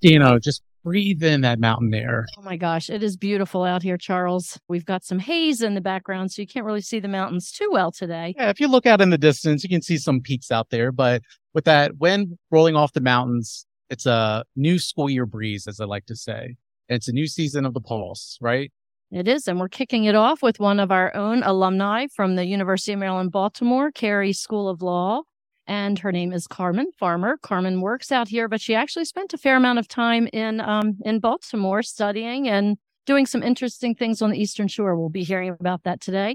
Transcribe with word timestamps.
you 0.00 0.18
know, 0.18 0.38
just 0.38 0.62
breathe 0.82 1.22
in 1.22 1.42
that 1.42 1.58
mountain 1.58 1.92
air. 1.92 2.26
Oh 2.38 2.42
my 2.42 2.56
gosh, 2.56 2.88
it 2.88 3.02
is 3.02 3.16
beautiful 3.16 3.64
out 3.64 3.82
here, 3.82 3.98
Charles. 3.98 4.58
We've 4.68 4.84
got 4.84 5.04
some 5.04 5.18
haze 5.18 5.62
in 5.62 5.74
the 5.74 5.80
background, 5.80 6.32
so 6.32 6.42
you 6.42 6.48
can't 6.48 6.64
really 6.64 6.80
see 6.80 7.00
the 7.00 7.08
mountains 7.08 7.50
too 7.50 7.68
well 7.70 7.92
today. 7.92 8.34
Yeah, 8.36 8.48
if 8.48 8.60
you 8.60 8.68
look 8.68 8.86
out 8.86 9.00
in 9.00 9.10
the 9.10 9.18
distance, 9.18 9.62
you 9.62 9.68
can 9.68 9.82
see 9.82 9.98
some 9.98 10.20
peaks 10.20 10.50
out 10.50 10.70
there, 10.70 10.90
but 10.92 11.22
with 11.52 11.64
that 11.64 11.98
wind 11.98 12.38
rolling 12.50 12.76
off 12.76 12.92
the 12.92 13.00
mountains, 13.00 13.66
it's 13.90 14.06
a 14.06 14.44
new 14.56 14.78
school 14.78 15.10
year 15.10 15.26
breeze, 15.26 15.66
as 15.66 15.80
I 15.80 15.84
like 15.84 16.06
to 16.06 16.16
say. 16.16 16.56
It's 16.88 17.08
a 17.08 17.12
new 17.12 17.26
season 17.26 17.66
of 17.66 17.74
the 17.74 17.80
Pulse, 17.80 18.38
right? 18.40 18.72
It 19.12 19.26
is. 19.26 19.48
And 19.48 19.58
we're 19.58 19.68
kicking 19.68 20.04
it 20.04 20.14
off 20.14 20.42
with 20.42 20.60
one 20.60 20.78
of 20.78 20.92
our 20.92 21.14
own 21.16 21.42
alumni 21.42 22.06
from 22.14 22.36
the 22.36 22.44
University 22.44 22.92
of 22.92 23.00
Maryland, 23.00 23.32
Baltimore, 23.32 23.90
Carey 23.90 24.32
School 24.32 24.68
of 24.68 24.82
Law. 24.82 25.22
And 25.70 26.00
her 26.00 26.10
name 26.10 26.32
is 26.32 26.48
Carmen 26.48 26.90
Farmer. 26.98 27.38
Carmen 27.44 27.80
works 27.80 28.10
out 28.10 28.26
here, 28.26 28.48
but 28.48 28.60
she 28.60 28.74
actually 28.74 29.04
spent 29.04 29.32
a 29.32 29.38
fair 29.38 29.54
amount 29.54 29.78
of 29.78 29.86
time 29.86 30.26
in 30.32 30.60
um, 30.60 30.98
in 31.04 31.20
Baltimore 31.20 31.84
studying 31.84 32.48
and 32.48 32.76
doing 33.06 33.24
some 33.24 33.40
interesting 33.40 33.94
things 33.94 34.20
on 34.20 34.32
the 34.32 34.42
Eastern 34.42 34.66
Shore. 34.66 34.96
We'll 34.96 35.10
be 35.10 35.22
hearing 35.22 35.50
about 35.60 35.84
that 35.84 36.00
today. 36.00 36.34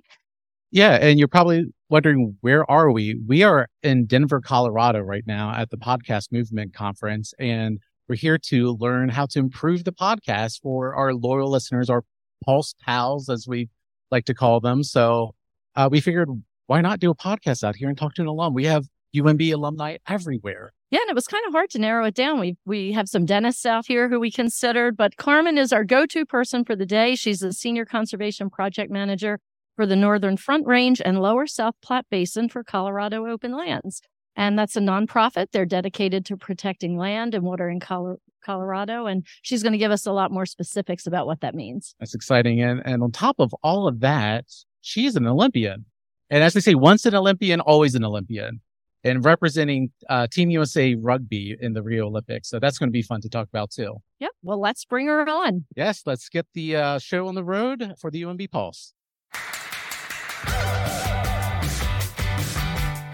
Yeah, 0.72 0.94
and 1.02 1.20
you're 1.20 1.28
probably 1.28 1.66
wondering 1.90 2.38
where 2.40 2.70
are 2.72 2.90
we? 2.94 3.20
We 3.28 3.44
are 3.44 3.68
in 3.84 4.06
Denver, 4.06 4.40
Colorado 4.40 5.02
right 5.02 5.26
now 5.28 5.54
at 5.54 5.70
the 5.70 5.78
Podcast 5.78 6.32
Movement 6.32 6.74
Conference, 6.74 7.34
and 7.38 7.80
we're 8.08 8.16
here 8.16 8.38
to 8.38 8.78
learn 8.80 9.10
how 9.10 9.26
to 9.26 9.40
improve 9.40 9.84
the 9.84 9.92
podcast 9.92 10.62
for 10.62 10.96
our 10.96 11.14
loyal 11.14 11.52
listeners, 11.52 11.90
our 11.90 12.06
Pulse 12.46 12.74
pals, 12.86 13.28
as 13.28 13.50
we 13.50 13.68
like 14.12 14.24
to 14.26 14.34
call 14.34 14.62
them. 14.62 14.82
So 14.82 15.36
uh, 15.76 15.90
we 15.92 16.00
figured, 16.00 16.30
why 16.68 16.80
not 16.80 17.02
do 17.02 17.12
a 17.12 17.16
podcast 17.16 17.66
out 17.66 17.76
here 17.76 17.90
and 17.90 17.98
talk 17.98 18.14
to 18.14 18.22
an 18.22 18.30
alum? 18.30 18.54
We 18.54 18.64
have 18.64 18.86
UMB 19.16 19.54
alumni 19.54 19.98
everywhere. 20.08 20.74
Yeah, 20.92 21.00
and 21.02 21.10
it 21.10 21.16
was 21.16 21.28
kind 21.28 21.46
of 21.48 21.54
hard 21.54 21.70
to 21.72 21.80
narrow 21.80 22.06
it 22.06 22.16
down. 22.16 22.40
We 22.40 22.58
we 22.66 22.92
have 22.94 23.10
some 23.10 23.26
dentists 23.26 23.66
out 23.66 23.86
here 23.86 24.10
who 24.10 24.20
we 24.20 24.32
considered, 24.32 24.96
but 24.96 25.18
Carmen 25.18 25.58
is 25.58 25.74
our 25.74 25.84
go-to 25.84 26.26
person 26.26 26.64
for 26.64 26.76
the 26.76 26.86
day. 26.86 27.16
She's 27.16 27.40
the 27.40 27.54
senior 27.54 27.86
conservation 27.86 28.50
project 28.50 28.92
manager 28.92 29.40
for 29.76 29.86
the 29.86 29.96
Northern 29.96 30.38
Front 30.38 30.68
Range 30.68 31.02
and 31.04 31.22
Lower 31.22 31.48
South 31.48 31.76
Platte 31.82 32.06
Basin 32.10 32.50
for 32.50 32.64
Colorado 32.64 33.26
Open 33.28 33.56
Lands. 33.56 34.02
And 34.36 34.60
that's 34.60 34.76
a 34.76 34.82
nonprofit. 34.82 35.48
They're 35.52 35.66
dedicated 35.66 36.26
to 36.26 36.38
protecting 36.38 36.98
land 36.98 37.34
and 37.34 37.44
water 37.44 37.70
in 37.70 37.80
Colorado. 37.80 39.06
And 39.06 39.26
she's 39.42 39.64
going 39.64 39.74
to 39.74 39.80
give 39.80 39.92
us 39.92 40.06
a 40.06 40.12
lot 40.12 40.32
more 40.32 40.46
specifics 40.46 41.08
about 41.08 41.26
what 41.26 41.42
that 41.42 41.56
means. 41.56 41.96
That's 42.00 42.16
exciting. 42.16 42.62
And, 42.62 42.82
and 42.86 43.02
on 43.02 43.12
top 43.12 43.38
of 43.40 43.54
all 43.64 43.88
of 43.88 44.02
that, 44.02 44.46
she's 44.82 45.16
an 45.16 45.26
Olympian. 45.26 45.86
And 46.30 46.44
as 46.44 46.54
they 46.54 46.60
say, 46.60 46.76
once 46.76 47.06
an 47.06 47.16
Olympian, 47.16 47.62
always 47.62 47.96
an 47.96 48.04
Olympian 48.04 48.62
and 49.06 49.24
representing 49.24 49.92
uh, 50.10 50.28
Team 50.28 50.50
USA 50.50 50.96
rugby 50.96 51.56
in 51.62 51.74
the 51.74 51.84
Rio 51.84 52.08
Olympics. 52.08 52.50
So 52.50 52.60
that's 52.60 52.78
going 52.78 52.90
to 52.90 52.92
be 52.92 53.04
fun 53.04 53.22
to 53.22 53.30
talk 53.30 53.48
about 53.48 53.72
too. 53.72 53.96
Yep. 54.20 54.32
Well, 54.44 54.60
let's 54.60 54.84
bring 54.84 55.08
her 55.08 55.30
on. 55.30 55.66
Yes, 55.78 56.02
let's 56.06 56.28
get 56.28 56.48
the 56.54 56.76
uh, 56.76 57.00
show 57.00 57.28
on 57.28 57.36
the 57.36 57.44
road 57.44 57.94
for 58.02 58.12
the 58.12 58.24
UMB 58.24 58.52
Pulse. 58.52 58.94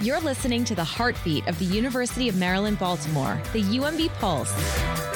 You're 0.02 0.22
listening 0.22 0.64
to 0.66 0.74
the 0.74 0.84
heartbeat 0.84 1.48
of 1.48 1.60
the 1.60 1.66
University 1.66 2.28
of 2.28 2.36
Maryland, 2.36 2.80
Baltimore, 2.80 3.40
the 3.54 3.62
UMB 3.62 4.10
Pulse. 4.16 5.11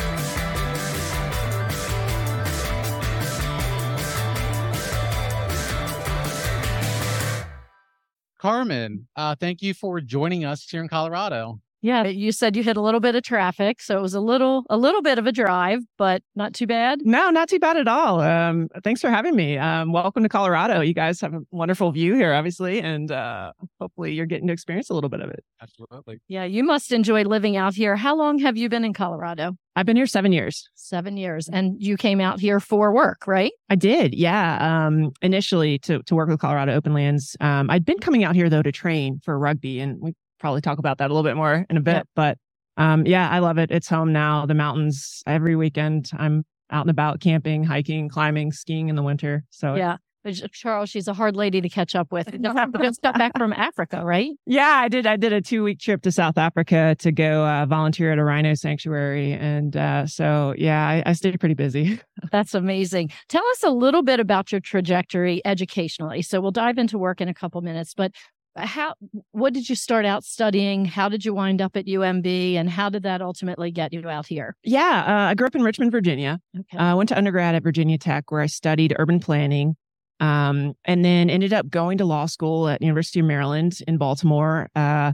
Carmen, 8.45 9.07
uh, 9.15 9.33
thank 9.33 9.63
you 9.63 9.73
for 9.73 9.99
joining 9.99 10.45
us 10.45 10.69
here 10.69 10.79
in 10.79 10.87
Colorado. 10.87 11.59
Yeah, 11.85 12.05
you 12.07 12.31
said 12.31 12.55
you 12.55 12.63
hit 12.63 12.77
a 12.77 12.81
little 12.81 12.99
bit 12.99 13.13
of 13.13 13.21
traffic, 13.21 13.79
so 13.79 13.95
it 13.95 14.01
was 14.01 14.15
a 14.15 14.19
little 14.19 14.63
a 14.71 14.75
little 14.75 15.03
bit 15.03 15.19
of 15.19 15.27
a 15.27 15.31
drive, 15.31 15.81
but 15.99 16.23
not 16.35 16.55
too 16.55 16.65
bad. 16.65 17.01
No, 17.03 17.29
not 17.29 17.47
too 17.47 17.59
bad 17.59 17.77
at 17.77 17.87
all. 17.87 18.21
Um, 18.21 18.69
thanks 18.83 19.01
for 19.01 19.11
having 19.11 19.35
me. 19.35 19.59
Um, 19.59 19.91
welcome 19.91 20.23
to 20.23 20.29
Colorado. 20.29 20.81
You 20.81 20.95
guys 20.95 21.21
have 21.21 21.35
a 21.35 21.41
wonderful 21.51 21.91
view 21.91 22.15
here, 22.15 22.33
obviously, 22.33 22.81
and 22.81 23.11
uh, 23.11 23.51
hopefully 23.79 24.13
you're 24.13 24.25
getting 24.25 24.47
to 24.47 24.53
experience 24.53 24.89
a 24.89 24.95
little 24.95 25.11
bit 25.11 25.21
of 25.21 25.29
it. 25.29 25.43
Absolutely. 25.61 26.17
Yeah, 26.27 26.45
you 26.45 26.63
must 26.63 26.91
enjoy 26.91 27.21
living 27.21 27.55
out 27.55 27.75
here. 27.75 27.95
How 27.95 28.15
long 28.15 28.39
have 28.39 28.57
you 28.57 28.67
been 28.67 28.83
in 28.83 28.93
Colorado? 28.93 29.55
I've 29.75 29.85
been 29.85 29.95
here 29.95 30.07
seven 30.07 30.31
years. 30.31 30.67
Seven 30.73 31.17
years, 31.17 31.47
and 31.49 31.75
you 31.79 31.97
came 31.97 32.19
out 32.19 32.39
here 32.39 32.59
for 32.59 32.95
work, 32.95 33.27
right? 33.27 33.51
I 33.69 33.75
did. 33.75 34.15
Yeah. 34.15 34.87
Um, 34.87 35.11
initially 35.21 35.77
to 35.79 36.01
to 36.01 36.15
work 36.15 36.29
with 36.29 36.39
Colorado 36.39 36.73
Open 36.73 36.95
Lands. 36.95 37.37
Um, 37.41 37.69
I'd 37.69 37.85
been 37.85 37.99
coming 37.99 38.23
out 38.23 38.33
here 38.33 38.49
though 38.49 38.63
to 38.63 38.71
train 38.71 39.19
for 39.23 39.37
rugby, 39.37 39.79
and 39.79 39.99
we 40.01 40.15
probably 40.45 40.61
talk 40.61 40.77
about 40.77 40.99
that 40.99 41.09
a 41.09 41.13
little 41.13 41.27
bit 41.27 41.35
more 41.35 41.65
in 41.67 41.75
a 41.75 41.81
bit. 41.81 41.95
Yep. 41.95 42.07
But 42.15 42.37
um, 42.77 43.07
yeah, 43.07 43.27
I 43.27 43.39
love 43.39 43.57
it. 43.57 43.71
It's 43.71 43.89
home 43.89 44.13
now. 44.13 44.45
The 44.45 44.53
mountains 44.53 45.23
every 45.25 45.55
weekend. 45.55 46.11
I'm 46.15 46.43
out 46.69 46.81
and 46.81 46.91
about 46.91 47.19
camping, 47.19 47.63
hiking, 47.63 48.09
climbing, 48.09 48.51
skiing 48.51 48.89
in 48.89 48.95
the 48.95 49.01
winter. 49.01 49.43
So 49.49 49.73
yeah. 49.73 49.97
But 50.23 50.51
Charles, 50.53 50.89
she's 50.89 51.07
a 51.07 51.13
hard 51.13 51.35
lady 51.35 51.61
to 51.61 51.69
catch 51.69 51.93
up 51.93 52.11
with. 52.11 52.33
You 52.33 52.39
just 52.79 53.01
got 53.03 53.15
back 53.15 53.37
from 53.37 53.53
Africa, 53.53 54.01
right? 54.03 54.31
Yeah, 54.47 54.81
I 54.83 54.87
did. 54.87 55.05
I 55.05 55.17
did 55.17 55.33
a 55.33 55.41
two 55.41 55.63
week 55.63 55.79
trip 55.79 56.01
to 56.01 56.11
South 56.11 56.37
Africa 56.37 56.95
to 56.99 57.11
go 57.11 57.45
uh, 57.45 57.67
volunteer 57.67 58.11
at 58.11 58.17
a 58.17 58.23
rhino 58.23 58.55
sanctuary, 58.55 59.33
and 59.33 59.77
uh, 59.77 60.07
so 60.07 60.55
yeah, 60.57 60.87
I, 60.87 61.03
I 61.05 61.13
stayed 61.13 61.39
pretty 61.39 61.53
busy. 61.53 61.99
That's 62.31 62.55
amazing. 62.55 63.11
Tell 63.29 63.45
us 63.51 63.63
a 63.63 63.69
little 63.69 64.01
bit 64.01 64.19
about 64.19 64.51
your 64.51 64.61
trajectory 64.61 65.43
educationally. 65.45 66.23
So 66.23 66.41
we'll 66.41 66.49
dive 66.49 66.79
into 66.79 66.97
work 66.97 67.21
in 67.21 67.27
a 67.29 67.33
couple 67.33 67.61
minutes, 67.61 67.93
but 67.95 68.11
how 68.55 68.95
what 69.31 69.53
did 69.53 69.69
you 69.69 69.75
start 69.75 70.05
out 70.05 70.23
studying? 70.23 70.85
How 70.85 71.09
did 71.09 71.25
you 71.25 71.33
wind 71.33 71.61
up 71.61 71.75
at 71.75 71.85
umb 71.85 72.55
and 72.55 72.69
how 72.69 72.89
did 72.89 73.03
that 73.03 73.21
ultimately 73.21 73.71
get 73.71 73.93
you 73.93 74.07
out 74.09 74.27
here? 74.27 74.55
Yeah 74.63 75.03
uh, 75.05 75.29
i 75.29 75.33
grew 75.33 75.47
up 75.47 75.55
in 75.55 75.63
richmond 75.63 75.91
virginia. 75.91 76.39
Okay. 76.57 76.77
i 76.77 76.91
uh, 76.91 76.95
went 76.95 77.09
to 77.09 77.17
undergrad 77.17 77.55
at 77.55 77.63
virginia 77.63 77.97
tech 77.97 78.31
where 78.31 78.41
i 78.41 78.45
studied 78.45 78.95
urban 78.97 79.19
planning 79.19 79.75
um, 80.21 80.73
and 80.85 81.03
then 81.03 81.29
ended 81.29 81.51
up 81.51 81.69
going 81.69 81.97
to 81.97 82.05
law 82.05 82.25
school 82.25 82.69
at 82.69 82.81
university 82.81 83.19
of 83.19 83.25
maryland 83.25 83.79
in 83.87 83.97
baltimore 83.97 84.69
uh, 84.75 85.11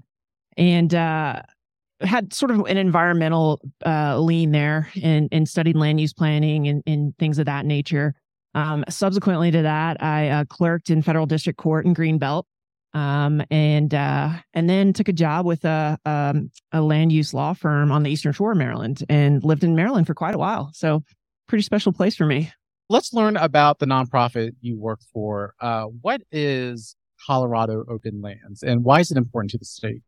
and 0.57 0.93
uh, 0.93 1.41
had 2.01 2.33
sort 2.33 2.51
of 2.51 2.59
an 2.61 2.77
environmental 2.77 3.61
uh, 3.85 4.19
lean 4.19 4.51
there 4.51 4.89
and, 5.01 5.29
and 5.31 5.47
studied 5.47 5.75
land 5.75 5.99
use 5.99 6.13
planning 6.13 6.67
and, 6.67 6.83
and 6.87 7.15
things 7.17 7.37
of 7.39 7.45
that 7.45 7.65
nature. 7.65 8.15
Um, 8.53 8.83
subsequently 8.89 9.49
to 9.51 9.61
that 9.61 10.03
i 10.03 10.27
uh, 10.27 10.43
clerked 10.43 10.89
in 10.89 11.01
federal 11.01 11.25
district 11.25 11.57
court 11.57 11.85
in 11.85 11.95
greenbelt 11.95 12.43
um, 12.93 13.43
and 13.49 13.93
uh, 13.93 14.31
and 14.53 14.69
then 14.69 14.93
took 14.93 15.07
a 15.07 15.13
job 15.13 15.45
with 15.45 15.65
a 15.65 15.97
um, 16.05 16.51
a 16.71 16.81
land 16.81 17.11
use 17.11 17.33
law 17.33 17.53
firm 17.53 17.91
on 17.91 18.03
the 18.03 18.11
Eastern 18.11 18.33
Shore 18.33 18.51
of 18.51 18.57
Maryland, 18.57 19.03
and 19.09 19.43
lived 19.43 19.63
in 19.63 19.75
Maryland 19.75 20.07
for 20.07 20.13
quite 20.13 20.35
a 20.35 20.37
while. 20.37 20.71
So, 20.73 21.03
pretty 21.47 21.63
special 21.63 21.93
place 21.93 22.15
for 22.15 22.25
me. 22.25 22.51
Let's 22.89 23.13
learn 23.13 23.37
about 23.37 23.79
the 23.79 23.85
nonprofit 23.85 24.51
you 24.59 24.77
work 24.77 24.99
for. 25.13 25.53
Uh, 25.61 25.85
what 25.85 26.21
is 26.31 26.95
Colorado 27.25 27.85
Open 27.87 28.21
Lands, 28.21 28.63
and 28.63 28.83
why 28.83 28.99
is 28.99 29.11
it 29.11 29.17
important 29.17 29.51
to 29.51 29.57
the 29.57 29.65
state? 29.65 30.01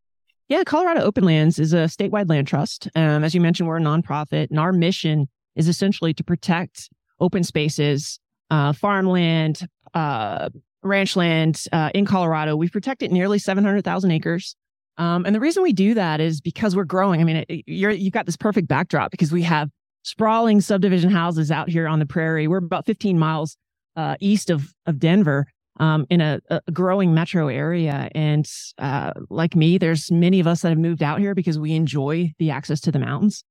Yeah, 0.50 0.64
Colorado 0.66 1.02
Open 1.02 1.24
Lands 1.24 1.58
is 1.58 1.74
a 1.74 1.86
statewide 1.86 2.30
land 2.30 2.48
trust. 2.48 2.90
Um, 2.96 3.24
as 3.24 3.34
you 3.34 3.40
mentioned, 3.40 3.70
we're 3.70 3.78
a 3.78 3.82
nonprofit, 3.82 4.50
and 4.50 4.60
our 4.60 4.74
mission 4.74 5.30
is 5.56 5.68
essentially 5.68 6.14
to 6.16 6.24
protect 6.24 6.90
open 7.20 7.44
spaces, 7.44 8.20
uh, 8.50 8.74
farmland, 8.74 9.68
uh, 9.94 10.50
ranch 10.84 11.16
land 11.16 11.64
uh, 11.72 11.90
in 11.94 12.06
Colorado. 12.06 12.56
We've 12.56 12.72
protected 12.72 13.12
nearly 13.12 13.40
700,000 13.40 14.12
acres. 14.12 14.56
Um, 14.98 15.26
and 15.26 15.34
the 15.34 15.40
reason 15.40 15.64
we 15.64 15.74
do 15.74 15.94
that 15.96 16.20
is 16.22 16.42
because 16.42 16.76
we're 16.76 16.84
growing. 16.84 17.22
I 17.22 17.24
mean, 17.24 17.46
it, 17.48 17.64
you're, 17.66 17.92
you've 17.92 18.14
got 18.14 18.26
this 18.26 18.38
perfect 18.38 18.68
backdrop 18.68 19.12
because 19.12 19.32
we 19.32 19.42
have 19.44 19.70
sprawling 20.04 20.62
subdivision 20.62 21.10
houses 21.10 21.50
out 21.50 21.70
here 21.70 21.88
on 21.88 22.00
the 22.00 22.06
prairie. 22.06 22.48
We're 22.48 22.58
about 22.58 22.86
15 22.86 23.18
miles 23.18 23.58
uh, 23.96 24.16
east 24.20 24.50
of, 24.50 24.74
of 24.86 25.00
Denver 25.00 25.48
um, 25.80 26.06
in 26.10 26.22
a, 26.22 26.40
a, 26.50 26.62
growing 26.72 27.14
metro 27.14 27.48
area. 27.48 28.10
And 28.14 28.48
uh, 28.78 29.14
like 29.30 29.56
me, 29.56 29.78
there's 29.78 30.12
many 30.12 30.40
of 30.40 30.48
us 30.48 30.62
that 30.62 30.70
have 30.70 30.78
moved 30.78 31.02
out 31.02 31.20
here 31.20 31.34
because 31.34 31.58
we 31.58 31.74
enjoy 31.74 32.32
the 32.38 32.52
access 32.52 32.80
to 32.82 32.92
the 32.92 33.00
mountains. 33.00 33.44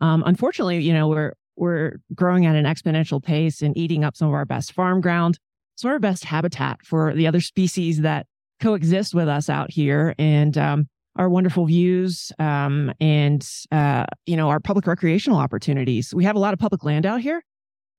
Um, 0.00 0.24
unfortunately, 0.26 0.80
you 0.80 0.92
know, 0.92 1.08
we're, 1.08 1.34
we're 1.56 2.00
growing 2.14 2.46
at 2.46 2.56
an 2.56 2.64
exponential 2.64 3.22
pace 3.22 3.62
and 3.62 3.76
eating 3.76 4.02
up 4.02 4.16
some 4.16 4.28
of 4.28 4.34
our 4.34 4.44
best 4.44 4.72
farm 4.72 5.00
ground 5.00 5.38
sort 5.76 5.94
of 5.94 6.02
best 6.02 6.24
habitat 6.24 6.78
for 6.84 7.14
the 7.14 7.26
other 7.26 7.40
species 7.40 8.00
that 8.02 8.26
coexist 8.60 9.14
with 9.14 9.28
us 9.28 9.48
out 9.48 9.70
here 9.70 10.14
and 10.18 10.56
um, 10.56 10.86
our 11.16 11.28
wonderful 11.28 11.66
views 11.66 12.32
um, 12.38 12.92
and 13.00 13.46
uh, 13.70 14.04
you 14.26 14.36
know 14.36 14.48
our 14.48 14.60
public 14.60 14.86
recreational 14.86 15.38
opportunities. 15.38 16.14
We 16.14 16.24
have 16.24 16.36
a 16.36 16.38
lot 16.38 16.52
of 16.52 16.58
public 16.58 16.84
land 16.84 17.06
out 17.06 17.20
here 17.20 17.42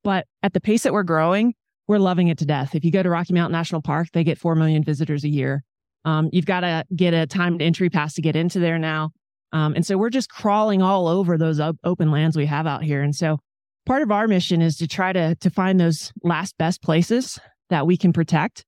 but 0.04 0.26
at 0.42 0.54
the 0.54 0.62
pace 0.62 0.84
that 0.84 0.94
we're 0.94 1.04
growing 1.04 1.54
we're 1.88 2.00
loving 2.00 2.30
it 2.30 2.38
to 2.38 2.46
death. 2.46 2.76
If 2.76 2.86
you 2.86 2.92
go 2.92 3.04
to 3.04 3.10
rocky 3.10 3.34
mountain 3.34 3.52
national 3.52 3.82
park 3.82 4.08
they 4.14 4.24
get 4.24 4.38
4 4.38 4.56
million 4.56 4.84
visitors 4.84 5.24
a 5.24 5.30
year. 5.30 5.64
Um, 6.06 6.30
you've 6.34 6.46
got 6.46 6.62
to 6.62 6.86
get 6.96 7.14
a 7.14 7.26
timed 7.26 7.62
entry 7.62 7.90
pass 7.90 8.14
to 8.16 8.22
get 8.22 8.36
into 8.36 8.60
there 8.60 8.78
now. 8.78 9.12
Um, 9.54 9.74
and 9.76 9.86
so 9.86 9.98
we're 9.98 10.10
just 10.10 10.30
crawling 10.30 10.82
all 10.82 11.08
over 11.08 11.38
those 11.38 11.60
op- 11.60 11.78
open 11.84 12.12
lands 12.12 12.36
we 12.36 12.46
have 12.48 12.68
out 12.68 12.84
here. 12.84 13.02
And 13.02 13.16
so 13.16 13.38
part 13.86 14.02
of 14.02 14.12
our 14.12 14.28
mission 14.28 14.62
is 14.62 14.78
to 14.78 14.88
try 14.88 15.14
to 15.14 15.36
to 15.36 15.50
find 15.50 15.80
those 15.80 16.12
last 16.24 16.58
best 16.58 16.82
places 16.82 17.40
that 17.74 17.88
we 17.88 17.98
can 17.98 18.14
protect 18.14 18.66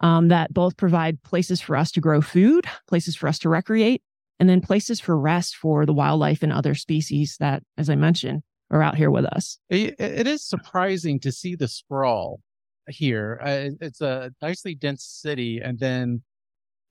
um, 0.00 0.28
that 0.28 0.54
both 0.54 0.76
provide 0.76 1.20
places 1.22 1.60
for 1.60 1.76
us 1.76 1.90
to 1.92 2.00
grow 2.00 2.20
food, 2.20 2.64
places 2.86 3.16
for 3.16 3.28
us 3.28 3.40
to 3.40 3.48
recreate, 3.48 4.02
and 4.38 4.48
then 4.48 4.60
places 4.60 5.00
for 5.00 5.18
rest 5.18 5.56
for 5.56 5.84
the 5.84 5.92
wildlife 5.92 6.42
and 6.42 6.52
other 6.52 6.74
species 6.74 7.36
that, 7.40 7.62
as 7.76 7.90
I 7.90 7.96
mentioned, 7.96 8.42
are 8.70 8.82
out 8.82 8.96
here 8.96 9.10
with 9.10 9.24
us. 9.24 9.58
it, 9.68 9.94
it 9.98 10.26
is 10.26 10.44
surprising 10.44 11.18
to 11.20 11.32
see 11.32 11.56
the 11.56 11.66
sprawl 11.68 12.40
here. 12.88 13.40
Uh, 13.42 13.70
it's 13.80 14.00
a 14.00 14.30
nicely 14.40 14.74
dense 14.74 15.04
city, 15.04 15.60
and 15.62 15.78
then 15.78 16.22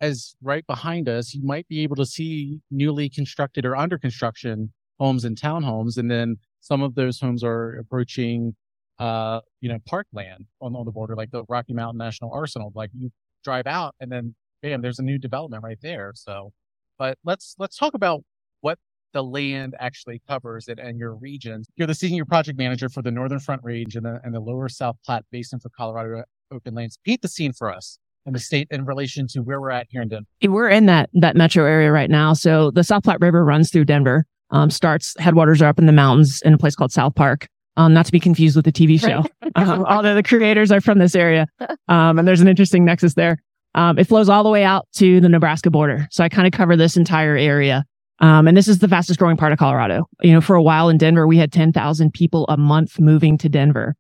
as 0.02 0.36
right 0.42 0.66
behind 0.68 1.08
us, 1.08 1.34
you 1.34 1.42
might 1.42 1.68
be 1.70 1.84
able 1.84 1.96
to 1.96 2.06
see 2.06 2.60
newly 2.70 3.10
constructed 3.10 3.66
or 3.66 3.78
under 3.78 3.98
construction 3.98 4.74
homes 5.00 5.24
and 5.24 5.40
townhomes, 5.40 5.98
and 5.98 6.12
then 6.12 6.38
some 6.60 6.82
of 6.82 6.96
those 6.96 7.20
homes 7.20 7.44
are 7.44 7.78
approaching, 7.78 8.56
uh, 9.00 9.42
you 9.62 9.70
know, 9.70 9.80
parkland 9.86 10.46
on, 10.62 10.76
on 10.76 10.86
the 10.86 10.92
border, 10.92 11.16
like 11.16 11.32
the 11.32 11.44
Rocky 11.50 11.74
Mountain 11.74 11.98
National 11.98 12.32
Arsenal. 12.32 12.72
Like 12.76 12.92
you 12.98 13.12
drive 13.44 13.68
out, 13.68 13.96
and 14.00 14.12
then 14.12 14.36
bam, 14.62 14.82
there's 14.82 15.00
a 15.00 15.04
new 15.04 15.18
development 15.18 15.64
right 15.64 15.80
there. 15.82 16.12
So, 16.16 16.52
but 16.98 17.18
let's 17.24 17.56
let's 17.60 17.78
talk 17.78 17.94
about 17.94 18.24
what 18.62 18.80
the 19.14 19.24
land 19.24 19.76
actually 19.80 20.22
covers 20.28 20.68
it 20.68 20.78
and 20.80 21.00
your 21.00 21.16
regions. 21.16 21.68
You're 21.76 21.88
the 21.88 21.96
senior 21.96 22.26
project 22.26 22.58
manager 22.58 22.90
for 22.90 23.02
the 23.02 23.12
Northern 23.12 23.40
Front 23.40 23.64
Range 23.64 23.96
and 23.96 24.06
the, 24.06 24.20
and 24.24 24.36
the 24.36 24.42
Lower 24.42 24.68
South 24.68 24.98
Platte 25.06 25.24
Basin 25.32 25.60
for 25.60 25.70
Colorado 25.70 26.24
Open 26.52 26.76
Lands. 26.76 27.00
Paint 27.06 27.22
the 27.22 27.30
scene 27.30 27.54
for 27.54 27.74
us 27.74 27.98
in 28.26 28.34
the 28.34 28.40
state 28.40 28.68
in 28.72 28.86
relation 28.86 29.28
to 29.28 29.40
where 29.40 29.62
we're 29.62 29.72
at 29.72 29.88
here 29.90 30.02
in 30.02 30.10
Denver. 30.10 30.28
We're 30.44 30.70
in 30.70 30.88
that 30.88 31.10
that 31.14 31.36
metro 31.36 31.66
area 31.66 31.92
right 31.92 32.10
now. 32.10 32.34
So 32.34 32.72
the 32.72 32.84
South 32.84 33.04
Platte 33.04 33.22
River 33.22 33.44
runs 33.46 33.72
through 33.72 33.86
Denver. 33.86 34.26
Um, 34.52 34.70
starts 34.70 35.16
headwaters 35.18 35.62
are 35.62 35.68
up 35.68 35.80
in 35.80 35.86
the 35.86 35.92
mountains 35.92 36.42
in 36.44 36.54
a 36.54 36.58
place 36.58 36.76
called 36.76 36.92
South 36.92 37.16
Park. 37.16 37.48
Um, 37.78 37.94
not 37.94 38.06
to 38.06 38.12
be 38.14 38.22
confused 38.22 38.56
with 38.56 38.64
the 38.64 38.72
TV 38.72 38.98
show, 39.00 39.26
um, 39.56 39.86
although 39.86 40.16
the 40.16 40.24
creators 40.24 40.72
are 40.72 40.80
from 40.80 41.00
this 41.00 41.16
area. 41.16 41.48
Um, 41.88 42.18
and 42.18 42.28
there's 42.28 42.42
an 42.42 42.48
interesting 42.48 42.84
nexus 42.84 43.14
there. 43.14 43.38
Um, 43.76 44.00
it 44.00 44.08
flows 44.08 44.28
all 44.28 44.44
the 44.44 44.50
way 44.50 44.64
out 44.64 44.88
to 44.96 45.22
the 45.22 45.30
Nebraska 45.30 45.70
border. 45.70 46.08
So 46.10 46.24
I 46.24 46.30
kind 46.30 46.48
of 46.48 46.52
cover 46.52 46.76
this 46.76 46.98
entire 46.98 47.38
area. 47.38 47.86
Um, 48.20 48.48
and 48.48 48.56
this 48.56 48.68
is 48.68 48.80
the 48.80 48.88
fastest 48.88 49.20
growing 49.20 49.38
part 49.38 49.52
of 49.52 49.60
Colorado. 49.60 50.08
You 50.24 50.34
know, 50.34 50.42
for 50.42 50.56
a 50.56 50.64
while 50.64 50.90
in 50.90 50.98
Denver, 50.98 51.28
we 51.28 51.38
had 51.38 51.52
10,000 51.52 52.14
people 52.14 52.46
a 52.48 52.58
month 52.58 53.00
moving 53.00 53.38
to 53.40 53.50
Denver. 53.50 53.96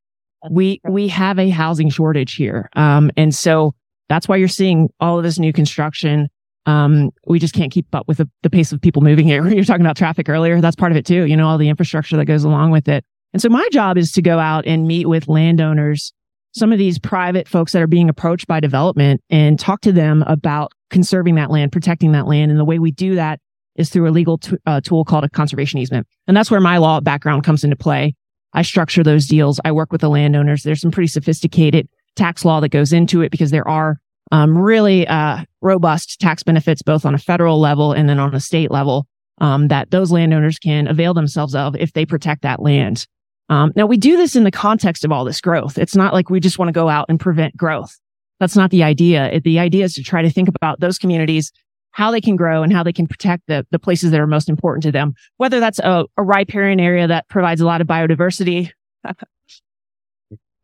We, 0.49 0.79
we 0.87 1.09
have 1.09 1.37
a 1.37 1.49
housing 1.49 1.89
shortage 1.89 2.35
here. 2.35 2.69
Um, 2.75 3.11
and 3.17 3.35
so 3.35 3.75
that's 4.09 4.27
why 4.27 4.37
you're 4.37 4.47
seeing 4.47 4.89
all 4.99 5.17
of 5.17 5.23
this 5.23 5.37
new 5.37 5.51
construction. 5.51 6.29
Um, 6.65 7.11
we 7.27 7.39
just 7.39 7.53
can't 7.53 7.71
keep 7.71 7.93
up 7.93 8.07
with 8.07 8.17
the, 8.17 8.29
the 8.41 8.49
pace 8.49 8.71
of 8.71 8.81
people 8.81 9.01
moving 9.01 9.27
here. 9.27 9.47
You're 9.53 9.65
talking 9.65 9.85
about 9.85 9.97
traffic 9.97 10.29
earlier. 10.29 10.61
That's 10.61 10.75
part 10.75 10.91
of 10.91 10.97
it 10.97 11.05
too. 11.05 11.25
You 11.25 11.37
know, 11.37 11.47
all 11.47 11.59
the 11.59 11.69
infrastructure 11.69 12.17
that 12.17 12.25
goes 12.25 12.43
along 12.43 12.71
with 12.71 12.87
it. 12.87 13.05
And 13.35 13.41
so 13.41 13.49
my 13.49 13.67
job 13.73 13.97
is 13.97 14.13
to 14.13 14.21
go 14.21 14.39
out 14.39 14.65
and 14.65 14.87
meet 14.87 15.09
with 15.09 15.27
landowners, 15.27 16.13
some 16.53 16.71
of 16.71 16.77
these 16.77 16.97
private 16.97 17.49
folks 17.49 17.73
that 17.73 17.81
are 17.81 17.85
being 17.85 18.07
approached 18.07 18.47
by 18.47 18.61
development 18.61 19.19
and 19.29 19.59
talk 19.59 19.81
to 19.81 19.91
them 19.91 20.23
about 20.25 20.71
conserving 20.89 21.35
that 21.35 21.51
land, 21.51 21.73
protecting 21.73 22.13
that 22.13 22.27
land. 22.27 22.49
And 22.49 22.57
the 22.57 22.63
way 22.63 22.79
we 22.79 22.91
do 22.91 23.15
that 23.15 23.41
is 23.75 23.89
through 23.89 24.07
a 24.07 24.11
legal 24.11 24.37
t- 24.37 24.55
uh, 24.65 24.79
tool 24.79 25.03
called 25.03 25.25
a 25.25 25.29
conservation 25.29 25.79
easement. 25.79 26.07
And 26.27 26.37
that's 26.37 26.49
where 26.49 26.61
my 26.61 26.77
law 26.77 27.01
background 27.01 27.43
comes 27.43 27.65
into 27.65 27.75
play. 27.75 28.15
I 28.53 28.61
structure 28.61 29.03
those 29.03 29.27
deals. 29.27 29.59
I 29.65 29.73
work 29.73 29.91
with 29.91 29.99
the 29.99 30.09
landowners. 30.09 30.63
There's 30.63 30.79
some 30.79 30.91
pretty 30.91 31.07
sophisticated 31.07 31.89
tax 32.15 32.45
law 32.45 32.61
that 32.61 32.69
goes 32.69 32.93
into 32.93 33.19
it 33.19 33.31
because 33.31 33.51
there 33.51 33.67
are 33.67 33.97
um, 34.31 34.57
really 34.57 35.05
uh, 35.09 35.43
robust 35.61 36.21
tax 36.21 36.41
benefits 36.41 36.81
both 36.81 37.05
on 37.05 37.13
a 37.13 37.17
federal 37.17 37.59
level 37.59 37.91
and 37.91 38.07
then 38.07 38.17
on 38.17 38.33
a 38.33 38.39
state 38.39 38.71
level 38.71 39.07
um, 39.39 39.67
that 39.67 39.91
those 39.91 40.09
landowners 40.09 40.57
can 40.57 40.87
avail 40.87 41.13
themselves 41.13 41.53
of 41.53 41.75
if 41.75 41.91
they 41.91 42.05
protect 42.05 42.41
that 42.43 42.61
land. 42.61 43.05
Um, 43.49 43.71
now 43.75 43.85
we 43.85 43.97
do 43.97 44.17
this 44.17 44.35
in 44.35 44.43
the 44.43 44.51
context 44.51 45.05
of 45.05 45.11
all 45.11 45.23
this 45.23 45.41
growth. 45.41 45.77
It's 45.77 45.95
not 45.95 46.13
like 46.13 46.29
we 46.29 46.39
just 46.39 46.57
want 46.57 46.69
to 46.69 46.73
go 46.73 46.89
out 46.89 47.05
and 47.09 47.19
prevent 47.19 47.55
growth. 47.55 47.95
That's 48.39 48.55
not 48.55 48.71
the 48.71 48.83
idea. 48.83 49.31
It, 49.31 49.43
the 49.43 49.59
idea 49.59 49.85
is 49.85 49.93
to 49.95 50.03
try 50.03 50.21
to 50.21 50.29
think 50.29 50.49
about 50.49 50.79
those 50.79 50.97
communities, 50.97 51.51
how 51.91 52.11
they 52.11 52.21
can 52.21 52.35
grow 52.35 52.63
and 52.63 52.73
how 52.73 52.83
they 52.83 52.91
can 52.91 53.07
protect 53.07 53.43
the, 53.47 53.65
the 53.71 53.79
places 53.79 54.11
that 54.11 54.19
are 54.19 54.27
most 54.27 54.49
important 54.49 54.83
to 54.83 54.91
them, 54.91 55.13
whether 55.37 55.59
that's 55.59 55.79
a, 55.79 56.05
a 56.17 56.23
riparian 56.23 56.79
area 56.79 57.07
that 57.07 57.27
provides 57.29 57.61
a 57.61 57.65
lot 57.65 57.81
of 57.81 57.87
biodiversity. 57.87 58.71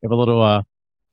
We 0.03 0.07
have 0.07 0.13
a 0.13 0.19
little, 0.19 0.41
uh, 0.41 0.63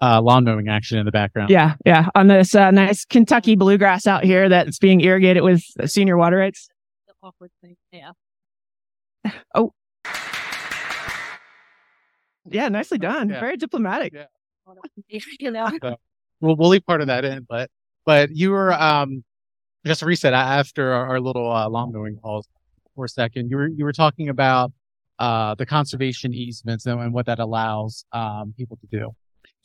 uh, 0.00 0.23
lawn 0.23 0.44
mowing 0.44 0.69
action 0.69 0.99
in 0.99 1.05
the 1.05 1.12
background. 1.12 1.50
Yeah. 1.50 1.75
Yeah. 1.85 2.09
On 2.14 2.29
this 2.29 2.55
uh, 2.55 2.71
nice 2.71 3.05
Kentucky 3.05 3.55
bluegrass 3.55 4.06
out 4.06 4.25
here 4.25 4.49
that's 4.49 4.79
being 4.79 5.03
irrigated 5.03 5.43
with 5.43 5.62
senior 5.85 6.17
water 6.17 6.38
rights. 6.38 6.71
The 7.06 7.14
awkward 7.23 7.50
thing. 7.61 7.76
Yeah. 7.93 8.12
Oh, 9.55 9.73
yeah. 12.50 12.69
Nicely 12.69 12.99
done. 12.99 13.29
Yeah. 13.29 13.41
Very 13.41 13.56
diplomatic. 13.56 14.12
Yeah. 14.15 14.25
You 15.41 15.50
know, 15.50 15.71
We'll, 16.41 16.55
we'll 16.56 16.69
leave 16.69 16.85
part 16.85 17.00
of 17.00 17.06
that 17.06 17.25
in, 17.25 17.47
but, 17.49 17.71
but 18.05 18.31
you 18.31 18.50
were, 18.50 18.73
um, 18.75 19.25
just 19.87 20.00
to 20.00 20.06
reset 20.06 20.35
after 20.35 20.93
our, 20.93 21.06
our 21.09 21.21
little, 21.21 21.50
uh, 21.50 21.69
lawn 21.71 21.91
mowing 21.93 22.17
calls 22.17 22.47
for 22.95 23.06
a 23.06 23.09
second. 23.09 23.50
You 23.50 23.56
were, 23.56 23.69
you 23.69 23.85
were 23.85 23.95
talking 23.95 24.29
about, 24.29 24.73
uh, 25.19 25.55
the 25.55 25.65
conservation 25.65 26.35
easements 26.35 26.85
and, 26.85 27.00
and 27.00 27.15
what 27.15 27.25
that 27.27 27.39
allows, 27.39 28.05
um, 28.12 28.53
people 28.59 28.77
to 28.77 28.87
do. 28.99 29.15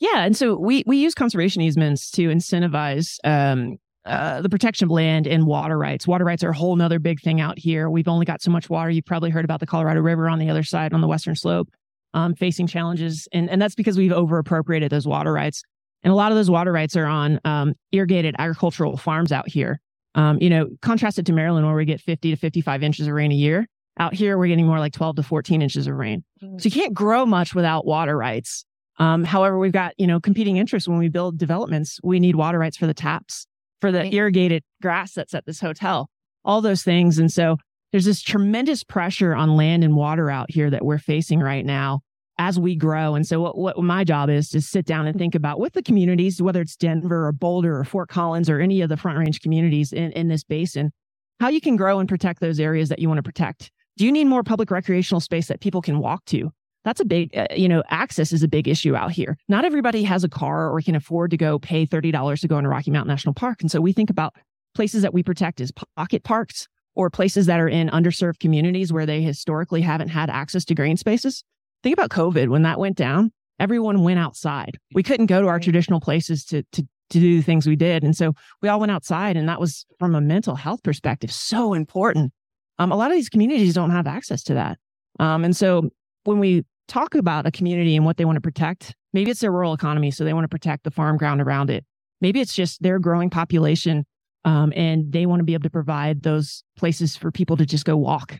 Yeah, 0.00 0.24
and 0.24 0.36
so 0.36 0.56
we 0.56 0.82
we 0.86 0.96
use 0.96 1.14
conservation 1.14 1.62
easements 1.62 2.10
to 2.12 2.28
incentivize 2.28 3.18
um, 3.22 3.76
uh, 4.04 4.40
the 4.42 4.48
protection 4.48 4.86
of 4.86 4.90
land 4.90 5.26
and 5.26 5.46
water 5.46 5.78
rights. 5.78 6.06
Water 6.06 6.24
rights 6.24 6.42
are 6.42 6.50
a 6.50 6.56
whole 6.56 6.74
nother 6.76 6.98
big 6.98 7.20
thing 7.20 7.40
out 7.40 7.58
here. 7.58 7.88
We've 7.88 8.08
only 8.08 8.26
got 8.26 8.42
so 8.42 8.50
much 8.50 8.68
water. 8.68 8.90
You've 8.90 9.06
probably 9.06 9.30
heard 9.30 9.44
about 9.44 9.60
the 9.60 9.66
Colorado 9.66 10.00
River 10.00 10.28
on 10.28 10.38
the 10.38 10.50
other 10.50 10.62
side, 10.64 10.92
on 10.92 11.00
the 11.00 11.06
western 11.06 11.36
slope, 11.36 11.68
um, 12.14 12.34
facing 12.34 12.66
challenges, 12.66 13.28
and 13.32 13.50
and 13.50 13.60
that's 13.60 13.74
because 13.74 13.98
we've 13.98 14.12
over 14.12 14.38
appropriated 14.38 14.90
those 14.90 15.06
water 15.06 15.32
rights. 15.32 15.62
And 16.02 16.12
a 16.12 16.16
lot 16.16 16.32
of 16.32 16.36
those 16.36 16.50
water 16.50 16.72
rights 16.72 16.96
are 16.96 17.06
on 17.06 17.40
um, 17.44 17.74
irrigated 17.92 18.34
agricultural 18.38 18.96
farms 18.96 19.32
out 19.32 19.48
here. 19.48 19.80
Um, 20.14 20.38
you 20.40 20.48
know, 20.48 20.68
contrasted 20.80 21.26
to 21.26 21.32
Maryland, 21.32 21.66
where 21.66 21.74
we 21.74 21.84
get 21.84 22.00
50 22.00 22.30
to 22.30 22.36
55 22.36 22.82
inches 22.82 23.06
of 23.08 23.14
rain 23.14 23.32
a 23.32 23.34
year. 23.34 23.66
Out 23.98 24.14
here, 24.14 24.38
we're 24.38 24.48
getting 24.48 24.66
more 24.66 24.78
like 24.78 24.92
12 24.92 25.16
to 25.16 25.22
14 25.22 25.62
inches 25.62 25.86
of 25.86 25.94
rain. 25.94 26.24
So 26.58 26.66
you 26.66 26.70
can't 26.70 26.94
grow 26.94 27.24
much 27.26 27.54
without 27.54 27.86
water 27.86 28.16
rights. 28.16 28.64
Um, 28.98 29.24
however, 29.24 29.58
we've 29.58 29.72
got, 29.72 29.94
you 29.98 30.06
know, 30.06 30.20
competing 30.20 30.56
interests 30.56 30.88
when 30.88 30.98
we 30.98 31.08
build 31.08 31.38
developments. 31.38 31.98
We 32.04 32.20
need 32.20 32.36
water 32.36 32.58
rights 32.58 32.76
for 32.76 32.86
the 32.86 32.94
taps, 32.94 33.46
for 33.80 33.90
the 33.90 34.00
Right. 34.00 34.14
irrigated 34.14 34.62
grass 34.82 35.14
that's 35.14 35.34
at 35.34 35.46
this 35.46 35.60
hotel, 35.60 36.08
all 36.44 36.60
those 36.60 36.82
things. 36.84 37.18
And 37.18 37.32
so 37.32 37.56
there's 37.92 38.04
this 38.04 38.22
tremendous 38.22 38.84
pressure 38.84 39.34
on 39.34 39.56
land 39.56 39.82
and 39.82 39.96
water 39.96 40.30
out 40.30 40.50
here 40.50 40.70
that 40.70 40.84
we're 40.84 40.98
facing 40.98 41.40
right 41.40 41.64
now 41.64 42.00
as 42.38 42.58
we 42.58 42.74
grow. 42.74 43.14
And 43.14 43.26
so 43.26 43.40
what, 43.40 43.56
what 43.56 43.78
my 43.78 44.04
job 44.04 44.28
is 44.28 44.48
to 44.50 44.60
sit 44.60 44.86
down 44.86 45.06
and 45.06 45.16
think 45.16 45.34
about 45.34 45.60
with 45.60 45.72
the 45.72 45.82
communities, 45.82 46.42
whether 46.42 46.60
it's 46.60 46.76
Denver 46.76 47.26
or 47.26 47.32
Boulder 47.32 47.78
or 47.78 47.84
Fort 47.84 48.08
Collins 48.08 48.50
or 48.50 48.60
any 48.60 48.80
of 48.80 48.88
the 48.88 48.96
front 48.96 49.18
range 49.18 49.40
communities 49.40 49.92
in, 49.92 50.10
in 50.12 50.28
this 50.28 50.44
basin, 50.44 50.92
how 51.40 51.48
you 51.48 51.60
can 51.60 51.76
grow 51.76 51.98
and 52.00 52.08
protect 52.08 52.40
those 52.40 52.58
areas 52.58 52.88
that 52.88 52.98
you 52.98 53.08
want 53.08 53.18
to 53.18 53.22
protect. 53.22 53.70
Do 53.96 54.04
you 54.04 54.12
need 54.12 54.24
more 54.24 54.42
public 54.42 54.70
recreational 54.70 55.20
space 55.20 55.46
that 55.48 55.60
people 55.60 55.80
can 55.80 55.98
walk 55.98 56.24
to? 56.26 56.50
That's 56.84 57.00
a 57.00 57.04
big, 57.04 57.36
uh, 57.36 57.46
you 57.56 57.68
know, 57.68 57.82
access 57.88 58.32
is 58.32 58.42
a 58.42 58.48
big 58.48 58.68
issue 58.68 58.94
out 58.94 59.12
here. 59.12 59.38
Not 59.48 59.64
everybody 59.64 60.02
has 60.02 60.22
a 60.22 60.28
car 60.28 60.70
or 60.70 60.80
can 60.82 60.94
afford 60.94 61.30
to 61.30 61.36
go 61.36 61.58
pay 61.58 61.86
$30 61.86 62.40
to 62.40 62.48
go 62.48 62.58
into 62.58 62.68
Rocky 62.68 62.90
Mountain 62.90 63.08
National 63.08 63.32
Park. 63.32 63.62
And 63.62 63.70
so 63.70 63.80
we 63.80 63.92
think 63.92 64.10
about 64.10 64.34
places 64.74 65.02
that 65.02 65.14
we 65.14 65.22
protect 65.22 65.60
as 65.60 65.72
pocket 65.96 66.24
parks 66.24 66.66
or 66.94 67.08
places 67.10 67.46
that 67.46 67.60
are 67.60 67.68
in 67.68 67.88
underserved 67.88 68.38
communities 68.38 68.92
where 68.92 69.06
they 69.06 69.22
historically 69.22 69.80
haven't 69.80 70.08
had 70.08 70.28
access 70.28 70.64
to 70.66 70.74
green 70.74 70.96
spaces. 70.96 71.42
Think 71.84 71.98
about 71.98 72.08
COVID 72.08 72.48
when 72.48 72.62
that 72.62 72.78
went 72.78 72.96
down, 72.96 73.30
everyone 73.60 74.02
went 74.02 74.18
outside. 74.18 74.78
We 74.94 75.02
couldn't 75.02 75.26
go 75.26 75.42
to 75.42 75.48
our 75.48 75.60
traditional 75.60 76.00
places 76.00 76.42
to, 76.46 76.62
to, 76.72 76.82
to 76.82 77.20
do 77.20 77.36
the 77.36 77.42
things 77.42 77.66
we 77.66 77.76
did. 77.76 78.02
And 78.02 78.16
so 78.16 78.32
we 78.62 78.70
all 78.70 78.80
went 78.80 78.90
outside 78.90 79.36
and 79.36 79.46
that 79.50 79.60
was 79.60 79.84
from 79.98 80.14
a 80.14 80.20
mental 80.22 80.54
health 80.54 80.82
perspective, 80.82 81.30
so 81.30 81.74
important. 81.74 82.32
Um, 82.78 82.90
a 82.90 82.96
lot 82.96 83.10
of 83.10 83.18
these 83.18 83.28
communities 83.28 83.74
don't 83.74 83.90
have 83.90 84.06
access 84.06 84.42
to 84.44 84.54
that. 84.54 84.78
Um, 85.20 85.44
and 85.44 85.54
so 85.54 85.90
when 86.24 86.38
we 86.38 86.64
talk 86.88 87.14
about 87.14 87.46
a 87.46 87.50
community 87.50 87.96
and 87.96 88.06
what 88.06 88.16
they 88.16 88.24
want 88.24 88.36
to 88.36 88.40
protect, 88.40 88.94
maybe 89.12 89.30
it's 89.30 89.40
their 89.40 89.52
rural 89.52 89.74
economy. 89.74 90.10
So 90.10 90.24
they 90.24 90.32
want 90.32 90.44
to 90.44 90.48
protect 90.48 90.84
the 90.84 90.90
farm 90.90 91.18
ground 91.18 91.42
around 91.42 91.68
it. 91.68 91.84
Maybe 92.22 92.40
it's 92.40 92.54
just 92.54 92.82
their 92.82 92.98
growing 92.98 93.28
population. 93.28 94.06
Um, 94.46 94.72
and 94.74 95.12
they 95.12 95.26
want 95.26 95.40
to 95.40 95.44
be 95.44 95.52
able 95.52 95.64
to 95.64 95.70
provide 95.70 96.22
those 96.22 96.64
places 96.78 97.14
for 97.14 97.30
people 97.30 97.58
to 97.58 97.66
just 97.66 97.84
go 97.84 97.98
walk. 97.98 98.38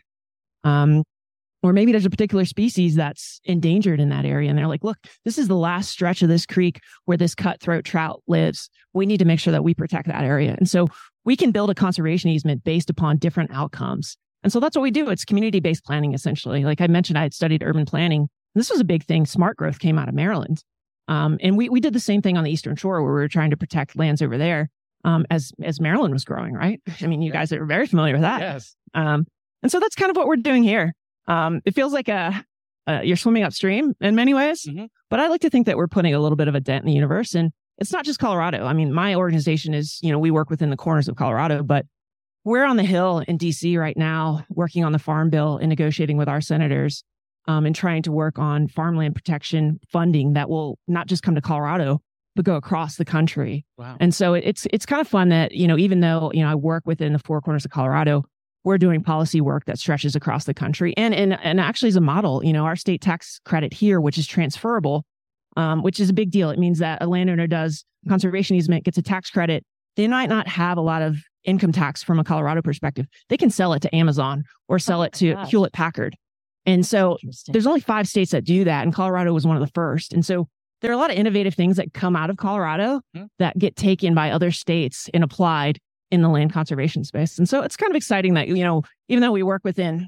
Um, 0.63 1.03
or 1.65 1.73
maybe 1.73 1.91
there's 1.91 2.05
a 2.05 2.11
particular 2.11 2.45
species 2.45 2.93
that's 2.93 3.41
endangered 3.43 3.99
in 3.99 4.09
that 4.09 4.23
area. 4.23 4.49
And 4.49 4.57
they're 4.57 4.67
like, 4.67 4.83
look, 4.83 4.97
this 5.23 5.39
is 5.39 5.47
the 5.47 5.55
last 5.55 5.89
stretch 5.89 6.21
of 6.21 6.29
this 6.29 6.45
creek 6.45 6.79
where 7.05 7.17
this 7.17 7.33
cutthroat 7.33 7.83
trout 7.83 8.21
lives. 8.27 8.69
We 8.93 9.07
need 9.07 9.17
to 9.17 9.25
make 9.25 9.39
sure 9.39 9.51
that 9.51 9.63
we 9.63 9.73
protect 9.73 10.07
that 10.07 10.23
area. 10.23 10.55
And 10.59 10.69
so 10.69 10.89
we 11.23 11.35
can 11.35 11.49
build 11.49 11.71
a 11.71 11.75
conservation 11.75 12.29
easement 12.29 12.63
based 12.63 12.91
upon 12.91 13.17
different 13.17 13.49
outcomes. 13.51 14.15
And 14.43 14.53
so 14.53 14.59
that's 14.59 14.75
what 14.75 14.83
we 14.83 14.91
do. 14.91 15.09
It's 15.09 15.25
community 15.25 15.59
based 15.59 15.83
planning, 15.83 16.13
essentially. 16.13 16.63
Like 16.63 16.81
I 16.81 16.87
mentioned, 16.87 17.17
I 17.17 17.23
had 17.23 17.33
studied 17.33 17.63
urban 17.63 17.85
planning. 17.85 18.29
This 18.53 18.69
was 18.69 18.79
a 18.79 18.85
big 18.85 19.03
thing. 19.03 19.25
Smart 19.25 19.57
growth 19.57 19.79
came 19.79 19.97
out 19.97 20.07
of 20.07 20.13
Maryland. 20.13 20.63
Um, 21.07 21.39
and 21.41 21.57
we, 21.57 21.67
we 21.69 21.79
did 21.79 21.93
the 21.93 21.99
same 21.99 22.21
thing 22.21 22.37
on 22.37 22.43
the 22.43 22.51
Eastern 22.51 22.75
Shore 22.75 23.01
where 23.01 23.11
we 23.11 23.21
were 23.21 23.27
trying 23.27 23.49
to 23.49 23.57
protect 23.57 23.95
lands 23.95 24.21
over 24.21 24.37
there 24.37 24.69
um, 25.03 25.25
as, 25.31 25.51
as 25.63 25.81
Maryland 25.81 26.13
was 26.13 26.25
growing, 26.25 26.53
right? 26.53 26.79
I 27.01 27.07
mean, 27.07 27.23
you 27.23 27.31
guys 27.31 27.51
are 27.51 27.65
very 27.65 27.87
familiar 27.87 28.13
with 28.13 28.21
that. 28.21 28.41
Yes. 28.41 28.75
Um, 28.93 29.25
and 29.63 29.71
so 29.71 29.79
that's 29.79 29.95
kind 29.95 30.11
of 30.11 30.15
what 30.15 30.27
we're 30.27 30.35
doing 30.35 30.61
here. 30.61 30.93
Um, 31.27 31.61
it 31.65 31.73
feels 31.75 31.93
like 31.93 32.07
a, 32.07 32.45
uh, 32.87 33.01
you're 33.03 33.17
swimming 33.17 33.43
upstream 33.43 33.93
in 33.99 34.15
many 34.15 34.33
ways, 34.33 34.63
Mhm. 34.65 34.89
but 35.09 35.19
I 35.19 35.27
like 35.27 35.41
to 35.41 35.49
think 35.49 35.65
that 35.65 35.77
we're 35.77 35.87
putting 35.87 36.13
a 36.13 36.19
little 36.19 36.35
bit 36.35 36.47
of 36.47 36.55
a 36.55 36.59
dent 36.59 36.83
in 36.83 36.87
the 36.87 36.93
universe. 36.93 37.33
And 37.33 37.51
it's 37.77 37.91
not 37.91 38.05
just 38.05 38.19
Colorado. 38.19 38.65
I 38.65 38.73
mean, 38.73 38.93
my 38.93 39.15
organization 39.15 39.73
is, 39.73 39.99
you 40.01 40.11
know, 40.11 40.19
we 40.19 40.31
work 40.31 40.49
within 40.49 40.69
the 40.69 40.77
corners 40.77 41.07
of 41.07 41.15
Colorado, 41.15 41.63
but 41.63 41.85
we're 42.43 42.63
on 42.65 42.77
the 42.77 42.83
Hill 42.83 43.23
in 43.27 43.37
DC 43.37 43.75
right 43.77 43.97
now, 43.97 44.45
working 44.49 44.83
on 44.83 44.91
the 44.91 44.99
Farm 44.99 45.29
Bill 45.31 45.57
and 45.57 45.67
negotiating 45.67 46.15
with 46.17 46.29
our 46.29 46.41
senators 46.41 47.03
um, 47.47 47.65
and 47.65 47.75
trying 47.75 48.03
to 48.03 48.11
work 48.11 48.37
on 48.37 48.67
farmland 48.67 49.15
protection 49.15 49.79
funding 49.89 50.33
that 50.33 50.47
will 50.49 50.77
not 50.87 51.07
just 51.07 51.23
come 51.23 51.33
to 51.35 51.41
Colorado, 51.41 52.01
but 52.35 52.45
go 52.45 52.55
across 52.55 52.97
the 52.97 53.05
country. 53.05 53.65
Wow. 53.77 53.97
And 53.99 54.13
so 54.13 54.35
it's 54.35 54.67
it's 54.71 54.85
kind 54.85 54.99
of 55.01 55.07
fun 55.07 55.29
that 55.29 55.53
you 55.53 55.67
know 55.67 55.77
even 55.77 56.01
though 56.01 56.31
you 56.33 56.43
know 56.43 56.49
I 56.51 56.55
work 56.55 56.83
within 56.85 57.13
the 57.13 57.19
four 57.19 57.41
corners 57.41 57.65
of 57.65 57.71
Colorado, 57.71 58.25
we're 58.65 58.77
doing 58.77 59.01
policy 59.01 59.39
work 59.39 59.63
that 59.65 59.79
stretches 59.79 60.15
across 60.15 60.43
the 60.43 60.53
country 60.53 60.93
and 60.97 61.13
and 61.13 61.39
and 61.41 61.61
actually 61.61 61.87
as 61.89 61.95
a 61.95 62.01
model, 62.01 62.43
you 62.43 62.51
know, 62.51 62.65
our 62.65 62.75
state 62.75 62.99
tax 63.01 63.39
credit 63.45 63.73
here, 63.73 64.01
which 64.01 64.17
is 64.17 64.27
transferable, 64.27 65.05
um, 65.55 65.81
which 65.83 65.99
is 65.99 66.09
a 66.09 66.13
big 66.13 66.31
deal. 66.31 66.49
It 66.49 66.59
means 66.59 66.79
that 66.79 67.01
a 67.01 67.07
landowner 67.07 67.47
does 67.47 67.85
conservation 68.09 68.55
easement 68.57 68.83
gets 68.83 68.97
a 68.97 69.01
tax 69.01 69.29
credit. 69.29 69.63
They 69.95 70.07
might 70.09 70.27
not 70.29 70.47
have 70.49 70.77
a 70.77 70.81
lot 70.81 71.01
of 71.01 71.17
income 71.45 71.71
tax 71.71 72.03
from 72.03 72.19
a 72.19 72.23
Colorado 72.23 72.61
perspective. 72.61 73.05
They 73.29 73.37
can 73.37 73.49
sell 73.49 73.71
it 73.73 73.81
to 73.83 73.95
Amazon 73.95 74.43
or 74.67 74.79
sell 74.79 74.99
Oh 75.01 75.03
it 75.03 75.13
to 75.13 75.33
gosh. 75.33 75.49
Hewlett 75.49 75.73
Packard. 75.73 76.15
And 76.65 76.83
so 76.85 77.17
there's 77.47 77.67
only 77.67 77.79
five 77.79 78.07
states 78.07 78.31
that 78.31 78.43
do 78.43 78.63
that, 78.63 78.83
and 78.83 78.93
Colorado 78.93 79.31
was 79.33 79.45
one 79.45 79.55
of 79.55 79.61
the 79.61 79.71
first. 79.75 80.11
And 80.11 80.25
so 80.25 80.47
there 80.81 80.89
are 80.89 80.93
a 80.95 80.97
lot 80.97 81.11
of 81.11 81.15
innovative 81.17 81.53
things 81.53 81.77
that 81.77 81.93
come 81.93 82.15
out 82.15 82.31
of 82.31 82.37
Colorado 82.37 83.01
Hmm. 83.15 83.25
that 83.37 83.57
get 83.59 83.75
taken 83.75 84.15
by 84.15 84.31
other 84.31 84.49
states 84.51 85.07
and 85.13 85.23
applied 85.23 85.77
in 86.11 86.21
the 86.21 86.29
land 86.29 86.53
conservation 86.53 87.03
space. 87.03 87.37
And 87.37 87.49
so 87.49 87.61
it's 87.61 87.75
kind 87.75 87.91
of 87.91 87.95
exciting 87.95 88.35
that 88.35 88.47
you 88.47 88.63
know, 88.63 88.83
even 89.07 89.21
though 89.21 89.31
we 89.31 89.43
work 89.43 89.61
within, 89.63 90.07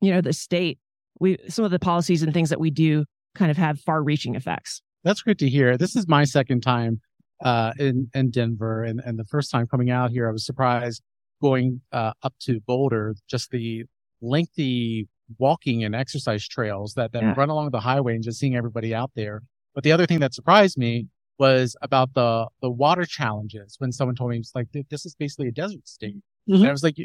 you 0.00 0.10
know, 0.10 0.20
the 0.20 0.32
state, 0.32 0.78
we 1.20 1.36
some 1.48 1.64
of 1.64 1.70
the 1.70 1.78
policies 1.78 2.22
and 2.22 2.32
things 2.32 2.50
that 2.50 2.60
we 2.60 2.70
do 2.70 3.04
kind 3.34 3.50
of 3.50 3.56
have 3.56 3.78
far-reaching 3.80 4.34
effects. 4.34 4.82
That's 5.04 5.22
great 5.22 5.38
to 5.38 5.48
hear. 5.48 5.76
This 5.76 5.94
is 5.94 6.08
my 6.08 6.24
second 6.24 6.62
time 6.62 7.00
uh, 7.44 7.72
in 7.78 8.08
in 8.14 8.30
Denver, 8.30 8.82
and 8.82 9.00
and 9.04 9.18
the 9.18 9.24
first 9.24 9.50
time 9.50 9.66
coming 9.66 9.90
out 9.90 10.10
here, 10.10 10.28
I 10.28 10.32
was 10.32 10.44
surprised 10.44 11.02
going 11.42 11.80
uh, 11.92 12.12
up 12.22 12.34
to 12.40 12.60
Boulder. 12.60 13.14
Just 13.28 13.50
the 13.50 13.84
lengthy 14.22 15.08
walking 15.38 15.84
and 15.84 15.94
exercise 15.94 16.46
trails 16.46 16.94
that 16.94 17.12
that 17.12 17.22
Yeah. 17.22 17.34
run 17.36 17.50
along 17.50 17.70
the 17.70 17.80
highway, 17.80 18.14
and 18.14 18.24
just 18.24 18.38
seeing 18.38 18.56
everybody 18.56 18.94
out 18.94 19.10
there. 19.14 19.42
But 19.74 19.84
the 19.84 19.92
other 19.92 20.06
thing 20.06 20.20
that 20.20 20.32
surprised 20.34 20.78
me 20.78 21.08
was 21.38 21.76
about 21.82 22.14
the 22.14 22.46
the 22.62 22.70
water 22.70 23.04
challenges. 23.04 23.76
When 23.78 23.92
someone 23.92 24.14
told 24.16 24.30
me 24.30 24.38
it's 24.38 24.52
like 24.54 24.68
this 24.90 25.04
is 25.06 25.14
basically 25.14 25.48
a 25.48 25.52
desert 25.52 25.86
state, 25.86 26.16
and 26.46 26.68
I 26.68 26.72
was 26.72 26.82
like, 26.82 26.96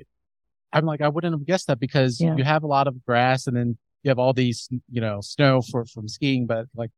I'm 0.74 0.86
like 0.86 1.02
I 1.02 1.10
wouldn't 1.10 1.34
have 1.34 1.46
guessed 1.46 1.68
that 1.68 1.80
because 1.80 2.20
Yeah. 2.22 2.36
you 2.38 2.44
have 2.44 2.64
a 2.64 2.68
lot 2.68 2.88
of 2.88 3.04
grass, 3.06 3.48
and 3.48 3.56
then 3.56 3.78
you 4.04 4.10
have 4.10 4.20
all 4.20 4.34
these 4.34 4.70
you 4.90 5.02
know 5.02 5.20
snow 5.22 5.62
for 5.62 5.86
from 5.86 6.08
skiing, 6.08 6.46
but 6.48 6.66
like 6.76 6.92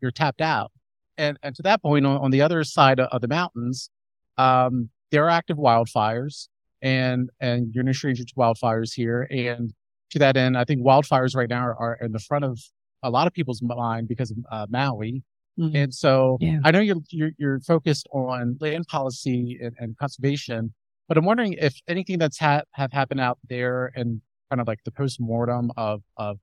you're 0.00 0.10
tapped 0.12 0.40
out. 0.40 0.70
And 1.18 1.38
and 1.42 1.54
to 1.56 1.62
that 1.62 1.82
point, 1.82 2.06
on, 2.06 2.18
on 2.18 2.30
the 2.30 2.42
other 2.42 2.62
side 2.64 3.00
of, 3.00 3.08
of 3.12 3.20
the 3.20 3.28
mountains, 3.28 3.90
um, 4.38 4.88
there 5.10 5.24
are 5.24 5.30
active 5.30 5.56
wildfires, 5.58 6.48
and 6.80 7.28
and 7.40 7.74
you're 7.74 7.84
no 7.84 7.92
stranger 7.92 8.24
to 8.24 8.34
wildfires 8.34 8.94
here. 8.94 9.26
And 9.30 9.72
to 10.10 10.18
that 10.20 10.36
end, 10.36 10.56
I 10.56 10.64
think 10.64 10.82
wildfires 10.82 11.34
right 11.34 11.48
now 11.48 11.62
are, 11.66 11.76
are 11.76 11.98
in 12.00 12.12
the 12.12 12.18
front 12.18 12.44
of 12.44 12.58
a 13.02 13.10
lot 13.10 13.26
of 13.26 13.32
people's 13.32 13.60
mind 13.62 14.06
because 14.08 14.30
of 14.30 14.38
uh, 14.50 14.66
Maui. 14.70 15.22
Mhm. 15.58 15.74
And 15.74 15.94
so 15.94 16.38
Yeah. 16.40 16.60
I 16.64 16.70
know 16.70 16.80
you're, 16.80 16.96
you're 17.10 17.32
you're 17.38 17.60
focused 17.60 18.06
on 18.12 18.56
land 18.60 18.86
policy 18.88 19.58
and, 19.62 19.74
and 19.78 19.96
conservation, 19.98 20.72
but 21.08 21.18
I'm 21.18 21.24
wondering 21.24 21.54
if 21.54 21.74
anything 21.88 22.18
that's 22.18 22.38
ha- 22.38 22.62
have 22.72 22.92
happened 22.92 23.20
out 23.20 23.38
there 23.48 23.92
and 23.94 24.22
kind 24.50 24.60
of 24.60 24.66
like 24.66 24.82
the 24.84 24.90
post 24.92 25.20
mortem 25.20 25.70
of 25.76 26.02
of 26.16 26.38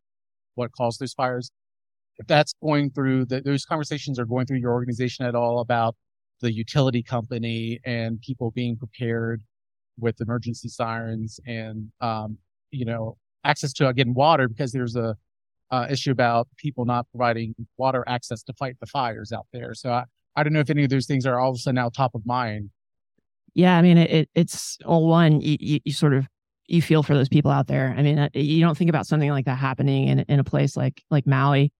what 0.55 0.71
caused 0.73 0.99
those 1.01 1.13
fires, 1.13 1.51
if 2.17 2.27
that's 2.27 2.53
going 2.61 2.91
through 2.91 3.25
the, 3.25 3.41
those 3.41 3.65
conversations 3.65 4.19
are 4.19 4.25
going 4.25 4.45
through 4.47 4.59
your 4.59 4.73
organization 4.73 5.25
at 5.25 5.35
all 5.35 5.59
about 5.61 5.95
the 6.41 6.51
utility 6.53 7.03
company 7.03 7.79
and 7.85 8.21
people 8.21 8.51
being 8.51 8.77
prepared 8.77 9.43
with 9.99 10.19
emergency 10.21 10.69
sirens 10.69 11.39
and 11.47 11.91
um, 12.01 12.37
you 12.71 12.85
know 12.85 13.17
access 13.45 13.73
to 13.73 13.87
again 13.87 14.13
water 14.13 14.47
because 14.47 14.71
there's 14.71 14.95
a 14.95 15.15
uh, 15.71 15.87
issue 15.89 16.11
about 16.11 16.47
people 16.57 16.85
not 16.85 17.07
providing 17.11 17.55
water 17.77 18.03
access 18.07 18.43
to 18.43 18.53
fight 18.53 18.77
the 18.79 18.87
fires 18.87 19.31
out 19.31 19.47
there. 19.53 19.73
So 19.73 19.91
I, 19.91 20.05
I 20.35 20.43
don't 20.43 20.53
know 20.53 20.59
if 20.59 20.69
any 20.69 20.83
of 20.83 20.89
those 20.89 21.05
things 21.05 21.25
are 21.25 21.39
all 21.39 21.49
of 21.49 21.55
a 21.55 21.59
sudden 21.59 21.75
now 21.75 21.89
top 21.89 22.15
of 22.15 22.25
mind. 22.25 22.69
Yeah, 23.53 23.77
I 23.77 23.81
mean, 23.81 23.97
it, 23.97 24.11
it 24.11 24.29
it's 24.35 24.77
all 24.85 25.07
one 25.07 25.41
you, 25.41 25.57
you, 25.59 25.79
you 25.85 25.93
sort 25.93 26.13
of 26.13 26.27
you 26.67 26.81
feel 26.81 27.03
for 27.03 27.15
those 27.15 27.29
people 27.29 27.51
out 27.51 27.67
there. 27.67 27.93
I 27.97 28.03
mean, 28.03 28.19
uh, 28.19 28.29
you 28.33 28.61
don't 28.61 28.77
think 28.77 28.89
about 28.89 29.07
something 29.07 29.29
like 29.29 29.45
that 29.45 29.57
happening 29.57 30.07
in 30.07 30.19
in 30.19 30.39
a 30.39 30.43
place 30.43 30.77
like 30.77 31.03
like 31.09 31.25
Maui. 31.25 31.71